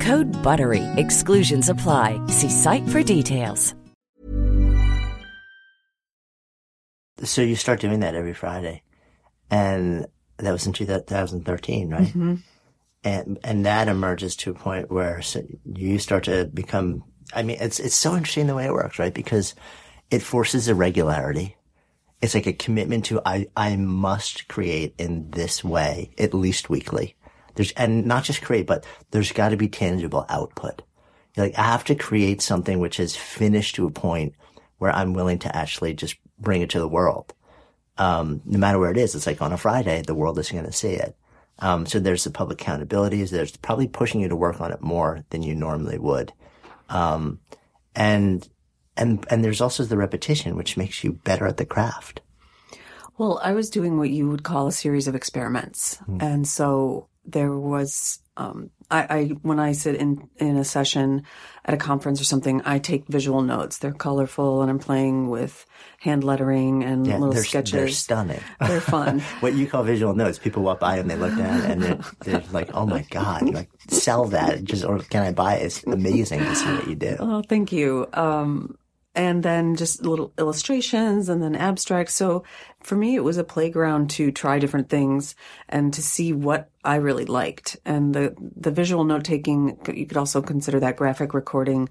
Code 0.00 0.26
BUTTERY. 0.42 0.82
Exclusions 0.96 1.68
apply. 1.68 2.20
See 2.26 2.50
site 2.50 2.86
for 2.88 3.02
details. 3.02 3.74
So 7.22 7.42
you 7.42 7.56
start 7.56 7.80
doing 7.80 8.00
that 8.00 8.14
every 8.14 8.34
Friday, 8.34 8.82
and 9.50 10.06
that 10.38 10.52
was 10.52 10.66
in 10.66 10.72
2013, 10.72 11.90
right? 11.90 12.02
Mm-hmm. 12.02 12.34
And 13.04 13.38
and 13.42 13.64
that 13.64 13.88
emerges 13.88 14.36
to 14.36 14.50
a 14.50 14.54
point 14.54 14.90
where 14.90 15.22
you 15.64 15.98
start 15.98 16.24
to 16.24 16.46
become. 16.46 17.04
I 17.34 17.42
mean, 17.42 17.56
it's 17.60 17.80
it's 17.80 17.94
so 17.94 18.14
interesting 18.14 18.46
the 18.46 18.54
way 18.54 18.66
it 18.66 18.72
works, 18.72 18.98
right? 18.98 19.14
Because 19.14 19.54
it 20.10 20.22
forces 20.22 20.68
a 20.68 20.74
regularity. 20.74 21.56
It's 22.20 22.34
like 22.34 22.46
a 22.46 22.52
commitment 22.52 23.06
to 23.06 23.20
I 23.24 23.46
I 23.56 23.76
must 23.76 24.48
create 24.48 24.94
in 24.98 25.30
this 25.30 25.64
way 25.64 26.10
at 26.18 26.34
least 26.34 26.68
weekly. 26.68 27.15
There's 27.56 27.72
and 27.72 28.06
not 28.06 28.24
just 28.24 28.42
create, 28.42 28.66
but 28.66 28.84
there's 29.10 29.32
got 29.32 29.48
to 29.48 29.56
be 29.56 29.68
tangible 29.68 30.24
output. 30.28 30.82
You're 31.34 31.46
like 31.46 31.58
I 31.58 31.62
have 31.62 31.84
to 31.84 31.94
create 31.94 32.40
something 32.40 32.78
which 32.78 33.00
is 33.00 33.16
finished 33.16 33.74
to 33.76 33.86
a 33.86 33.90
point 33.90 34.34
where 34.78 34.92
I'm 34.92 35.14
willing 35.14 35.38
to 35.40 35.56
actually 35.56 35.94
just 35.94 36.16
bring 36.38 36.62
it 36.62 36.70
to 36.70 36.78
the 36.78 36.88
world. 36.88 37.34
Um, 37.98 38.42
no 38.44 38.58
matter 38.58 38.78
where 38.78 38.90
it 38.90 38.98
is, 38.98 39.14
it's 39.14 39.26
like 39.26 39.40
on 39.40 39.52
a 39.52 39.56
Friday, 39.56 40.02
the 40.02 40.14
world 40.14 40.38
is 40.38 40.50
going 40.50 40.66
to 40.66 40.72
see 40.72 40.92
it. 40.92 41.16
Um, 41.58 41.86
so 41.86 41.98
there's 41.98 42.24
the 42.24 42.30
public 42.30 42.58
accountabilities. 42.58 43.30
There's 43.30 43.56
probably 43.56 43.88
pushing 43.88 44.20
you 44.20 44.28
to 44.28 44.36
work 44.36 44.60
on 44.60 44.72
it 44.72 44.82
more 44.82 45.24
than 45.30 45.42
you 45.42 45.54
normally 45.54 45.98
would. 45.98 46.32
Um, 46.90 47.40
and, 47.94 48.46
and, 48.96 49.26
and 49.30 49.42
there's 49.42 49.62
also 49.62 49.84
the 49.84 49.96
repetition, 49.96 50.56
which 50.56 50.76
makes 50.76 51.02
you 51.02 51.12
better 51.12 51.46
at 51.46 51.56
the 51.56 51.64
craft. 51.64 52.20
Well, 53.16 53.40
I 53.42 53.52
was 53.52 53.70
doing 53.70 53.96
what 53.96 54.10
you 54.10 54.28
would 54.28 54.42
call 54.42 54.66
a 54.66 54.72
series 54.72 55.08
of 55.08 55.14
experiments. 55.14 55.98
Mm. 56.06 56.22
And 56.22 56.48
so 56.48 57.08
there 57.26 57.52
was 57.52 58.20
um, 58.36 58.70
I, 58.90 59.06
I, 59.08 59.24
when 59.42 59.58
I 59.58 59.72
sit 59.72 59.96
in 59.96 60.28
in 60.36 60.56
a 60.56 60.64
session 60.64 61.22
at 61.64 61.74
a 61.74 61.76
conference 61.76 62.20
or 62.20 62.24
something, 62.24 62.60
I 62.64 62.78
take 62.78 63.06
visual 63.08 63.42
notes. 63.42 63.78
They're 63.78 63.92
colorful, 63.92 64.62
and 64.62 64.70
I'm 64.70 64.78
playing 64.78 65.28
with 65.28 65.64
hand 65.98 66.22
lettering 66.22 66.84
and 66.84 67.06
yeah, 67.06 67.14
little 67.14 67.32
they're, 67.32 67.44
sketches. 67.44 67.72
They're 67.72 67.88
stunning. 67.88 68.40
They're 68.60 68.80
fun. 68.80 69.20
what 69.40 69.54
you 69.54 69.66
call 69.66 69.82
visual 69.82 70.14
notes, 70.14 70.38
people 70.38 70.62
walk 70.62 70.80
by 70.80 70.98
and 70.98 71.10
they 71.10 71.16
look 71.16 71.36
down 71.36 71.62
and 71.62 71.82
they're, 71.82 71.98
they're 72.24 72.42
like, 72.52 72.70
"Oh 72.74 72.86
my 72.86 73.02
god! 73.10 73.42
Like 73.56 73.70
sell 73.88 74.26
that, 74.26 74.64
just 74.64 74.84
or 74.84 74.98
can 74.98 75.22
I 75.22 75.32
buy 75.32 75.56
it? 75.56 75.64
It's 75.64 75.84
amazing 75.84 76.40
to 76.40 76.54
see 76.54 76.66
what 76.66 76.86
you 76.86 76.94
do." 76.94 77.16
Oh, 77.18 77.42
thank 77.42 77.72
you. 77.72 78.06
Um, 78.12 78.76
and 79.16 79.42
then 79.42 79.74
just 79.76 80.04
little 80.04 80.32
illustrations 80.38 81.30
and 81.30 81.42
then 81.42 81.56
abstracts. 81.56 82.14
So 82.14 82.44
for 82.82 82.96
me, 82.96 83.16
it 83.16 83.24
was 83.24 83.38
a 83.38 83.44
playground 83.44 84.10
to 84.10 84.30
try 84.30 84.58
different 84.58 84.90
things 84.90 85.34
and 85.70 85.92
to 85.94 86.02
see 86.02 86.34
what 86.34 86.70
I 86.84 86.96
really 86.96 87.24
liked. 87.24 87.78
And 87.86 88.14
the, 88.14 88.36
the 88.38 88.70
visual 88.70 89.04
note 89.04 89.24
taking, 89.24 89.78
you 89.92 90.06
could 90.06 90.18
also 90.18 90.42
consider 90.42 90.78
that 90.80 90.96
graphic 90.96 91.32
recording. 91.32 91.88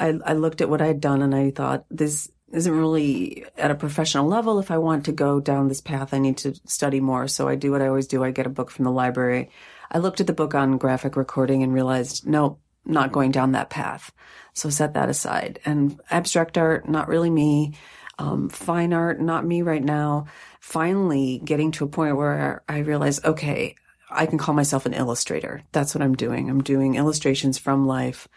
I, 0.00 0.18
I 0.24 0.32
looked 0.32 0.62
at 0.62 0.70
what 0.70 0.80
I 0.80 0.86
had 0.86 1.02
done 1.02 1.20
and 1.20 1.34
I 1.34 1.50
thought 1.50 1.84
this 1.90 2.30
isn't 2.50 2.72
really 2.72 3.44
at 3.58 3.70
a 3.70 3.74
professional 3.74 4.26
level. 4.26 4.58
If 4.58 4.70
I 4.70 4.78
want 4.78 5.04
to 5.04 5.12
go 5.12 5.40
down 5.40 5.68
this 5.68 5.82
path, 5.82 6.14
I 6.14 6.18
need 6.18 6.38
to 6.38 6.54
study 6.64 7.00
more. 7.00 7.28
So 7.28 7.46
I 7.46 7.56
do 7.56 7.72
what 7.72 7.82
I 7.82 7.88
always 7.88 8.06
do. 8.06 8.24
I 8.24 8.30
get 8.30 8.46
a 8.46 8.50
book 8.50 8.70
from 8.70 8.86
the 8.86 8.90
library. 8.90 9.50
I 9.90 9.98
looked 9.98 10.20
at 10.20 10.26
the 10.26 10.32
book 10.32 10.54
on 10.54 10.78
graphic 10.78 11.14
recording 11.14 11.62
and 11.62 11.74
realized, 11.74 12.26
no, 12.26 12.58
not 12.84 13.12
going 13.12 13.30
down 13.30 13.52
that 13.52 13.70
path. 13.70 14.12
So 14.52 14.70
set 14.70 14.94
that 14.94 15.08
aside. 15.08 15.60
And 15.64 16.00
abstract 16.10 16.58
art, 16.58 16.88
not 16.88 17.08
really 17.08 17.30
me. 17.30 17.74
Um, 18.18 18.48
fine 18.48 18.92
art, 18.92 19.20
not 19.20 19.44
me 19.44 19.62
right 19.62 19.82
now. 19.82 20.26
Finally 20.60 21.40
getting 21.44 21.72
to 21.72 21.84
a 21.84 21.88
point 21.88 22.16
where 22.16 22.62
I 22.68 22.78
realize, 22.78 23.24
okay, 23.24 23.74
I 24.10 24.26
can 24.26 24.38
call 24.38 24.54
myself 24.54 24.86
an 24.86 24.94
illustrator. 24.94 25.62
That's 25.72 25.94
what 25.94 26.02
I'm 26.02 26.14
doing. 26.14 26.48
I'm 26.48 26.62
doing 26.62 26.94
illustrations 26.94 27.58
from 27.58 27.86
life. 27.86 28.28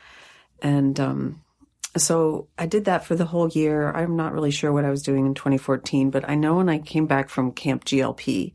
And, 0.62 1.00
um, 1.00 1.44
so 1.96 2.48
I 2.58 2.66
did 2.66 2.86
that 2.86 3.06
for 3.06 3.16
the 3.16 3.26
whole 3.26 3.48
year. 3.50 3.92
I'm 3.92 4.16
not 4.16 4.34
really 4.34 4.52
sure 4.52 4.72
what 4.72 4.86
I 4.86 4.90
was 4.90 5.04
doing 5.04 5.26
in 5.26 5.34
2014, 5.34 6.10
but 6.10 6.30
I 6.30 6.36
know 6.36 6.56
when 6.56 6.70
I 6.70 6.80
came 6.80 7.06
back 7.06 7.30
from 7.30 7.52
Camp 7.52 7.86
GLP, 7.86 8.54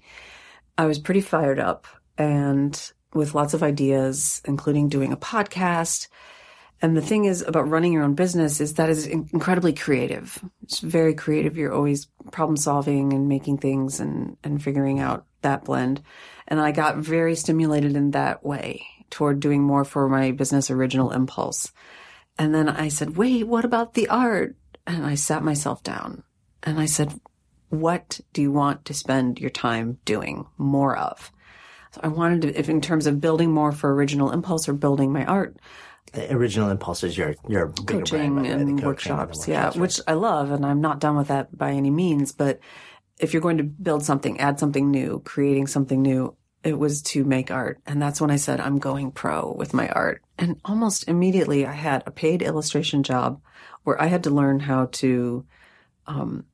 I 0.78 0.86
was 0.86 0.98
pretty 0.98 1.20
fired 1.20 1.58
up 1.58 1.86
and 2.18 2.92
with 3.14 3.34
lots 3.34 3.54
of 3.54 3.62
ideas, 3.62 4.42
including 4.44 4.88
doing 4.88 5.12
a 5.12 5.16
podcast. 5.16 6.08
And 6.80 6.96
the 6.96 7.02
thing 7.02 7.26
is 7.26 7.42
about 7.42 7.68
running 7.68 7.92
your 7.92 8.02
own 8.02 8.14
business 8.14 8.60
is 8.60 8.74
that 8.74 8.90
is 8.90 9.06
incredibly 9.06 9.72
creative. 9.72 10.42
It's 10.62 10.80
very 10.80 11.14
creative. 11.14 11.56
You're 11.56 11.72
always 11.72 12.06
problem 12.32 12.56
solving 12.56 13.12
and 13.12 13.28
making 13.28 13.58
things 13.58 14.00
and, 14.00 14.36
and 14.42 14.62
figuring 14.62 14.98
out 14.98 15.24
that 15.42 15.64
blend. 15.64 16.02
And 16.48 16.60
I 16.60 16.72
got 16.72 16.96
very 16.96 17.36
stimulated 17.36 17.94
in 17.94 18.10
that 18.12 18.44
way 18.44 18.84
toward 19.10 19.40
doing 19.40 19.62
more 19.62 19.84
for 19.84 20.08
my 20.08 20.32
business 20.32 20.70
original 20.70 21.12
impulse. 21.12 21.70
And 22.38 22.54
then 22.54 22.68
I 22.68 22.88
said, 22.88 23.16
wait, 23.16 23.46
what 23.46 23.64
about 23.64 23.94
the 23.94 24.08
art? 24.08 24.56
And 24.86 25.06
I 25.06 25.14
sat 25.14 25.44
myself 25.44 25.82
down 25.84 26.24
and 26.62 26.80
I 26.80 26.86
said, 26.86 27.12
what 27.68 28.20
do 28.32 28.42
you 28.42 28.50
want 28.50 28.86
to 28.86 28.94
spend 28.94 29.38
your 29.38 29.50
time 29.50 29.98
doing 30.04 30.46
more 30.58 30.96
of? 30.96 31.30
So 31.92 32.00
I 32.02 32.08
wanted 32.08 32.42
to, 32.42 32.58
if 32.58 32.68
in 32.68 32.80
terms 32.80 33.06
of 33.06 33.20
building 33.20 33.52
more 33.52 33.72
for 33.72 33.94
original 33.94 34.30
impulse 34.30 34.68
or 34.68 34.72
building 34.72 35.12
my 35.12 35.24
art, 35.24 35.56
the 36.12 36.32
original 36.32 36.70
impulse 36.70 37.04
is 37.04 37.16
your 37.16 37.34
your 37.48 37.68
coaching 37.68 38.34
brand, 38.34 38.46
and, 38.46 38.70
coaching 38.70 38.86
workshops, 38.86 39.44
and 39.44 39.48
yeah, 39.48 39.66
right. 39.66 39.76
which 39.76 40.00
I 40.06 40.14
love, 40.14 40.50
and 40.50 40.66
I'm 40.66 40.80
not 40.80 41.00
done 41.00 41.16
with 41.16 41.28
that 41.28 41.56
by 41.56 41.72
any 41.72 41.90
means. 41.90 42.32
But 42.32 42.60
if 43.18 43.32
you're 43.32 43.42
going 43.42 43.58
to 43.58 43.64
build 43.64 44.04
something, 44.04 44.40
add 44.40 44.58
something 44.58 44.90
new, 44.90 45.22
creating 45.24 45.68
something 45.68 46.02
new, 46.02 46.36
it 46.64 46.78
was 46.78 47.02
to 47.02 47.24
make 47.24 47.50
art, 47.50 47.78
and 47.86 48.00
that's 48.00 48.20
when 48.20 48.30
I 48.30 48.36
said 48.36 48.60
I'm 48.60 48.78
going 48.78 49.12
pro 49.12 49.52
with 49.52 49.74
my 49.74 49.88
art. 49.88 50.22
And 50.38 50.60
almost 50.64 51.08
immediately, 51.08 51.66
I 51.66 51.72
had 51.72 52.02
a 52.06 52.10
paid 52.10 52.42
illustration 52.42 53.02
job 53.02 53.40
where 53.84 54.00
I 54.00 54.06
had 54.06 54.24
to 54.24 54.30
learn 54.30 54.60
how 54.60 54.86
to 54.92 55.44
um, 56.06 56.44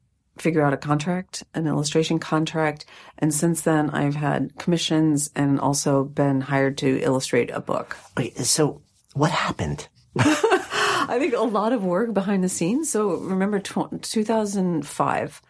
figure 0.40 0.62
out 0.62 0.72
a 0.72 0.76
contract, 0.76 1.42
an 1.54 1.66
illustration 1.66 2.18
contract. 2.18 2.84
And 3.18 3.32
since 3.32 3.62
then, 3.62 3.90
I've 3.90 4.14
had 4.14 4.56
commissions 4.58 5.30
and 5.34 5.60
also 5.60 6.04
been 6.04 6.40
hired 6.40 6.78
to 6.78 7.00
illustrate 7.02 7.50
a 7.50 7.60
book. 7.60 7.96
Wait, 8.16 8.36
so 8.38 8.82
what 9.14 9.30
happened? 9.30 9.88
I 10.18 11.16
think 11.18 11.34
a 11.34 11.40
lot 11.40 11.72
of 11.72 11.84
work 11.84 12.12
behind 12.12 12.44
the 12.44 12.48
scenes. 12.48 12.90
So 12.90 13.16
remember 13.16 13.58
tw- 13.60 14.02
2005, 14.02 15.42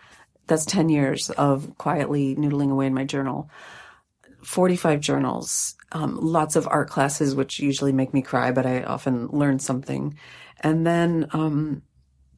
that's 0.46 0.64
10 0.64 0.88
years 0.88 1.30
of 1.30 1.76
quietly 1.78 2.36
noodling 2.36 2.70
away 2.70 2.86
in 2.86 2.94
my 2.94 3.04
journal. 3.04 3.50
45 4.44 5.00
journals, 5.00 5.74
um, 5.92 6.18
lots 6.20 6.56
of 6.56 6.68
art 6.68 6.88
classes, 6.88 7.34
which 7.34 7.58
usually 7.58 7.92
make 7.92 8.14
me 8.14 8.22
cry, 8.22 8.52
but 8.52 8.66
I 8.66 8.82
often 8.82 9.28
learn 9.28 9.58
something. 9.58 10.16
And 10.60 10.86
then, 10.86 11.28
um, 11.32 11.82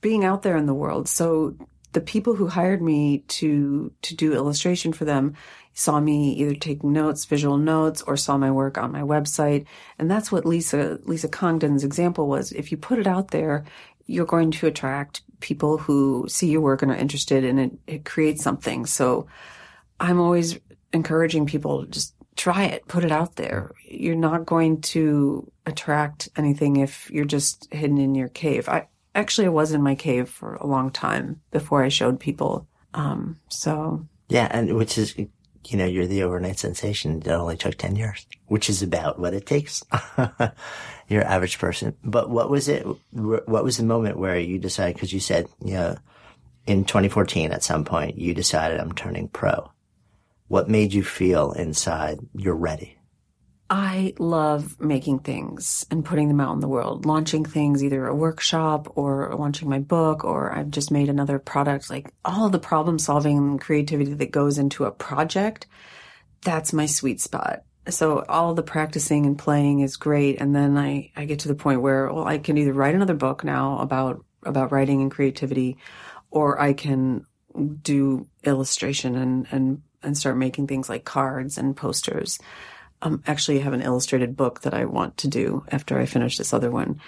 being 0.01 0.24
out 0.24 0.42
there 0.42 0.57
in 0.57 0.66
the 0.66 0.74
world. 0.74 1.09
So 1.09 1.57
the 1.93 2.01
people 2.01 2.34
who 2.34 2.47
hired 2.47 2.80
me 2.82 3.18
to 3.28 3.93
to 4.03 4.14
do 4.14 4.32
illustration 4.32 4.93
for 4.93 5.05
them 5.05 5.34
saw 5.72 6.01
me 6.01 6.32
either 6.34 6.55
taking 6.55 6.93
notes, 6.93 7.24
visual 7.24 7.57
notes, 7.57 8.03
or 8.03 8.16
saw 8.16 8.36
my 8.36 8.51
work 8.51 8.76
on 8.76 8.93
my 8.93 9.03
website. 9.03 9.66
And 9.99 10.11
that's 10.11 10.30
what 10.30 10.47
Lisa 10.47 10.99
Lisa 11.05 11.28
Congdon's 11.28 11.84
example 11.84 12.28
was. 12.28 12.53
If 12.53 12.70
you 12.70 12.78
put 12.78 12.99
it 12.99 13.07
out 13.07 13.30
there, 13.30 13.64
you're 14.07 14.26
going 14.26 14.51
to 14.51 14.66
attract 14.66 15.22
people 15.41 15.78
who 15.78 16.26
see 16.28 16.51
your 16.51 16.61
work 16.61 16.82
and 16.82 16.91
are 16.91 16.97
interested 16.97 17.45
and 17.45 17.59
it, 17.61 17.72
it 17.86 18.05
creates 18.05 18.43
something. 18.43 18.86
So 18.86 19.26
I'm 19.99 20.20
always 20.20 20.59
encouraging 20.93 21.47
people 21.47 21.84
to 21.84 21.91
just 21.91 22.14
try 22.36 22.64
it, 22.64 22.86
put 22.88 23.05
it 23.05 23.12
out 23.12 23.36
there. 23.36 23.72
You're 23.86 24.16
not 24.16 24.47
going 24.47 24.80
to 24.82 25.51
attract 25.66 26.28
anything 26.36 26.76
if 26.76 27.11
you're 27.11 27.24
just 27.24 27.72
hidden 27.72 27.99
in 27.99 28.14
your 28.14 28.28
cave. 28.28 28.68
I, 28.68 28.86
actually 29.14 29.46
I 29.46 29.50
was 29.50 29.72
in 29.72 29.82
my 29.82 29.94
cave 29.94 30.28
for 30.28 30.54
a 30.54 30.66
long 30.66 30.90
time 30.90 31.40
before 31.50 31.82
I 31.82 31.88
showed 31.88 32.20
people. 32.20 32.66
Um, 32.94 33.38
so 33.48 34.06
yeah, 34.28 34.48
and 34.50 34.76
which 34.76 34.96
is, 34.98 35.16
you 35.16 35.76
know, 35.76 35.84
you're 35.84 36.06
the 36.06 36.22
overnight 36.22 36.58
sensation 36.58 37.20
that 37.20 37.34
only 37.34 37.56
took 37.56 37.76
10 37.76 37.96
years, 37.96 38.26
which 38.46 38.70
is 38.70 38.82
about 38.82 39.18
what 39.18 39.34
it 39.34 39.46
takes. 39.46 39.82
your 41.11 41.24
average 41.24 41.58
person. 41.58 41.94
But 42.02 42.30
what 42.30 42.48
was 42.48 42.68
it? 42.68 42.86
What 43.12 43.64
was 43.64 43.76
the 43.76 43.82
moment 43.82 44.16
where 44.16 44.38
you 44.38 44.58
decided, 44.58 44.98
cause 44.98 45.12
you 45.12 45.20
said, 45.20 45.48
you 45.62 45.74
know, 45.74 45.96
in 46.66 46.84
2014 46.84 47.50
at 47.50 47.64
some 47.64 47.84
point, 47.84 48.16
you 48.16 48.32
decided 48.32 48.80
I'm 48.80 48.92
turning 48.92 49.28
pro. 49.28 49.70
What 50.46 50.70
made 50.70 50.92
you 50.92 51.02
feel 51.02 51.52
inside 51.52 52.20
you're 52.32 52.54
ready? 52.54 52.96
I 53.72 54.14
love 54.18 54.80
making 54.80 55.20
things 55.20 55.86
and 55.92 56.04
putting 56.04 56.26
them 56.26 56.40
out 56.40 56.54
in 56.54 56.60
the 56.60 56.66
world, 56.66 57.06
launching 57.06 57.44
things, 57.44 57.84
either 57.84 58.04
a 58.04 58.14
workshop 58.14 58.92
or 58.96 59.32
launching 59.36 59.70
my 59.70 59.78
book, 59.78 60.24
or 60.24 60.52
I've 60.52 60.72
just 60.72 60.90
made 60.90 61.08
another 61.08 61.38
product. 61.38 61.88
Like 61.88 62.12
all 62.24 62.48
the 62.48 62.58
problem 62.58 62.98
solving 62.98 63.38
and 63.38 63.60
creativity 63.60 64.12
that 64.14 64.32
goes 64.32 64.58
into 64.58 64.86
a 64.86 64.90
project, 64.90 65.68
that's 66.42 66.72
my 66.72 66.86
sweet 66.86 67.20
spot. 67.20 67.62
So 67.88 68.24
all 68.28 68.54
the 68.54 68.64
practicing 68.64 69.24
and 69.24 69.38
playing 69.38 69.80
is 69.80 69.96
great. 69.96 70.40
And 70.40 70.54
then 70.54 70.76
I, 70.76 71.12
I 71.14 71.24
get 71.24 71.40
to 71.40 71.48
the 71.48 71.54
point 71.54 71.80
where, 71.80 72.12
well, 72.12 72.26
I 72.26 72.38
can 72.38 72.58
either 72.58 72.72
write 72.72 72.96
another 72.96 73.14
book 73.14 73.44
now 73.44 73.78
about, 73.78 74.24
about 74.42 74.72
writing 74.72 75.00
and 75.00 75.12
creativity, 75.12 75.76
or 76.32 76.60
I 76.60 76.72
can 76.72 77.24
do 77.82 78.26
illustration 78.42 79.14
and, 79.14 79.46
and, 79.52 79.82
and 80.02 80.18
start 80.18 80.36
making 80.36 80.66
things 80.66 80.88
like 80.88 81.04
cards 81.04 81.56
and 81.56 81.76
posters 81.76 82.40
um, 83.03 83.22
actually 83.26 83.61
have 83.61 83.72
an 83.72 83.82
illustrated 83.82 84.36
book 84.36 84.62
that 84.62 84.74
I 84.74 84.84
want 84.84 85.16
to 85.18 85.28
do 85.28 85.64
after 85.70 85.98
I 85.98 86.07
finish 86.07 86.36
this 86.36 86.53
other 86.53 86.70
one. 86.70 87.01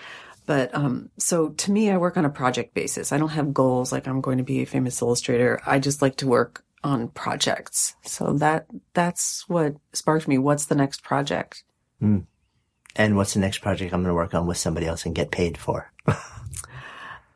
But 0.46 0.74
um, 0.74 1.10
so 1.18 1.50
to 1.50 1.72
me, 1.72 1.90
I 1.90 1.98
work 1.98 2.16
on 2.16 2.24
a 2.24 2.30
project 2.30 2.74
basis. 2.74 3.12
I 3.12 3.18
don't 3.18 3.28
have 3.30 3.54
goals 3.54 3.92
like 3.92 4.08
I'm 4.08 4.20
going 4.20 4.38
to 4.38 4.44
be 4.44 4.62
a 4.62 4.66
famous 4.66 5.00
illustrator. 5.00 5.60
I 5.66 5.78
just 5.78 6.02
like 6.02 6.16
to 6.16 6.26
work 6.26 6.64
on 6.84 7.08
projects. 7.08 7.94
So 8.04 8.32
that 8.34 8.66
that's 8.92 9.48
what 9.48 9.76
sparked 9.92 10.26
me. 10.26 10.38
What's 10.38 10.66
the 10.66 10.74
next 10.74 11.04
project? 11.04 11.62
Mm. 12.02 12.26
And 12.96 13.16
what's 13.16 13.34
the 13.34 13.40
next 13.40 13.58
project 13.58 13.94
I'm 13.94 14.02
going 14.02 14.10
to 14.10 14.14
work 14.14 14.34
on 14.34 14.46
with 14.46 14.58
somebody 14.58 14.86
else 14.86 15.06
and 15.06 15.14
get 15.14 15.30
paid 15.30 15.56
for? 15.56 15.92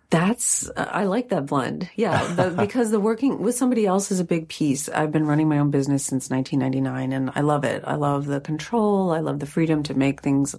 That's, 0.08 0.70
I 0.76 1.04
like 1.04 1.30
that 1.30 1.46
blend. 1.46 1.90
Yeah. 1.96 2.24
The, 2.34 2.50
because 2.58 2.90
the 2.90 3.00
working 3.00 3.40
with 3.40 3.56
somebody 3.56 3.86
else 3.86 4.10
is 4.10 4.20
a 4.20 4.24
big 4.24 4.48
piece. 4.48 4.88
I've 4.88 5.10
been 5.10 5.26
running 5.26 5.48
my 5.48 5.58
own 5.58 5.70
business 5.70 6.04
since 6.04 6.30
1999 6.30 7.12
and 7.12 7.32
I 7.34 7.40
love 7.40 7.64
it. 7.64 7.82
I 7.84 7.96
love 7.96 8.26
the 8.26 8.40
control. 8.40 9.10
I 9.10 9.20
love 9.20 9.40
the 9.40 9.46
freedom 9.46 9.82
to 9.84 9.94
make 9.94 10.22
things. 10.22 10.54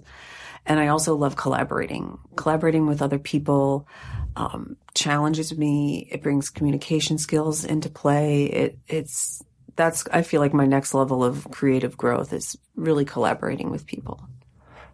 And 0.66 0.78
I 0.78 0.88
also 0.88 1.16
love 1.16 1.36
collaborating, 1.36 2.18
collaborating 2.36 2.86
with 2.86 3.00
other 3.00 3.18
people, 3.18 3.88
um, 4.36 4.76
challenges 4.94 5.56
me. 5.56 6.06
It 6.10 6.22
brings 6.22 6.50
communication 6.50 7.16
skills 7.16 7.64
into 7.64 7.88
play. 7.88 8.44
It, 8.44 8.78
it's, 8.86 9.42
that's, 9.76 10.06
I 10.12 10.22
feel 10.22 10.42
like 10.42 10.52
my 10.52 10.66
next 10.66 10.92
level 10.92 11.24
of 11.24 11.50
creative 11.50 11.96
growth 11.96 12.34
is 12.34 12.58
really 12.74 13.06
collaborating 13.06 13.70
with 13.70 13.86
people. 13.86 14.20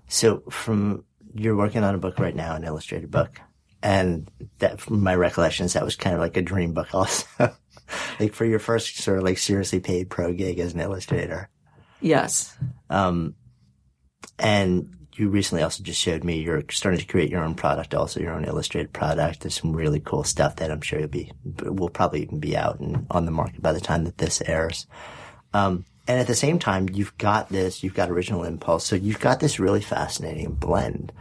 So 0.06 0.44
from, 0.48 1.04
you're 1.34 1.56
working 1.56 1.82
on 1.82 1.94
a 1.96 1.98
book 1.98 2.20
right 2.20 2.36
now, 2.36 2.54
an 2.54 2.62
illustrated 2.62 3.10
book. 3.10 3.40
And 3.84 4.30
that, 4.60 4.80
from 4.80 5.02
my 5.02 5.14
recollections, 5.14 5.74
that 5.74 5.84
was 5.84 5.94
kind 5.94 6.14
of 6.14 6.20
like 6.20 6.38
a 6.38 6.42
dream 6.42 6.72
book 6.72 6.94
also. 6.94 7.26
like 8.18 8.32
for 8.32 8.46
your 8.46 8.58
first 8.58 8.96
sort 8.96 9.18
of 9.18 9.24
like 9.24 9.36
seriously 9.36 9.78
paid 9.78 10.08
pro 10.08 10.32
gig 10.32 10.58
as 10.58 10.72
an 10.72 10.80
illustrator. 10.80 11.50
Yes. 12.00 12.56
Um, 12.88 13.34
and 14.38 14.90
you 15.16 15.28
recently 15.28 15.62
also 15.62 15.82
just 15.82 16.00
showed 16.00 16.24
me 16.24 16.40
you're 16.40 16.64
starting 16.70 16.98
to 16.98 17.06
create 17.06 17.30
your 17.30 17.44
own 17.44 17.54
product, 17.54 17.94
also 17.94 18.20
your 18.20 18.32
own 18.32 18.46
illustrated 18.46 18.92
product. 18.94 19.40
There's 19.40 19.60
some 19.60 19.76
really 19.76 20.00
cool 20.00 20.24
stuff 20.24 20.56
that 20.56 20.70
I'm 20.70 20.80
sure 20.80 21.00
you'll 21.00 21.08
be, 21.08 21.30
will 21.44 21.90
probably 21.90 22.22
even 22.22 22.40
be 22.40 22.56
out 22.56 22.80
and 22.80 23.06
on 23.10 23.26
the 23.26 23.30
market 23.30 23.60
by 23.60 23.72
the 23.72 23.80
time 23.80 24.04
that 24.04 24.16
this 24.16 24.42
airs. 24.46 24.86
Um, 25.52 25.84
and 26.08 26.18
at 26.18 26.26
the 26.26 26.34
same 26.34 26.58
time, 26.58 26.88
you've 26.90 27.16
got 27.18 27.50
this, 27.50 27.82
you've 27.82 27.94
got 27.94 28.10
original 28.10 28.44
impulse. 28.44 28.86
So 28.86 28.96
you've 28.96 29.20
got 29.20 29.40
this 29.40 29.60
really 29.60 29.82
fascinating 29.82 30.52
blend 30.52 31.12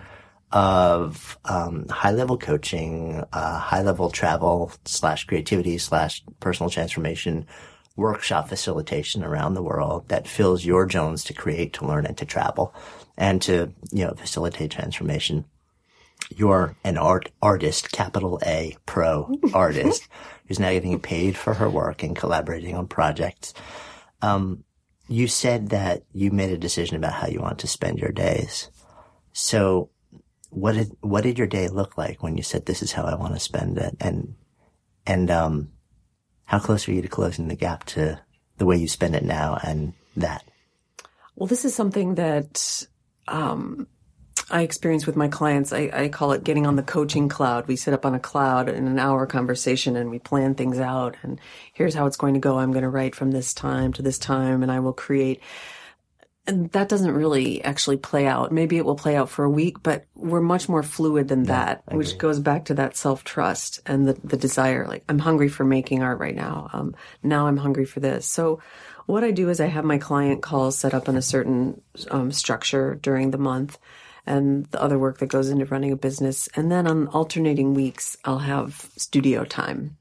of 0.54 1.38
um, 1.46 1.88
high 1.90 2.12
level 2.12 2.38
coaching, 2.38 3.24
uh, 3.34 3.58
high 3.58 3.82
level 3.82 4.12
travel 4.12 4.72
slash 4.86 5.26
creativity 5.26 5.80
slash 5.80 6.24
personal 6.40 6.70
transformation 6.70 7.48
workshop 7.96 8.50
facilitation 8.50 9.24
around 9.24 9.54
the 9.54 9.64
world 9.64 10.08
that 10.08 10.28
fills 10.28 10.64
your 10.64 10.86
Jones 10.86 11.24
to 11.26 11.34
create, 11.34 11.74
to 11.74 11.86
learn, 11.86 12.06
and 12.06 12.18
to 12.18 12.26
travel, 12.26 12.74
and 13.18 13.42
to 13.42 13.74
you 13.92 14.06
know 14.06 14.14
facilitate 14.14 14.72
transformation. 14.72 15.46
You're 16.36 16.76
an 16.84 17.00
art 17.00 17.32
artist, 17.42 17.92
capital 17.92 18.40
A, 18.46 18.78
pro 18.86 19.34
artist, 19.56 20.08
who's 20.48 20.60
now 20.60 20.72
getting 20.72 21.00
paid 21.00 21.36
for 21.36 21.56
her 21.56 21.70
work 21.70 22.04
and 22.04 22.16
collaborating 22.16 22.76
on 22.76 22.88
projects. 22.88 23.56
Um, 24.22 24.64
you 25.08 25.28
said 25.28 25.70
that 25.70 26.04
you 26.14 26.30
made 26.30 26.52
a 26.52 26.58
decision 26.58 26.96
about 26.96 27.14
how 27.14 27.28
you 27.28 27.42
want 27.42 27.60
to 27.60 27.68
spend 27.68 27.98
your 27.98 28.12
days. 28.12 28.70
So 29.34 29.90
what 30.54 30.76
did 30.76 30.92
what 31.02 31.24
did 31.24 31.38
your 31.38 31.48
day 31.48 31.68
look 31.68 31.98
like 31.98 32.22
when 32.22 32.38
you 32.38 32.44
said 32.44 32.66
this 32.66 32.82
is 32.82 32.92
how 32.92 33.04
I 33.04 33.16
want 33.16 33.34
to 33.34 33.40
spend 33.40 33.78
it 33.78 33.96
and 34.00 34.36
and 35.06 35.30
um 35.32 35.72
how 36.46 36.60
close 36.60 36.88
are 36.88 36.94
you 36.94 37.02
to 37.02 37.08
closing 37.08 37.48
the 37.48 37.56
gap 37.56 37.86
to 37.86 38.20
the 38.58 38.66
way 38.66 38.78
you 38.78 38.88
spend 38.88 39.16
it 39.16 39.24
now 39.24 39.58
and 39.64 39.94
that? 40.16 40.44
Well, 41.36 41.48
this 41.48 41.66
is 41.66 41.74
something 41.74 42.16
that 42.16 42.86
um, 43.28 43.88
I 44.52 44.62
experience 44.62 45.08
with 45.08 45.16
my 45.16 45.28
clients. 45.28 45.74
I, 45.74 45.90
I, 45.94 46.10
call 46.10 46.34
it 46.34 46.44
getting 46.44 46.68
on 46.68 46.76
the 46.76 46.84
coaching 46.84 47.30
cloud. 47.30 47.68
We 47.68 47.76
sit 47.76 47.94
up 47.94 48.06
on 48.06 48.14
a 48.14 48.20
cloud 48.20 48.70
in 48.70 48.88
an 48.88 49.00
hour 49.00 49.26
conversation 49.26 49.96
and 49.96 50.12
we 50.12 50.20
plan 50.20 50.54
things 50.54 50.80
out. 50.80 51.16
And 51.24 51.40
here's 51.74 51.96
how 51.96 52.06
it's 52.06 52.18
going 52.18 52.34
to 52.36 52.40
go. 52.40 52.60
I'm 52.60 52.72
going 52.72 52.84
to 52.84 52.90
write 52.90 53.16
from 53.16 53.32
this 53.32 53.54
time 53.54 53.94
to 53.94 54.02
this 54.02 54.20
time 54.20 54.62
and 54.62 54.72
I 54.72 54.80
will 54.80 54.94
create 54.94 55.42
and 56.46 56.70
that 56.72 56.90
doesn't 56.90 57.12
really 57.12 57.64
actually 57.64 57.98
play 57.98 58.28
out. 58.28 58.52
Maybe 58.52 58.78
it 58.78 58.86
will 58.86 58.96
play 58.96 59.16
out 59.16 59.30
for 59.30 59.46
a 59.46 59.50
week, 59.50 59.82
but 59.82 60.06
we're 60.16 60.42
much 60.42 60.68
more 60.68 60.84
fluid 60.84 61.30
than 61.30 61.46
yeah, 61.46 61.78
that, 61.86 61.96
which 61.96 62.18
goes 62.18 62.40
back 62.40 62.66
to 62.66 62.74
that 62.76 62.98
self 62.98 63.24
trust 63.24 63.80
and 63.86 64.08
the, 64.08 64.14
the 64.24 64.36
desire. 64.36 64.86
Like, 64.86 65.06
I'm 65.08 65.20
hungry 65.20 65.48
for 65.48 65.64
making 65.64 66.04
art 66.04 66.20
right 66.20 66.36
now. 66.36 66.70
Um, 66.74 66.96
now 67.22 67.48
I'm 67.48 67.58
hungry 67.58 67.86
for 67.86 68.02
this. 68.02 68.26
So 68.26 68.62
what 69.06 69.24
I 69.24 69.32
do 69.32 69.50
is 69.50 69.62
I 69.62 69.68
have 69.68 69.86
my 69.86 69.98
client 69.98 70.42
calls 70.42 70.78
set 70.78 70.94
up 70.94 71.08
in 71.08 71.16
a 71.16 71.22
certain 71.22 71.82
um, 72.12 72.32
structure 72.32 72.96
during 72.96 73.32
the 73.32 73.38
month 73.38 73.78
and 74.26 74.66
the 74.68 74.82
other 74.82 75.00
work 75.00 75.20
that 75.20 75.28
goes 75.28 75.50
into 75.50 75.66
running 75.66 75.92
a 75.92 75.98
business. 75.98 76.50
And 76.56 76.72
then 76.72 76.88
on 76.88 77.08
alternating 77.08 77.74
weeks, 77.74 78.18
I'll 78.26 78.40
have 78.40 78.90
studio 78.98 79.46
time. 79.46 79.98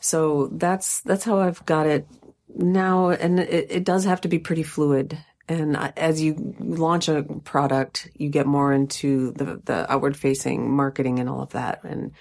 So 0.00 0.48
that's, 0.52 1.00
that's 1.00 1.24
how 1.24 1.38
I've 1.38 1.64
got 1.66 1.86
it 1.86 2.06
now. 2.54 3.10
And 3.10 3.40
it, 3.40 3.70
it 3.70 3.84
does 3.84 4.04
have 4.04 4.20
to 4.22 4.28
be 4.28 4.38
pretty 4.38 4.62
fluid 4.62 5.18
and 5.48 5.76
as 5.96 6.20
you 6.20 6.54
launch 6.60 7.08
a 7.08 7.22
product, 7.22 8.10
you 8.14 8.28
get 8.28 8.46
more 8.46 8.72
into 8.72 9.32
the, 9.32 9.60
the 9.64 9.90
outward 9.90 10.16
facing 10.16 10.70
marketing 10.70 11.18
and 11.18 11.28
all 11.28 11.40
of 11.40 11.50
that. 11.50 11.82
And 11.84 12.12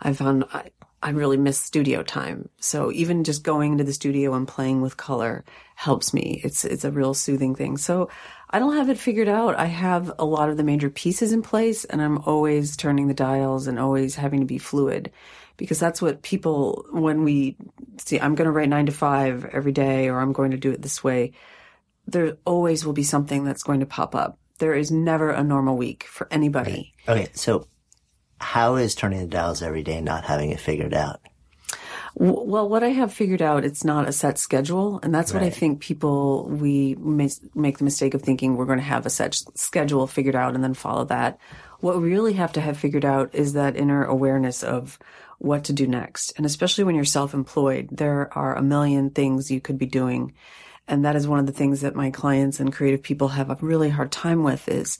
I 0.00 0.12
found 0.12 0.44
I, 0.52 0.70
I 1.02 1.10
really 1.10 1.36
miss 1.36 1.58
studio 1.58 2.04
time. 2.04 2.48
So 2.60 2.92
even 2.92 3.24
just 3.24 3.42
going 3.42 3.72
into 3.72 3.84
the 3.84 3.92
studio 3.92 4.34
and 4.34 4.46
playing 4.46 4.82
with 4.82 4.96
color 4.96 5.44
helps 5.74 6.14
me. 6.14 6.40
It's, 6.44 6.64
it's 6.64 6.84
a 6.84 6.92
real 6.92 7.12
soothing 7.12 7.56
thing. 7.56 7.76
So 7.76 8.08
I 8.50 8.60
don't 8.60 8.76
have 8.76 8.88
it 8.88 8.98
figured 8.98 9.28
out. 9.28 9.56
I 9.56 9.66
have 9.66 10.12
a 10.18 10.24
lot 10.24 10.48
of 10.48 10.56
the 10.56 10.64
major 10.64 10.88
pieces 10.88 11.32
in 11.32 11.42
place 11.42 11.84
and 11.84 12.00
I'm 12.00 12.18
always 12.18 12.76
turning 12.76 13.08
the 13.08 13.14
dials 13.14 13.66
and 13.66 13.80
always 13.80 14.14
having 14.14 14.40
to 14.40 14.46
be 14.46 14.58
fluid 14.58 15.10
because 15.56 15.78
that's 15.78 16.02
what 16.02 16.22
people, 16.22 16.86
when 16.90 17.24
we 17.24 17.56
see, 17.98 18.20
I'm 18.20 18.34
going 18.34 18.46
to 18.46 18.52
write 18.52 18.68
nine 18.68 18.86
to 18.86 18.92
five 18.92 19.44
every 19.46 19.72
day 19.72 20.08
or 20.08 20.20
I'm 20.20 20.32
going 20.32 20.50
to 20.50 20.56
do 20.56 20.70
it 20.70 20.82
this 20.82 21.02
way 21.02 21.32
there 22.06 22.36
always 22.44 22.84
will 22.84 22.92
be 22.92 23.02
something 23.02 23.44
that's 23.44 23.62
going 23.62 23.80
to 23.80 23.86
pop 23.86 24.14
up. 24.14 24.38
There 24.58 24.74
is 24.74 24.90
never 24.90 25.30
a 25.30 25.42
normal 25.42 25.76
week 25.76 26.04
for 26.04 26.28
anybody. 26.30 26.94
Right. 27.06 27.18
Okay, 27.18 27.30
so 27.34 27.66
how 28.40 28.76
is 28.76 28.94
turning 28.94 29.20
the 29.20 29.26
dials 29.26 29.62
every 29.62 29.82
day 29.82 30.00
not 30.00 30.24
having 30.24 30.50
it 30.50 30.60
figured 30.60 30.94
out? 30.94 31.20
Well, 32.14 32.66
what 32.66 32.82
I 32.82 32.88
have 32.88 33.12
figured 33.12 33.42
out, 33.42 33.66
it's 33.66 33.84
not 33.84 34.08
a 34.08 34.12
set 34.12 34.38
schedule. 34.38 35.00
And 35.02 35.14
that's 35.14 35.34
right. 35.34 35.42
what 35.42 35.46
I 35.46 35.50
think 35.50 35.80
people, 35.80 36.48
we 36.48 36.94
make 36.94 37.78
the 37.78 37.84
mistake 37.84 38.14
of 38.14 38.22
thinking 38.22 38.56
we're 38.56 38.64
going 38.64 38.78
to 38.78 38.84
have 38.84 39.04
a 39.04 39.10
set 39.10 39.34
schedule 39.54 40.06
figured 40.06 40.36
out 40.36 40.54
and 40.54 40.64
then 40.64 40.72
follow 40.72 41.04
that. 41.06 41.38
What 41.80 42.00
we 42.00 42.08
really 42.08 42.32
have 42.34 42.52
to 42.54 42.62
have 42.62 42.78
figured 42.78 43.04
out 43.04 43.34
is 43.34 43.52
that 43.52 43.76
inner 43.76 44.02
awareness 44.04 44.62
of 44.62 44.98
what 45.38 45.64
to 45.64 45.72
do 45.72 45.86
next. 45.86 46.32
And 46.36 46.46
especially 46.46 46.84
when 46.84 46.94
you're 46.94 47.04
self-employed, 47.04 47.88
there 47.92 48.32
are 48.36 48.56
a 48.56 48.62
million 48.62 49.10
things 49.10 49.50
you 49.50 49.60
could 49.60 49.78
be 49.78 49.86
doing. 49.86 50.34
And 50.88 51.04
that 51.04 51.16
is 51.16 51.26
one 51.26 51.38
of 51.38 51.46
the 51.46 51.52
things 51.52 51.80
that 51.80 51.94
my 51.94 52.10
clients 52.10 52.60
and 52.60 52.72
creative 52.72 53.02
people 53.02 53.28
have 53.28 53.50
a 53.50 53.58
really 53.60 53.90
hard 53.90 54.12
time 54.12 54.42
with 54.42 54.68
is 54.68 54.98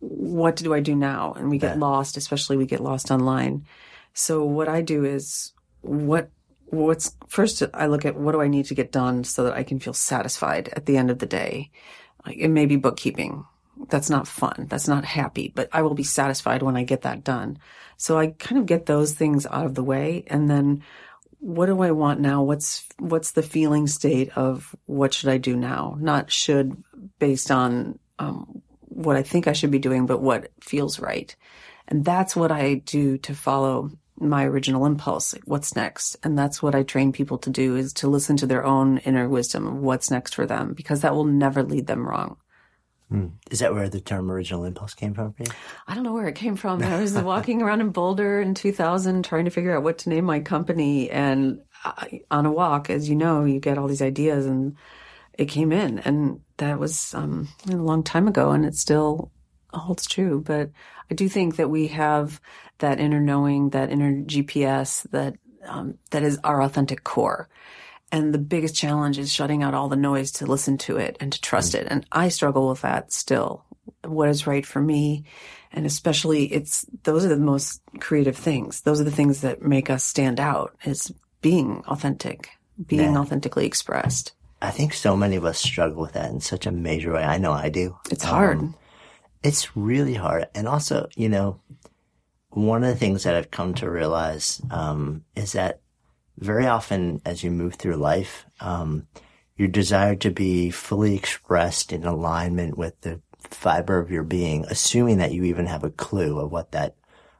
what 0.00 0.56
do 0.56 0.72
I 0.74 0.80
do 0.80 0.94
now? 0.94 1.32
And 1.32 1.50
we 1.50 1.58
get 1.58 1.76
yeah. 1.76 1.80
lost, 1.80 2.16
especially 2.16 2.56
we 2.56 2.66
get 2.66 2.80
lost 2.80 3.10
online. 3.10 3.66
So 4.14 4.44
what 4.44 4.68
I 4.68 4.82
do 4.82 5.04
is 5.04 5.52
what 5.80 6.30
what's 6.70 7.16
first 7.28 7.62
I 7.72 7.86
look 7.86 8.04
at 8.04 8.16
what 8.16 8.32
do 8.32 8.42
I 8.42 8.48
need 8.48 8.66
to 8.66 8.74
get 8.74 8.92
done 8.92 9.24
so 9.24 9.44
that 9.44 9.54
I 9.54 9.62
can 9.62 9.78
feel 9.78 9.94
satisfied 9.94 10.68
at 10.74 10.86
the 10.86 10.96
end 10.96 11.10
of 11.10 11.18
the 11.18 11.26
day. 11.26 11.70
Like 12.26 12.36
it 12.38 12.48
may 12.48 12.66
be 12.66 12.76
bookkeeping. 12.76 13.44
That's 13.88 14.10
not 14.10 14.26
fun. 14.26 14.66
That's 14.68 14.88
not 14.88 15.04
happy, 15.04 15.52
but 15.54 15.68
I 15.72 15.82
will 15.82 15.94
be 15.94 16.02
satisfied 16.02 16.62
when 16.62 16.76
I 16.76 16.82
get 16.82 17.02
that 17.02 17.22
done. 17.22 17.58
So 17.98 18.18
I 18.18 18.28
kind 18.28 18.58
of 18.58 18.66
get 18.66 18.86
those 18.86 19.12
things 19.12 19.46
out 19.46 19.66
of 19.66 19.74
the 19.74 19.84
way 19.84 20.24
and 20.28 20.48
then 20.48 20.82
what 21.40 21.66
do 21.66 21.82
I 21.82 21.92
want 21.92 22.20
now? 22.20 22.42
What's 22.42 22.84
what's 22.98 23.32
the 23.32 23.42
feeling 23.42 23.86
state 23.86 24.36
of 24.36 24.74
what 24.86 25.14
should 25.14 25.28
I 25.28 25.38
do 25.38 25.56
now? 25.56 25.96
Not 26.00 26.32
should 26.32 26.82
based 27.18 27.50
on 27.50 27.98
um, 28.18 28.62
what 28.80 29.16
I 29.16 29.22
think 29.22 29.46
I 29.46 29.52
should 29.52 29.70
be 29.70 29.78
doing, 29.78 30.06
but 30.06 30.20
what 30.20 30.50
feels 30.60 30.98
right. 30.98 31.34
And 31.86 32.04
that's 32.04 32.34
what 32.34 32.50
I 32.50 32.74
do 32.74 33.18
to 33.18 33.34
follow 33.34 33.90
my 34.16 34.44
original 34.44 34.84
impulse. 34.84 35.34
What's 35.44 35.76
next? 35.76 36.16
And 36.24 36.36
that's 36.36 36.60
what 36.60 36.74
I 36.74 36.82
train 36.82 37.12
people 37.12 37.38
to 37.38 37.50
do 37.50 37.76
is 37.76 37.92
to 37.94 38.08
listen 38.08 38.36
to 38.38 38.46
their 38.46 38.64
own 38.64 38.98
inner 38.98 39.28
wisdom 39.28 39.66
of 39.66 39.76
what's 39.76 40.10
next 40.10 40.34
for 40.34 40.44
them, 40.44 40.74
because 40.74 41.02
that 41.02 41.14
will 41.14 41.24
never 41.24 41.62
lead 41.62 41.86
them 41.86 42.06
wrong. 42.06 42.36
Mm. 43.12 43.32
Is 43.50 43.60
that 43.60 43.72
where 43.72 43.88
the 43.88 44.00
term 44.00 44.30
original 44.30 44.64
impulse 44.64 44.94
came 44.94 45.14
from 45.14 45.32
for 45.32 45.44
you? 45.44 45.50
I 45.86 45.94
don't 45.94 46.04
know 46.04 46.12
where 46.12 46.28
it 46.28 46.34
came 46.34 46.56
from. 46.56 46.82
I 46.82 47.00
was 47.00 47.14
walking 47.14 47.62
around 47.62 47.80
in 47.80 47.90
Boulder 47.90 48.40
in 48.40 48.54
2000 48.54 49.24
trying 49.24 49.46
to 49.46 49.50
figure 49.50 49.74
out 49.74 49.82
what 49.82 49.98
to 49.98 50.10
name 50.10 50.24
my 50.24 50.40
company. 50.40 51.10
And 51.10 51.60
I, 51.84 52.20
on 52.30 52.44
a 52.44 52.52
walk, 52.52 52.90
as 52.90 53.08
you 53.08 53.16
know, 53.16 53.44
you 53.44 53.60
get 53.60 53.78
all 53.78 53.88
these 53.88 54.02
ideas 54.02 54.44
and 54.46 54.76
it 55.32 55.46
came 55.46 55.72
in. 55.72 56.00
And 56.00 56.40
that 56.58 56.78
was 56.78 57.14
um, 57.14 57.48
a 57.68 57.76
long 57.76 58.02
time 58.02 58.28
ago 58.28 58.50
and 58.50 58.64
it 58.64 58.74
still 58.74 59.30
holds 59.72 60.06
true. 60.06 60.42
But 60.44 60.70
I 61.10 61.14
do 61.14 61.28
think 61.28 61.56
that 61.56 61.70
we 61.70 61.88
have 61.88 62.40
that 62.78 63.00
inner 63.00 63.20
knowing, 63.20 63.70
that 63.70 63.90
inner 63.90 64.12
GPS 64.12 65.08
that 65.10 65.36
um, 65.66 65.98
that 66.10 66.22
is 66.22 66.38
our 66.44 66.62
authentic 66.62 67.04
core. 67.04 67.48
And 68.10 68.32
the 68.32 68.38
biggest 68.38 68.74
challenge 68.74 69.18
is 69.18 69.32
shutting 69.32 69.62
out 69.62 69.74
all 69.74 69.88
the 69.88 69.96
noise 69.96 70.30
to 70.32 70.46
listen 70.46 70.78
to 70.78 70.96
it 70.96 71.16
and 71.20 71.32
to 71.32 71.40
trust 71.40 71.74
mm. 71.74 71.80
it. 71.80 71.88
And 71.90 72.06
I 72.10 72.28
struggle 72.28 72.68
with 72.68 72.80
that 72.80 73.12
still. 73.12 73.64
What 74.04 74.28
is 74.28 74.46
right 74.46 74.64
for 74.64 74.80
me? 74.80 75.24
And 75.72 75.84
especially 75.84 76.46
it's, 76.46 76.86
those 77.02 77.24
are 77.24 77.28
the 77.28 77.36
most 77.36 77.82
creative 78.00 78.36
things. 78.36 78.80
Those 78.80 79.00
are 79.00 79.04
the 79.04 79.10
things 79.10 79.42
that 79.42 79.60
make 79.60 79.90
us 79.90 80.04
stand 80.04 80.40
out 80.40 80.74
is 80.84 81.12
being 81.42 81.82
authentic, 81.86 82.48
being 82.86 83.12
yeah. 83.12 83.18
authentically 83.18 83.66
expressed. 83.66 84.32
I 84.62 84.70
think 84.70 84.94
so 84.94 85.16
many 85.16 85.36
of 85.36 85.44
us 85.44 85.60
struggle 85.60 86.00
with 86.00 86.12
that 86.12 86.30
in 86.30 86.40
such 86.40 86.66
a 86.66 86.72
major 86.72 87.12
way. 87.12 87.22
I 87.22 87.38
know 87.38 87.52
I 87.52 87.68
do. 87.68 87.96
It's 88.10 88.24
hard. 88.24 88.58
Um, 88.58 88.74
it's 89.42 89.76
really 89.76 90.14
hard. 90.14 90.48
And 90.54 90.66
also, 90.66 91.08
you 91.14 91.28
know, 91.28 91.60
one 92.50 92.82
of 92.82 92.88
the 92.88 92.96
things 92.96 93.22
that 93.22 93.36
I've 93.36 93.50
come 93.50 93.74
to 93.74 93.90
realize, 93.90 94.60
um, 94.70 95.24
is 95.36 95.52
that 95.52 95.80
very 96.38 96.66
often 96.66 97.20
as 97.24 97.42
you 97.42 97.50
move 97.50 97.74
through 97.74 97.96
life, 97.96 98.46
um, 98.60 99.06
your 99.56 99.68
desire 99.68 100.14
to 100.16 100.30
be 100.30 100.70
fully 100.70 101.14
expressed 101.16 101.92
in 101.92 102.04
alignment 102.04 102.78
with 102.78 103.00
the 103.00 103.20
fiber 103.38 103.98
of 103.98 104.10
your 104.10 104.22
being, 104.22 104.64
assuming 104.66 105.18
that 105.18 105.32
you 105.32 105.44
even 105.44 105.66
have 105.66 105.84
a 105.84 105.90
clue 105.90 106.38
of 106.38 106.52
what 106.52 106.72
that 106.72 106.94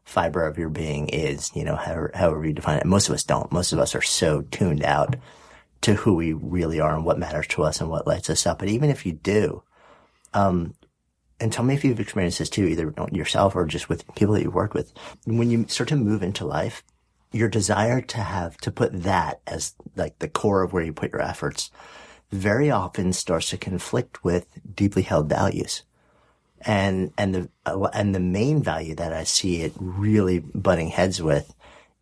fiber 0.04 0.46
of 0.46 0.58
your 0.58 0.68
being 0.68 1.08
is, 1.08 1.54
you 1.54 1.64
know, 1.64 1.76
however, 1.76 2.10
however 2.14 2.46
you 2.46 2.52
define 2.52 2.78
it. 2.78 2.86
Most 2.86 3.08
of 3.08 3.14
us 3.14 3.22
don't. 3.22 3.52
Most 3.52 3.72
of 3.72 3.78
us 3.78 3.94
are 3.94 4.02
so 4.02 4.42
tuned 4.42 4.82
out 4.82 5.16
to 5.82 5.94
who 5.94 6.14
we 6.14 6.32
really 6.32 6.80
are 6.80 6.94
and 6.94 7.04
what 7.04 7.18
matters 7.18 7.46
to 7.48 7.62
us 7.62 7.80
and 7.80 7.90
what 7.90 8.06
lights 8.06 8.30
us 8.30 8.46
up. 8.46 8.58
But 8.58 8.68
even 8.68 8.90
if 8.90 9.06
you 9.06 9.12
do, 9.12 9.62
um, 10.34 10.74
and 11.40 11.52
tell 11.52 11.64
me 11.64 11.74
if 11.74 11.84
you've 11.84 12.00
experienced 12.00 12.38
this 12.40 12.50
too, 12.50 12.64
either 12.64 12.92
yourself 13.12 13.54
or 13.54 13.64
just 13.64 13.88
with 13.88 14.04
people 14.16 14.34
that 14.34 14.42
you've 14.42 14.54
worked 14.54 14.74
with. 14.74 14.92
When 15.24 15.50
you 15.50 15.66
start 15.68 15.88
to 15.90 15.96
move 15.96 16.22
into 16.22 16.44
life, 16.44 16.82
your 17.32 17.48
desire 17.48 18.00
to 18.00 18.18
have 18.18 18.56
to 18.58 18.70
put 18.70 19.02
that 19.02 19.40
as 19.46 19.74
like 19.96 20.18
the 20.18 20.28
core 20.28 20.62
of 20.62 20.72
where 20.72 20.82
you 20.82 20.92
put 20.92 21.12
your 21.12 21.22
efforts 21.22 21.70
very 22.30 22.70
often 22.70 23.12
starts 23.12 23.50
to 23.50 23.58
conflict 23.58 24.22
with 24.24 24.46
deeply 24.74 25.02
held 25.02 25.28
values. 25.28 25.82
And, 26.60 27.12
and 27.16 27.34
the, 27.34 27.90
and 27.94 28.14
the 28.14 28.20
main 28.20 28.62
value 28.62 28.94
that 28.96 29.12
I 29.12 29.24
see 29.24 29.62
it 29.62 29.72
really 29.78 30.40
butting 30.40 30.88
heads 30.88 31.22
with 31.22 31.54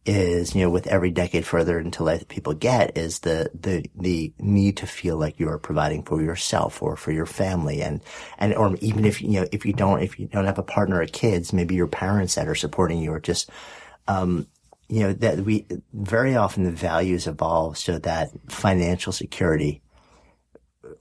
is, 0.07 0.55
you 0.55 0.62
know, 0.62 0.70
with 0.70 0.87
every 0.87 1.11
decade 1.11 1.45
further 1.45 1.79
into 1.79 2.05
life 2.05 2.20
that 2.20 2.29
people 2.29 2.55
get 2.55 2.97
is 2.97 3.20
the, 3.20 3.51
the, 3.53 3.85
the 3.97 4.33
need 4.39 4.79
to 4.79 4.87
feel 4.87 5.16
like 5.16 5.39
you 5.39 5.49
are 5.49 5.59
providing 5.59 6.03
for 6.05 6.22
yourself 6.22 6.81
or 6.81 6.97
for 6.97 7.12
your 7.12 7.27
family. 7.27 7.83
And, 7.83 8.01
and, 8.39 8.55
or 8.55 8.77
even 8.77 9.05
if, 9.05 9.20
you 9.20 9.41
know, 9.41 9.47
if 9.53 9.66
you 9.66 9.72
don't, 9.72 10.03
if 10.03 10.18
you 10.18 10.27
don't 10.27 10.47
have 10.47 10.59
a 10.59 10.62
partner 10.62 11.01
or 11.01 11.07
kids, 11.07 11.53
maybe 11.53 11.74
your 11.74 11.89
parents 11.89 12.37
that 12.37 12.49
are 12.49 12.55
supporting 12.55 12.99
you 12.99 13.12
or 13.12 13.20
just, 13.20 13.51
um, 14.09 14.47
you 14.89 15.01
know, 15.01 15.12
that 15.14 15.41
we, 15.41 15.66
very 15.93 16.37
often 16.37 16.64
the 16.64 16.70
values 16.70 17.26
evolve 17.26 17.78
so 17.78 17.99
that 17.99 18.28
financial 18.49 19.12
security 19.12 19.82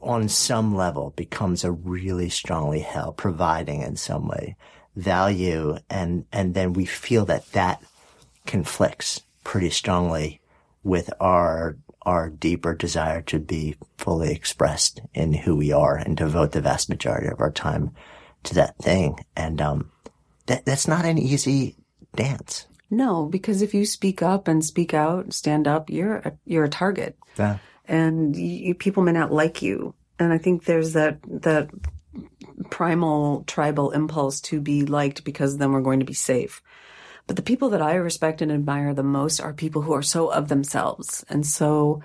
on 0.02 0.28
some 0.28 0.76
level 0.76 1.14
becomes 1.16 1.64
a 1.64 1.72
really 1.72 2.30
strongly 2.30 2.80
held 2.80 3.18
providing 3.18 3.82
in 3.82 3.96
some 3.96 4.28
way 4.28 4.56
value. 4.96 5.78
And, 5.90 6.26
and 6.32 6.54
then 6.54 6.74
we 6.74 6.86
feel 6.86 7.26
that 7.26 7.52
that 7.52 7.84
conflicts 8.46 9.22
pretty 9.44 9.70
strongly 9.70 10.42
with 10.84 11.12
our 11.20 11.78
our 12.06 12.30
deeper 12.30 12.76
desire 12.76 13.24
to 13.24 13.40
be 13.40 13.76
fully 13.98 14.32
expressed 14.32 15.02
in 15.16 15.34
who 15.34 15.56
we 15.56 15.72
are 15.72 15.98
and 15.98 16.16
devote 16.16 16.52
the 16.52 16.62
vast 16.62 16.88
majority 16.88 17.28
of 17.28 17.42
our 17.42 17.52
time 17.52 17.92
to 18.44 18.54
that 18.54 18.78
thing. 18.78 19.18
And 19.36 19.60
um, 19.60 19.92
that 20.46 20.66
that's 20.66 20.88
not 20.88 21.06
an 21.06 21.18
easy 21.18 21.76
dance. 22.16 22.68
No, 22.90 23.26
because 23.26 23.62
if 23.62 23.74
you 23.74 23.86
speak 23.86 24.22
up 24.22 24.48
and 24.48 24.64
speak 24.64 24.94
out, 24.94 25.34
stand 25.34 25.68
up, 25.68 25.90
you're 25.90 26.18
a, 26.18 26.34
you're 26.46 26.66
a 26.66 26.70
target, 26.70 27.18
Yeah. 27.38 27.58
and 27.86 28.36
you, 28.36 28.76
people 28.76 29.04
may 29.04 29.12
not 29.12 29.32
like 29.34 29.62
you. 29.62 29.96
And 30.20 30.32
I 30.32 30.38
think 30.38 30.66
there's 30.66 30.94
that 30.94 31.20
that 31.24 31.70
primal 32.70 33.44
tribal 33.48 33.92
impulse 33.92 34.40
to 34.42 34.62
be 34.62 34.86
liked 34.86 35.24
because 35.24 35.58
then 35.58 35.72
we're 35.72 35.82
going 35.82 36.00
to 36.00 36.06
be 36.06 36.14
safe. 36.14 36.62
But 37.28 37.36
the 37.36 37.42
people 37.42 37.70
that 37.70 37.82
I 37.82 37.96
respect 37.96 38.42
and 38.42 38.52
admire 38.52 38.94
the 38.94 39.04
most 39.04 39.42
are 39.42 39.52
people 39.54 39.82
who 39.82 39.94
are 39.94 40.04
so 40.04 40.30
of 40.32 40.48
themselves 40.48 41.26
and 41.28 41.46
so 41.46 42.02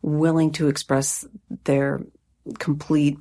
willing 0.00 0.52
to 0.52 0.68
express 0.68 1.26
their 1.64 2.00
complete 2.58 3.18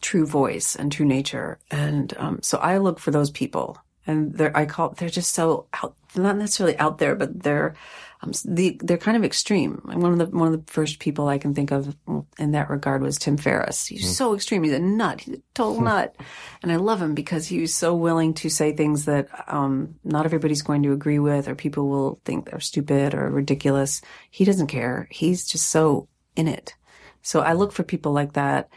true 0.00 0.26
voice 0.26 0.76
and 0.76 0.92
true 0.92 1.06
nature. 1.06 1.58
And 1.70 2.12
um, 2.18 2.40
so 2.42 2.58
I 2.58 2.78
look 2.78 2.98
for 2.98 3.10
those 3.10 3.30
people, 3.30 3.78
and 4.08 4.32
they're 4.34 4.56
I 4.56 4.66
call 4.66 4.90
they're 4.90 5.08
just 5.08 5.34
so 5.34 5.66
out, 5.74 5.94
not 6.16 6.36
necessarily 6.36 6.76
out 6.78 6.98
there, 6.98 7.14
but 7.14 7.42
they're 7.42 7.76
um, 8.20 8.32
the, 8.44 8.80
they're 8.82 8.98
kind 8.98 9.16
of 9.16 9.22
extreme. 9.22 9.80
One 9.84 10.12
of 10.12 10.18
the 10.18 10.26
one 10.36 10.52
of 10.52 10.66
the 10.66 10.72
first 10.72 10.98
people 10.98 11.28
I 11.28 11.38
can 11.38 11.54
think 11.54 11.70
of 11.70 11.94
in 12.38 12.52
that 12.52 12.68
regard 12.68 13.02
was 13.02 13.16
Tim 13.16 13.36
Ferriss. 13.36 13.86
He's 13.86 14.16
so 14.16 14.34
extreme. 14.34 14.64
He's 14.64 14.72
a 14.72 14.80
nut. 14.80 15.20
He's 15.20 15.36
a 15.36 15.42
total 15.54 15.80
nut, 15.82 16.16
and 16.62 16.72
I 16.72 16.76
love 16.76 17.00
him 17.00 17.14
because 17.14 17.46
he 17.46 17.60
was 17.60 17.74
so 17.74 17.94
willing 17.94 18.34
to 18.34 18.48
say 18.48 18.72
things 18.72 19.04
that 19.04 19.28
um, 19.46 19.96
not 20.02 20.24
everybody's 20.24 20.62
going 20.62 20.82
to 20.82 20.92
agree 20.92 21.20
with, 21.20 21.46
or 21.46 21.54
people 21.54 21.88
will 21.88 22.20
think 22.24 22.50
they're 22.50 22.60
stupid 22.60 23.14
or 23.14 23.30
ridiculous. 23.30 24.00
He 24.30 24.44
doesn't 24.44 24.66
care. 24.66 25.06
He's 25.10 25.46
just 25.46 25.70
so 25.70 26.08
in 26.34 26.48
it. 26.48 26.74
So 27.22 27.40
I 27.40 27.52
look 27.52 27.72
for 27.72 27.82
people 27.84 28.12
like 28.12 28.32
that 28.32 28.68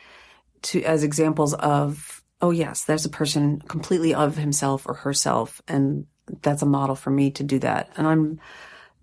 to 0.64 0.84
as 0.84 1.04
examples 1.04 1.54
of 1.56 2.21
oh 2.42 2.52
yes, 2.52 2.84
there's 2.84 3.06
a 3.06 3.10
person 3.10 3.60
completely 3.62 4.14
of 4.14 4.38
himself 4.38 4.88
or 4.88 4.96
herself, 4.96 5.62
and 5.68 6.06
that's 6.42 6.62
a 6.62 6.66
model 6.66 6.96
for 6.96 7.10
me 7.10 7.32
to 7.32 7.44
do 7.44 7.60
that. 7.60 7.90
And 7.96 8.08
I'm 8.08 8.40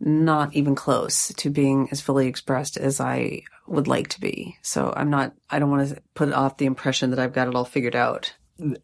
not 0.00 0.54
even 0.54 0.74
close 0.74 1.28
to 1.34 1.50
being 1.50 1.88
as 1.90 2.00
fully 2.00 2.26
expressed 2.28 2.76
as 2.76 3.00
I 3.00 3.42
would 3.66 3.88
like 3.88 4.08
to 4.08 4.20
be. 4.20 4.56
So 4.62 4.92
I'm 4.96 5.10
not, 5.10 5.34
I 5.50 5.58
don't 5.58 5.70
want 5.70 5.88
to 5.88 6.02
put 6.14 6.32
off 6.32 6.56
the 6.56 6.66
impression 6.66 7.10
that 7.10 7.18
I've 7.18 7.32
got 7.32 7.48
it 7.48 7.54
all 7.54 7.64
figured 7.64 7.96
out. 7.96 8.34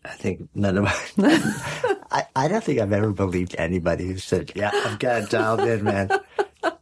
I 0.05 0.11
think 0.11 0.49
none 0.55 0.79
of 0.79 0.85
my, 0.85 0.95
I, 2.11 2.27
I 2.37 2.49
don't 2.49 2.63
think 2.63 2.81
I've 2.81 2.93
ever 2.93 3.13
believed 3.13 3.57
anybody 3.59 4.07
who 4.07 4.19
said, 4.19 4.53
yeah, 4.55 4.71
I've 4.73 4.99
got 4.99 5.23
it 5.23 5.31
dialed 5.31 5.61
in, 5.61 5.85
man. 5.85 6.11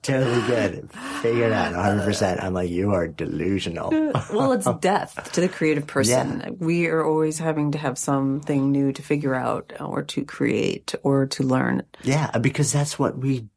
Totally 0.03 0.47
good. 0.49 0.91
Figure 1.23 1.47
it 1.47 1.53
out 1.53 1.75
100%. 1.75 2.43
I'm 2.43 2.55
like, 2.55 2.71
you 2.71 2.93
are 2.93 3.07
delusional. 3.07 3.91
well, 4.33 4.53
it's 4.53 4.69
death 4.81 5.31
to 5.33 5.41
the 5.41 5.49
creative 5.49 5.87
person. 5.87 6.41
Yeah. 6.41 6.51
We 6.59 6.89
are 6.89 7.05
always 7.05 7.39
having 7.39 7.73
to 7.73 7.79
have 7.79 7.97
something 7.97 8.73
new 8.73 8.93
to 8.93 9.03
figure 9.03 9.35
out 9.35 9.73
or 9.81 10.03
to 10.03 10.25
create 10.25 10.95
or 11.05 11.27
to 11.27 11.45
learn. 11.45 11.85
Yeah, 12.03 12.37
because 12.39 12.73
that's 12.73 12.99
what 12.99 13.17
we 13.17 13.49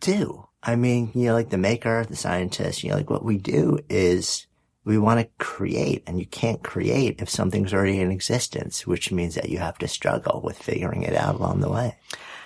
do. 0.00 0.48
I 0.64 0.74
mean, 0.74 1.10
you 1.14 1.26
know, 1.26 1.34
like 1.34 1.50
the 1.50 1.58
maker, 1.58 2.04
the 2.04 2.16
scientist, 2.16 2.82
you 2.82 2.90
know, 2.90 2.96
like 2.96 3.10
what 3.10 3.24
we 3.24 3.38
do 3.38 3.78
is 3.88 4.48
we 4.84 4.98
want 4.98 5.20
to 5.20 5.44
create 5.44 6.02
and 6.06 6.18
you 6.18 6.26
can't 6.26 6.62
create 6.62 7.20
if 7.20 7.30
something's 7.30 7.72
already 7.72 8.00
in 8.00 8.10
existence, 8.10 8.86
which 8.86 9.12
means 9.12 9.34
that 9.34 9.48
you 9.48 9.58
have 9.58 9.78
to 9.78 9.88
struggle 9.88 10.40
with 10.42 10.58
figuring 10.58 11.02
it 11.02 11.14
out 11.14 11.36
along 11.36 11.60
the 11.60 11.70
way. 11.70 11.96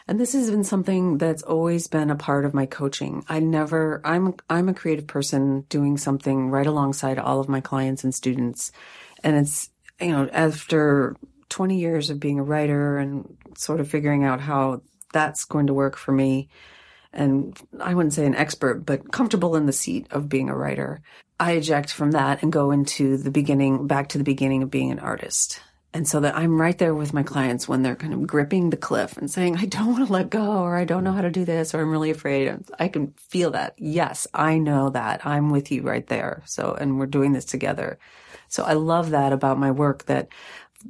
And 0.08 0.18
this 0.18 0.32
has 0.32 0.50
been 0.50 0.64
something 0.64 1.18
that's 1.18 1.42
always 1.42 1.86
been 1.86 2.10
a 2.10 2.16
part 2.16 2.46
of 2.46 2.54
my 2.54 2.64
coaching. 2.64 3.24
I 3.28 3.40
never, 3.40 4.00
I'm, 4.04 4.34
I'm 4.48 4.70
a 4.70 4.74
creative 4.74 5.06
person 5.06 5.66
doing 5.68 5.98
something 5.98 6.48
right 6.48 6.66
alongside 6.66 7.18
all 7.18 7.40
of 7.40 7.48
my 7.48 7.60
clients 7.60 8.04
and 8.04 8.14
students. 8.14 8.72
And 9.22 9.36
it's, 9.36 9.68
you 10.00 10.12
know, 10.12 10.26
after 10.32 11.14
20 11.50 11.78
years 11.78 12.08
of 12.08 12.20
being 12.20 12.38
a 12.38 12.42
writer 12.42 12.96
and 12.96 13.36
sort 13.54 13.80
of 13.80 13.90
figuring 13.90 14.24
out 14.24 14.40
how 14.40 14.80
that's 15.12 15.44
going 15.44 15.66
to 15.66 15.74
work 15.74 15.98
for 15.98 16.12
me, 16.12 16.48
and 17.12 17.58
I 17.78 17.92
wouldn't 17.92 18.14
say 18.14 18.24
an 18.24 18.34
expert, 18.34 18.86
but 18.86 19.12
comfortable 19.12 19.56
in 19.56 19.66
the 19.66 19.72
seat 19.72 20.06
of 20.10 20.28
being 20.28 20.48
a 20.48 20.56
writer. 20.56 21.02
I 21.38 21.52
eject 21.52 21.92
from 21.92 22.12
that 22.12 22.42
and 22.42 22.50
go 22.50 22.70
into 22.70 23.18
the 23.18 23.30
beginning, 23.30 23.86
back 23.86 24.08
to 24.10 24.18
the 24.18 24.24
beginning 24.24 24.62
of 24.62 24.70
being 24.70 24.90
an 24.90 24.98
artist. 25.00 25.60
And 25.94 26.06
so 26.06 26.20
that 26.20 26.36
I'm 26.36 26.60
right 26.60 26.76
there 26.76 26.94
with 26.94 27.14
my 27.14 27.22
clients 27.22 27.66
when 27.66 27.82
they're 27.82 27.96
kind 27.96 28.12
of 28.12 28.26
gripping 28.26 28.68
the 28.68 28.76
cliff 28.76 29.16
and 29.16 29.30
saying, 29.30 29.56
I 29.56 29.64
don't 29.64 29.92
want 29.92 30.06
to 30.06 30.12
let 30.12 30.28
go, 30.28 30.58
or 30.62 30.76
I 30.76 30.84
don't 30.84 31.02
know 31.02 31.12
how 31.12 31.22
to 31.22 31.30
do 31.30 31.44
this, 31.44 31.74
or 31.74 31.80
I'm 31.80 31.90
really 31.90 32.10
afraid. 32.10 32.54
I 32.78 32.88
can 32.88 33.14
feel 33.16 33.52
that. 33.52 33.74
Yes, 33.78 34.26
I 34.34 34.58
know 34.58 34.90
that. 34.90 35.24
I'm 35.26 35.50
with 35.50 35.72
you 35.72 35.82
right 35.82 36.06
there. 36.06 36.42
So, 36.44 36.76
and 36.78 36.98
we're 36.98 37.06
doing 37.06 37.32
this 37.32 37.46
together. 37.46 37.98
So 38.48 38.64
I 38.64 38.74
love 38.74 39.10
that 39.10 39.32
about 39.32 39.58
my 39.58 39.70
work 39.70 40.04
that 40.06 40.28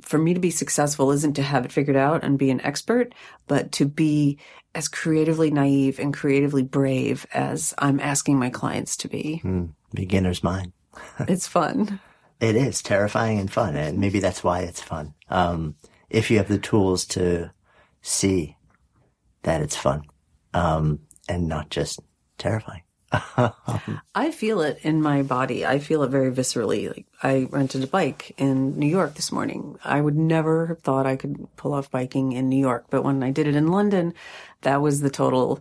for 0.03 0.19
me 0.19 0.35
to 0.35 0.41
be 0.41 0.51
successful 0.51 1.13
isn't 1.13 1.35
to 1.35 1.43
have 1.43 1.65
it 1.65 1.73
figured 1.73 1.97
out 1.97 2.25
and 2.25 2.39
be 2.39 2.51
an 2.51 2.61
expert, 2.61 3.15
but 3.47 3.73
to 3.73 3.87
be 3.87 4.39
as 4.75 4.89
creatively 4.89 5.51
naive 5.51 5.99
and 5.99 6.13
creatively 6.13 6.63
brave 6.63 7.27
as 7.33 7.73
I'm 7.79 8.01
asking 8.01 8.39
my 8.39 8.51
clients 8.51 8.97
to 8.99 9.09
be. 9.09 9.41
Mm, 9.45 9.71
beginner's 9.95 10.43
mind. 10.43 10.73
it's 11.21 11.47
fun. 11.47 12.01
It 12.41 12.57
is 12.57 12.83
terrifying 12.83 13.39
and 13.39 13.51
fun, 13.51 13.77
and 13.77 13.99
maybe 13.99 14.21
that's 14.21 14.45
why 14.45 14.61
it's 14.61 14.81
fun. 14.81 15.15
Um, 15.29 15.75
if 16.09 16.31
you 16.31 16.39
have 16.39 16.49
the 16.49 16.59
tools 16.59 17.05
to 17.07 17.51
see 18.01 18.57
that 19.43 19.61
it's 19.61 19.77
fun, 19.77 20.03
um, 20.55 21.01
and 21.29 21.49
not 21.49 21.71
just 21.71 22.01
terrifying. 22.39 22.83
I 24.15 24.31
feel 24.33 24.61
it 24.61 24.81
in 24.83 25.01
my 25.01 25.23
body. 25.23 25.65
I 25.65 25.79
feel 25.79 26.03
it 26.03 26.11
very 26.11 26.31
viscerally. 26.31 26.89
Like 26.89 27.07
I 27.23 27.49
rented 27.51 27.83
a 27.83 27.87
bike 27.87 28.35
in 28.37 28.79
New 28.79 28.87
York 28.87 29.15
this 29.15 29.33
morning. 29.33 29.79
I 29.83 30.01
would 30.01 30.17
never 30.17 30.67
have 30.67 30.81
thought 30.81 31.07
I 31.07 31.17
could 31.17 31.49
pull 31.57 31.73
off 31.73 31.91
biking 31.91 32.33
in 32.33 32.51
New 32.51 32.59
York, 32.59 32.87
but 32.91 33.05
when 33.05 33.23
I 33.23 33.31
did 33.31 33.47
it 33.47 33.57
in 33.57 33.69
London, 33.69 34.13
that 34.63 34.83
was 34.83 35.01
the 35.01 35.11
total 35.11 35.61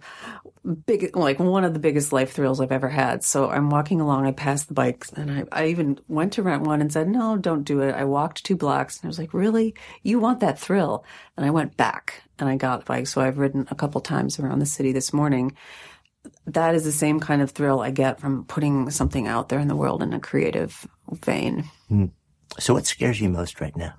big, 0.86 1.16
like 1.16 1.40
one 1.40 1.64
of 1.64 1.74
the 1.74 1.80
biggest 1.80 2.12
life 2.12 2.34
thrills 2.34 2.60
I've 2.60 2.72
ever 2.72 2.90
had. 2.90 3.24
So 3.24 3.50
I'm 3.50 3.70
walking 3.70 4.02
along, 4.02 4.26
I 4.26 4.32
passed 4.32 4.68
the 4.68 4.74
bikes 4.74 5.12
and 5.14 5.32
I, 5.32 5.44
I 5.52 5.68
even 5.68 6.00
went 6.08 6.34
to 6.34 6.44
rent 6.44 6.64
one 6.64 6.82
and 6.82 6.92
said, 6.92 7.08
no, 7.08 7.38
don't 7.38 7.64
do 7.64 7.82
it. 7.82 7.94
I 7.94 8.04
walked 8.04 8.44
two 8.44 8.56
blocks 8.56 8.98
and 8.98 9.06
I 9.06 9.08
was 9.08 9.20
like, 9.20 9.34
really? 9.34 9.76
You 10.04 10.20
want 10.20 10.40
that 10.42 10.60
thrill? 10.60 11.06
And 11.38 11.46
I 11.46 11.52
went 11.52 11.78
back 11.78 12.24
and 12.40 12.50
I 12.50 12.56
got 12.56 12.80
the 12.80 12.86
bike. 12.86 13.08
So 13.08 13.22
I've 13.22 13.38
ridden 13.38 13.68
a 13.72 13.76
couple 13.76 14.02
times 14.02 14.40
around 14.40 14.60
the 14.60 14.66
city 14.66 14.92
this 14.92 15.14
morning 15.14 15.56
that 16.46 16.76
is 16.76 16.84
the 16.84 16.92
same 16.92 17.20
kind 17.20 17.42
of 17.42 17.52
thrill 17.52 17.80
I 17.80 17.92
get 17.92 18.20
from 18.20 18.46
putting 18.46 18.90
something 18.90 19.28
out 19.28 19.50
there 19.50 19.60
in 19.60 19.68
the 19.68 19.76
world 19.76 20.02
in 20.02 20.14
a 20.14 20.20
creative 20.20 20.88
vein. 21.12 21.70
Mm. 21.92 22.12
So, 22.60 22.74
what 22.74 22.86
scares 22.86 23.20
you 23.20 23.30
most 23.30 23.62
right 23.62 23.76
now? 23.76 23.94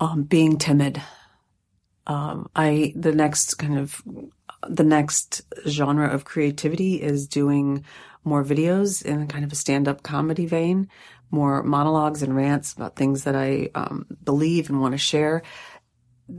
Um, 0.00 0.24
being 0.24 0.58
timid. 0.58 1.02
Um, 2.06 2.48
I 2.54 2.92
the 2.94 3.12
next 3.12 3.54
kind 3.54 3.78
of 3.78 4.02
the 4.68 4.84
next 4.84 5.42
genre 5.66 6.08
of 6.08 6.24
creativity 6.24 7.02
is 7.02 7.26
doing 7.26 7.84
more 8.24 8.44
videos 8.44 9.04
in 9.04 9.28
kind 9.28 9.44
of 9.44 9.52
a 9.52 9.56
stand-up 9.56 10.02
comedy 10.02 10.46
vein, 10.46 10.88
more 11.30 11.62
monologues 11.62 12.22
and 12.22 12.34
rants 12.34 12.72
about 12.72 12.96
things 12.96 13.24
that 13.24 13.36
I 13.36 13.70
um, 13.74 14.06
believe 14.24 14.68
and 14.68 14.80
want 14.80 14.92
to 14.92 14.98
share. 14.98 15.42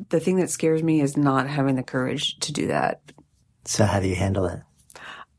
The 0.09 0.19
thing 0.19 0.37
that 0.37 0.49
scares 0.49 0.83
me 0.83 1.01
is 1.01 1.15
not 1.15 1.47
having 1.47 1.75
the 1.75 1.83
courage 1.83 2.37
to 2.39 2.51
do 2.51 2.67
that. 2.67 2.99
So, 3.65 3.85
how 3.85 3.99
do 3.99 4.07
you 4.07 4.15
handle 4.15 4.45
it? 4.45 4.61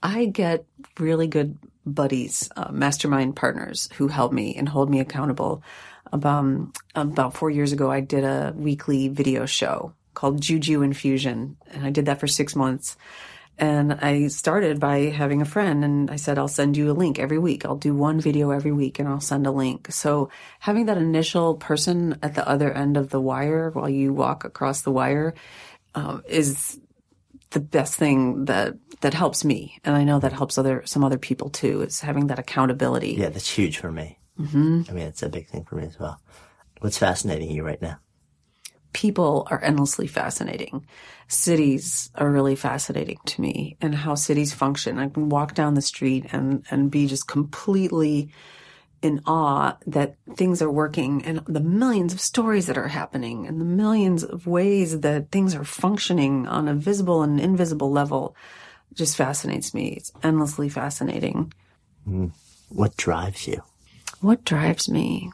I 0.02 0.26
get 0.26 0.64
really 0.98 1.26
good 1.26 1.58
buddies, 1.84 2.48
uh, 2.56 2.70
mastermind 2.70 3.36
partners 3.36 3.88
who 3.96 4.08
help 4.08 4.32
me 4.32 4.54
and 4.54 4.68
hold 4.68 4.90
me 4.90 5.00
accountable. 5.00 5.62
Um, 6.12 6.72
about 6.94 7.34
four 7.34 7.50
years 7.50 7.72
ago, 7.72 7.90
I 7.90 8.00
did 8.00 8.24
a 8.24 8.54
weekly 8.56 9.08
video 9.08 9.44
show 9.44 9.92
called 10.18 10.40
Juju 10.40 10.82
Infusion, 10.82 11.56
and 11.70 11.86
I 11.86 11.90
did 11.90 12.06
that 12.06 12.18
for 12.18 12.26
six 12.26 12.56
months. 12.56 12.96
And 13.56 13.92
I 13.92 14.26
started 14.26 14.80
by 14.80 15.10
having 15.10 15.40
a 15.42 15.44
friend, 15.44 15.84
and 15.84 16.10
I 16.10 16.16
said, 16.16 16.38
I'll 16.38 16.48
send 16.48 16.76
you 16.76 16.90
a 16.90 17.00
link 17.02 17.20
every 17.20 17.38
week. 17.38 17.64
I'll 17.64 17.76
do 17.76 17.94
one 17.94 18.20
video 18.20 18.50
every 18.50 18.72
week, 18.72 18.98
and 18.98 19.08
I'll 19.08 19.20
send 19.20 19.46
a 19.46 19.52
link. 19.52 19.92
So 19.92 20.28
having 20.58 20.86
that 20.86 20.98
initial 20.98 21.54
person 21.54 22.18
at 22.20 22.34
the 22.34 22.48
other 22.48 22.72
end 22.72 22.96
of 22.96 23.10
the 23.10 23.20
wire 23.20 23.70
while 23.70 23.88
you 23.88 24.12
walk 24.12 24.44
across 24.44 24.82
the 24.82 24.90
wire 24.90 25.34
um, 25.94 26.24
is 26.28 26.80
the 27.50 27.60
best 27.60 27.94
thing 27.94 28.46
that 28.46 28.74
that 29.02 29.14
helps 29.14 29.44
me, 29.44 29.78
and 29.84 29.94
I 29.94 30.02
know 30.02 30.18
that 30.18 30.32
helps 30.32 30.58
other 30.58 30.82
some 30.84 31.04
other 31.04 31.18
people 31.18 31.48
too. 31.48 31.82
Is 31.82 32.00
having 32.00 32.26
that 32.26 32.40
accountability. 32.40 33.12
Yeah, 33.12 33.28
that's 33.28 33.48
huge 33.58 33.78
for 33.78 33.92
me. 33.92 34.18
hmm 34.36 34.82
I 34.88 34.92
mean, 34.92 35.06
it's 35.06 35.22
a 35.22 35.28
big 35.28 35.46
thing 35.46 35.64
for 35.64 35.76
me 35.76 35.84
as 35.84 35.98
well. 35.98 36.20
What's 36.80 36.98
fascinating 36.98 37.50
you 37.50 37.62
right 37.64 37.80
now? 37.80 37.98
People 38.92 39.46
are 39.50 39.62
endlessly 39.62 40.06
fascinating. 40.06 40.86
Cities 41.28 42.10
are 42.14 42.30
really 42.30 42.56
fascinating 42.56 43.18
to 43.26 43.40
me 43.40 43.76
and 43.80 43.94
how 43.94 44.14
cities 44.14 44.54
function. 44.54 44.98
I 44.98 45.08
can 45.08 45.28
walk 45.28 45.54
down 45.54 45.74
the 45.74 45.82
street 45.82 46.26
and, 46.32 46.64
and 46.70 46.90
be 46.90 47.06
just 47.06 47.28
completely 47.28 48.30
in 49.00 49.20
awe 49.26 49.76
that 49.86 50.16
things 50.34 50.60
are 50.60 50.70
working 50.70 51.24
and 51.24 51.40
the 51.46 51.60
millions 51.60 52.12
of 52.12 52.20
stories 52.20 52.66
that 52.66 52.78
are 52.78 52.88
happening 52.88 53.46
and 53.46 53.60
the 53.60 53.64
millions 53.64 54.24
of 54.24 54.46
ways 54.46 55.00
that 55.00 55.30
things 55.30 55.54
are 55.54 55.64
functioning 55.64 56.48
on 56.48 56.66
a 56.66 56.74
visible 56.74 57.22
and 57.22 57.38
invisible 57.38 57.92
level 57.92 58.34
just 58.94 59.16
fascinates 59.16 59.72
me. 59.72 59.90
It's 59.90 60.10
endlessly 60.22 60.68
fascinating. 60.68 61.52
Mm. 62.08 62.32
What 62.70 62.96
drives 62.96 63.46
you? 63.46 63.62
What 64.20 64.44
drives 64.44 64.88
me? 64.88 65.30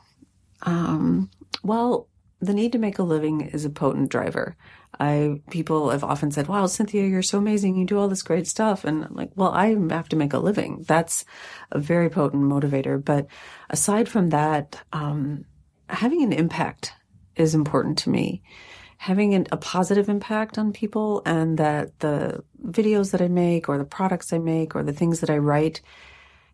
Um, 0.63 1.31
well, 1.63 2.09
the 2.41 2.55
need 2.55 2.73
to 2.73 2.79
make 2.79 2.99
a 2.99 3.03
living 3.03 3.41
is 3.41 3.65
a 3.65 3.71
potent 3.71 4.11
driver. 4.11 4.57
I 5.01 5.41
people 5.51 5.91
have 5.91 6.05
often 6.05 6.31
said, 6.31 6.47
"Wow, 6.47 6.67
Cynthia, 6.67 7.07
you're 7.07 7.23
so 7.23 7.39
amazing. 7.39 7.77
You 7.77 7.85
do 7.85 7.99
all 7.99 8.09
this 8.09 8.23
great 8.23 8.47
stuff." 8.47 8.85
And 8.85 9.05
I'm 9.05 9.15
like, 9.15 9.31
"Well, 9.35 9.51
I 9.51 9.77
have 9.91 10.09
to 10.11 10.17
make 10.17 10.33
a 10.33 10.39
living. 10.39 10.85
That's 10.87 11.25
a 11.73 11.79
very 11.79 12.11
potent 12.11 12.45
motivator." 12.45 13.03
But 13.03 13.27
aside 13.71 14.09
from 14.09 14.31
that, 14.31 14.83
um, 14.93 15.45
having 15.89 16.23
an 16.23 16.33
impact 16.33 16.93
is 17.37 17.55
important 17.55 17.99
to 17.99 18.11
me. 18.11 18.43
Having 18.99 19.35
an, 19.35 19.47
a 19.51 19.57
positive 19.57 20.09
impact 20.09 20.59
on 20.59 20.73
people, 20.73 21.23
and 21.27 21.59
that 21.59 21.99
the 21.99 22.45
videos 22.65 23.11
that 23.11 23.21
I 23.21 23.29
make, 23.29 23.69
or 23.69 23.79
the 23.79 23.85
products 23.85 24.33
I 24.33 24.39
make, 24.39 24.77
or 24.77 24.83
the 24.83 24.93
things 24.93 25.21
that 25.21 25.31
I 25.31 25.39
write 25.39 25.81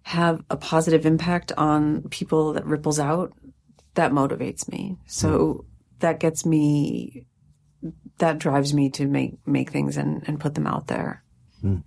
have 0.03 0.43
a 0.49 0.57
positive 0.57 1.05
impact 1.05 1.53
on 1.59 2.03
people 2.09 2.55
that 2.55 2.65
ripples 2.65 2.99
out. 2.99 3.35
That 3.95 4.13
motivates 4.13 4.69
me. 4.71 4.97
So 5.07 5.65
that 6.01 6.21
gets 6.21 6.45
me 6.45 7.27
that 8.19 8.39
drives 8.39 8.75
me 8.75 8.91
to 8.91 9.07
make 9.07 9.39
make 9.47 9.71
things 9.71 9.97
and, 9.97 10.23
and 10.27 10.41
put 10.41 10.55
them 10.55 10.67
out 10.67 10.89
there. 10.89 11.25
Mm. 11.65 11.83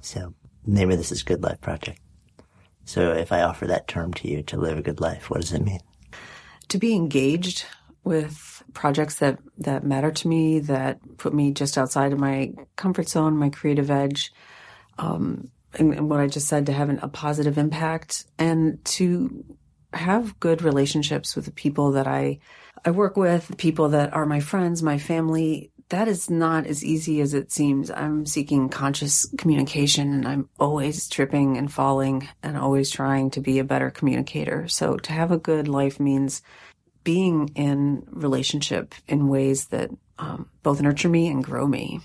So 0.00 0.34
name 0.66 0.90
of 0.90 0.98
this 0.98 1.12
is 1.12 1.22
Good 1.22 1.42
Life 1.42 1.60
Project. 1.60 2.00
So 2.84 3.12
if 3.12 3.30
I 3.30 3.42
offer 3.42 3.66
that 3.68 3.86
term 3.86 4.12
to 4.14 4.28
you 4.28 4.42
to 4.44 4.56
live 4.56 4.78
a 4.78 4.82
good 4.82 5.00
life, 5.00 5.30
what 5.30 5.40
does 5.40 5.52
it 5.52 5.62
mean? 5.62 5.80
To 6.68 6.78
be 6.78 6.94
engaged 6.94 7.64
with 8.04 8.62
projects 8.74 9.16
that 9.16 9.38
that 9.58 9.84
matter 9.84 10.10
to 10.10 10.28
me, 10.28 10.58
that 10.60 10.98
put 11.18 11.32
me 11.32 11.52
just 11.52 11.78
outside 11.78 12.12
of 12.12 12.18
my 12.18 12.52
comfort 12.76 13.08
zone, 13.08 13.36
my 13.36 13.50
creative 13.50 13.90
edge, 13.90 14.32
um, 14.98 15.50
and, 15.74 15.94
and 15.94 16.10
what 16.10 16.20
I 16.20 16.26
just 16.26 16.48
said 16.48 16.66
to 16.66 16.72
have 16.72 16.88
an, 16.88 16.98
a 17.02 17.08
positive 17.08 17.58
impact, 17.58 18.24
and 18.38 18.84
to 18.86 19.44
have 19.92 20.38
good 20.40 20.62
relationships 20.62 21.36
with 21.36 21.44
the 21.44 21.52
people 21.52 21.92
that 21.92 22.06
I 22.06 22.38
I 22.84 22.90
work 22.90 23.16
with, 23.16 23.56
people 23.58 23.90
that 23.90 24.12
are 24.12 24.26
my 24.26 24.40
friends, 24.40 24.82
my 24.82 24.98
family. 24.98 25.70
That 25.90 26.08
is 26.08 26.30
not 26.30 26.66
as 26.66 26.82
easy 26.82 27.20
as 27.20 27.34
it 27.34 27.52
seems. 27.52 27.90
I'm 27.90 28.24
seeking 28.24 28.70
conscious 28.70 29.26
communication 29.36 30.12
and 30.14 30.26
I'm 30.26 30.48
always 30.58 31.06
tripping 31.08 31.58
and 31.58 31.70
falling 31.70 32.28
and 32.42 32.56
always 32.56 32.90
trying 32.90 33.30
to 33.32 33.40
be 33.40 33.58
a 33.58 33.64
better 33.64 33.90
communicator. 33.90 34.68
So 34.68 34.96
to 34.96 35.12
have 35.12 35.30
a 35.30 35.38
good 35.38 35.68
life 35.68 36.00
means 36.00 36.40
being 37.04 37.50
in 37.54 38.04
relationship 38.10 38.94
in 39.06 39.28
ways 39.28 39.66
that 39.66 39.90
um, 40.18 40.48
both 40.62 40.80
nurture 40.80 41.10
me 41.10 41.28
and 41.28 41.44
grow 41.44 41.66
me. 41.66 42.00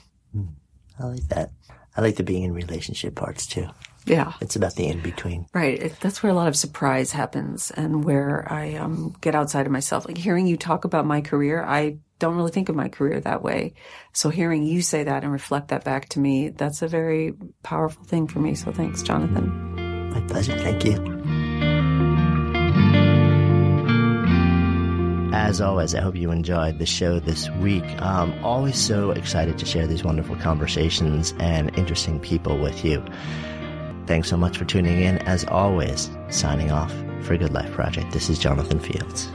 I 1.00 1.06
like 1.06 1.28
that. 1.30 1.52
I 1.96 2.02
like 2.02 2.16
the 2.16 2.24
being 2.24 2.44
in 2.44 2.54
relationship 2.54 3.16
parts 3.16 3.46
too. 3.46 3.68
Yeah. 4.08 4.34
It's 4.42 4.56
about 4.56 4.76
the 4.76 4.88
in 4.88 5.02
between. 5.02 5.48
Right. 5.54 5.94
That's 6.00 6.24
where 6.24 6.32
a 6.32 6.36
lot 6.36 6.48
of 6.48 6.56
surprise 6.56 7.12
happens 7.12 7.72
and 7.72 8.04
where 8.04 8.52
I 8.52 8.76
um, 8.76 9.16
get 9.22 9.36
outside 9.36 9.66
of 9.66 9.72
myself. 9.72 10.08
Like 10.08 10.18
hearing 10.18 10.48
you 10.48 10.58
talk 10.58 10.86
about 10.86 11.06
my 11.06 11.22
career, 11.22 11.64
I 11.64 11.98
don't 12.20 12.36
really 12.36 12.52
think 12.52 12.70
of 12.70 12.76
my 12.76 12.90
career 12.90 13.20
that 13.20 13.44
way. 13.44 13.74
So 14.14 14.30
hearing 14.30 14.64
you 14.64 14.82
say 14.82 15.04
that 15.04 15.24
and 15.24 15.32
reflect 15.32 15.68
that 15.70 15.84
back 15.84 16.10
to 16.10 16.20
me, 16.20 16.50
that's 16.50 16.82
a 16.82 16.88
very 16.88 17.34
powerful 17.64 18.04
thing 18.04 18.28
for 18.28 18.40
me. 18.40 18.56
So 18.56 18.72
thanks, 18.72 19.04
Jonathan. 19.04 20.10
My 20.12 20.22
pleasure. 20.22 20.58
Thank 20.58 20.86
you. 20.86 21.18
As 25.34 25.62
always, 25.62 25.94
I 25.94 26.02
hope 26.02 26.16
you 26.16 26.32
enjoyed 26.32 26.80
the 26.80 26.86
show 26.86 27.20
this 27.20 27.50
week. 27.62 27.84
I'm 28.02 28.44
always 28.44 28.78
so 28.78 29.12
excited 29.12 29.58
to 29.60 29.66
share 29.66 29.86
these 29.86 30.04
wonderful 30.04 30.36
conversations 30.38 31.34
and 31.40 31.78
interesting 31.78 32.20
people 32.20 32.58
with 32.58 32.84
you. 32.84 33.06
Thanks 34.08 34.30
so 34.30 34.38
much 34.38 34.58
for 34.58 34.66
tuning 34.66 35.02
in. 35.02 35.18
As 35.20 35.44
always, 35.46 36.10
signing 36.30 36.72
off 36.72 36.94
for 37.22 37.36
Good 37.36 37.54
Life 37.54 37.72
Project. 37.74 38.14
This 38.14 38.30
is 38.30 38.40
Jonathan 38.40 38.80
Fields. 38.80 39.30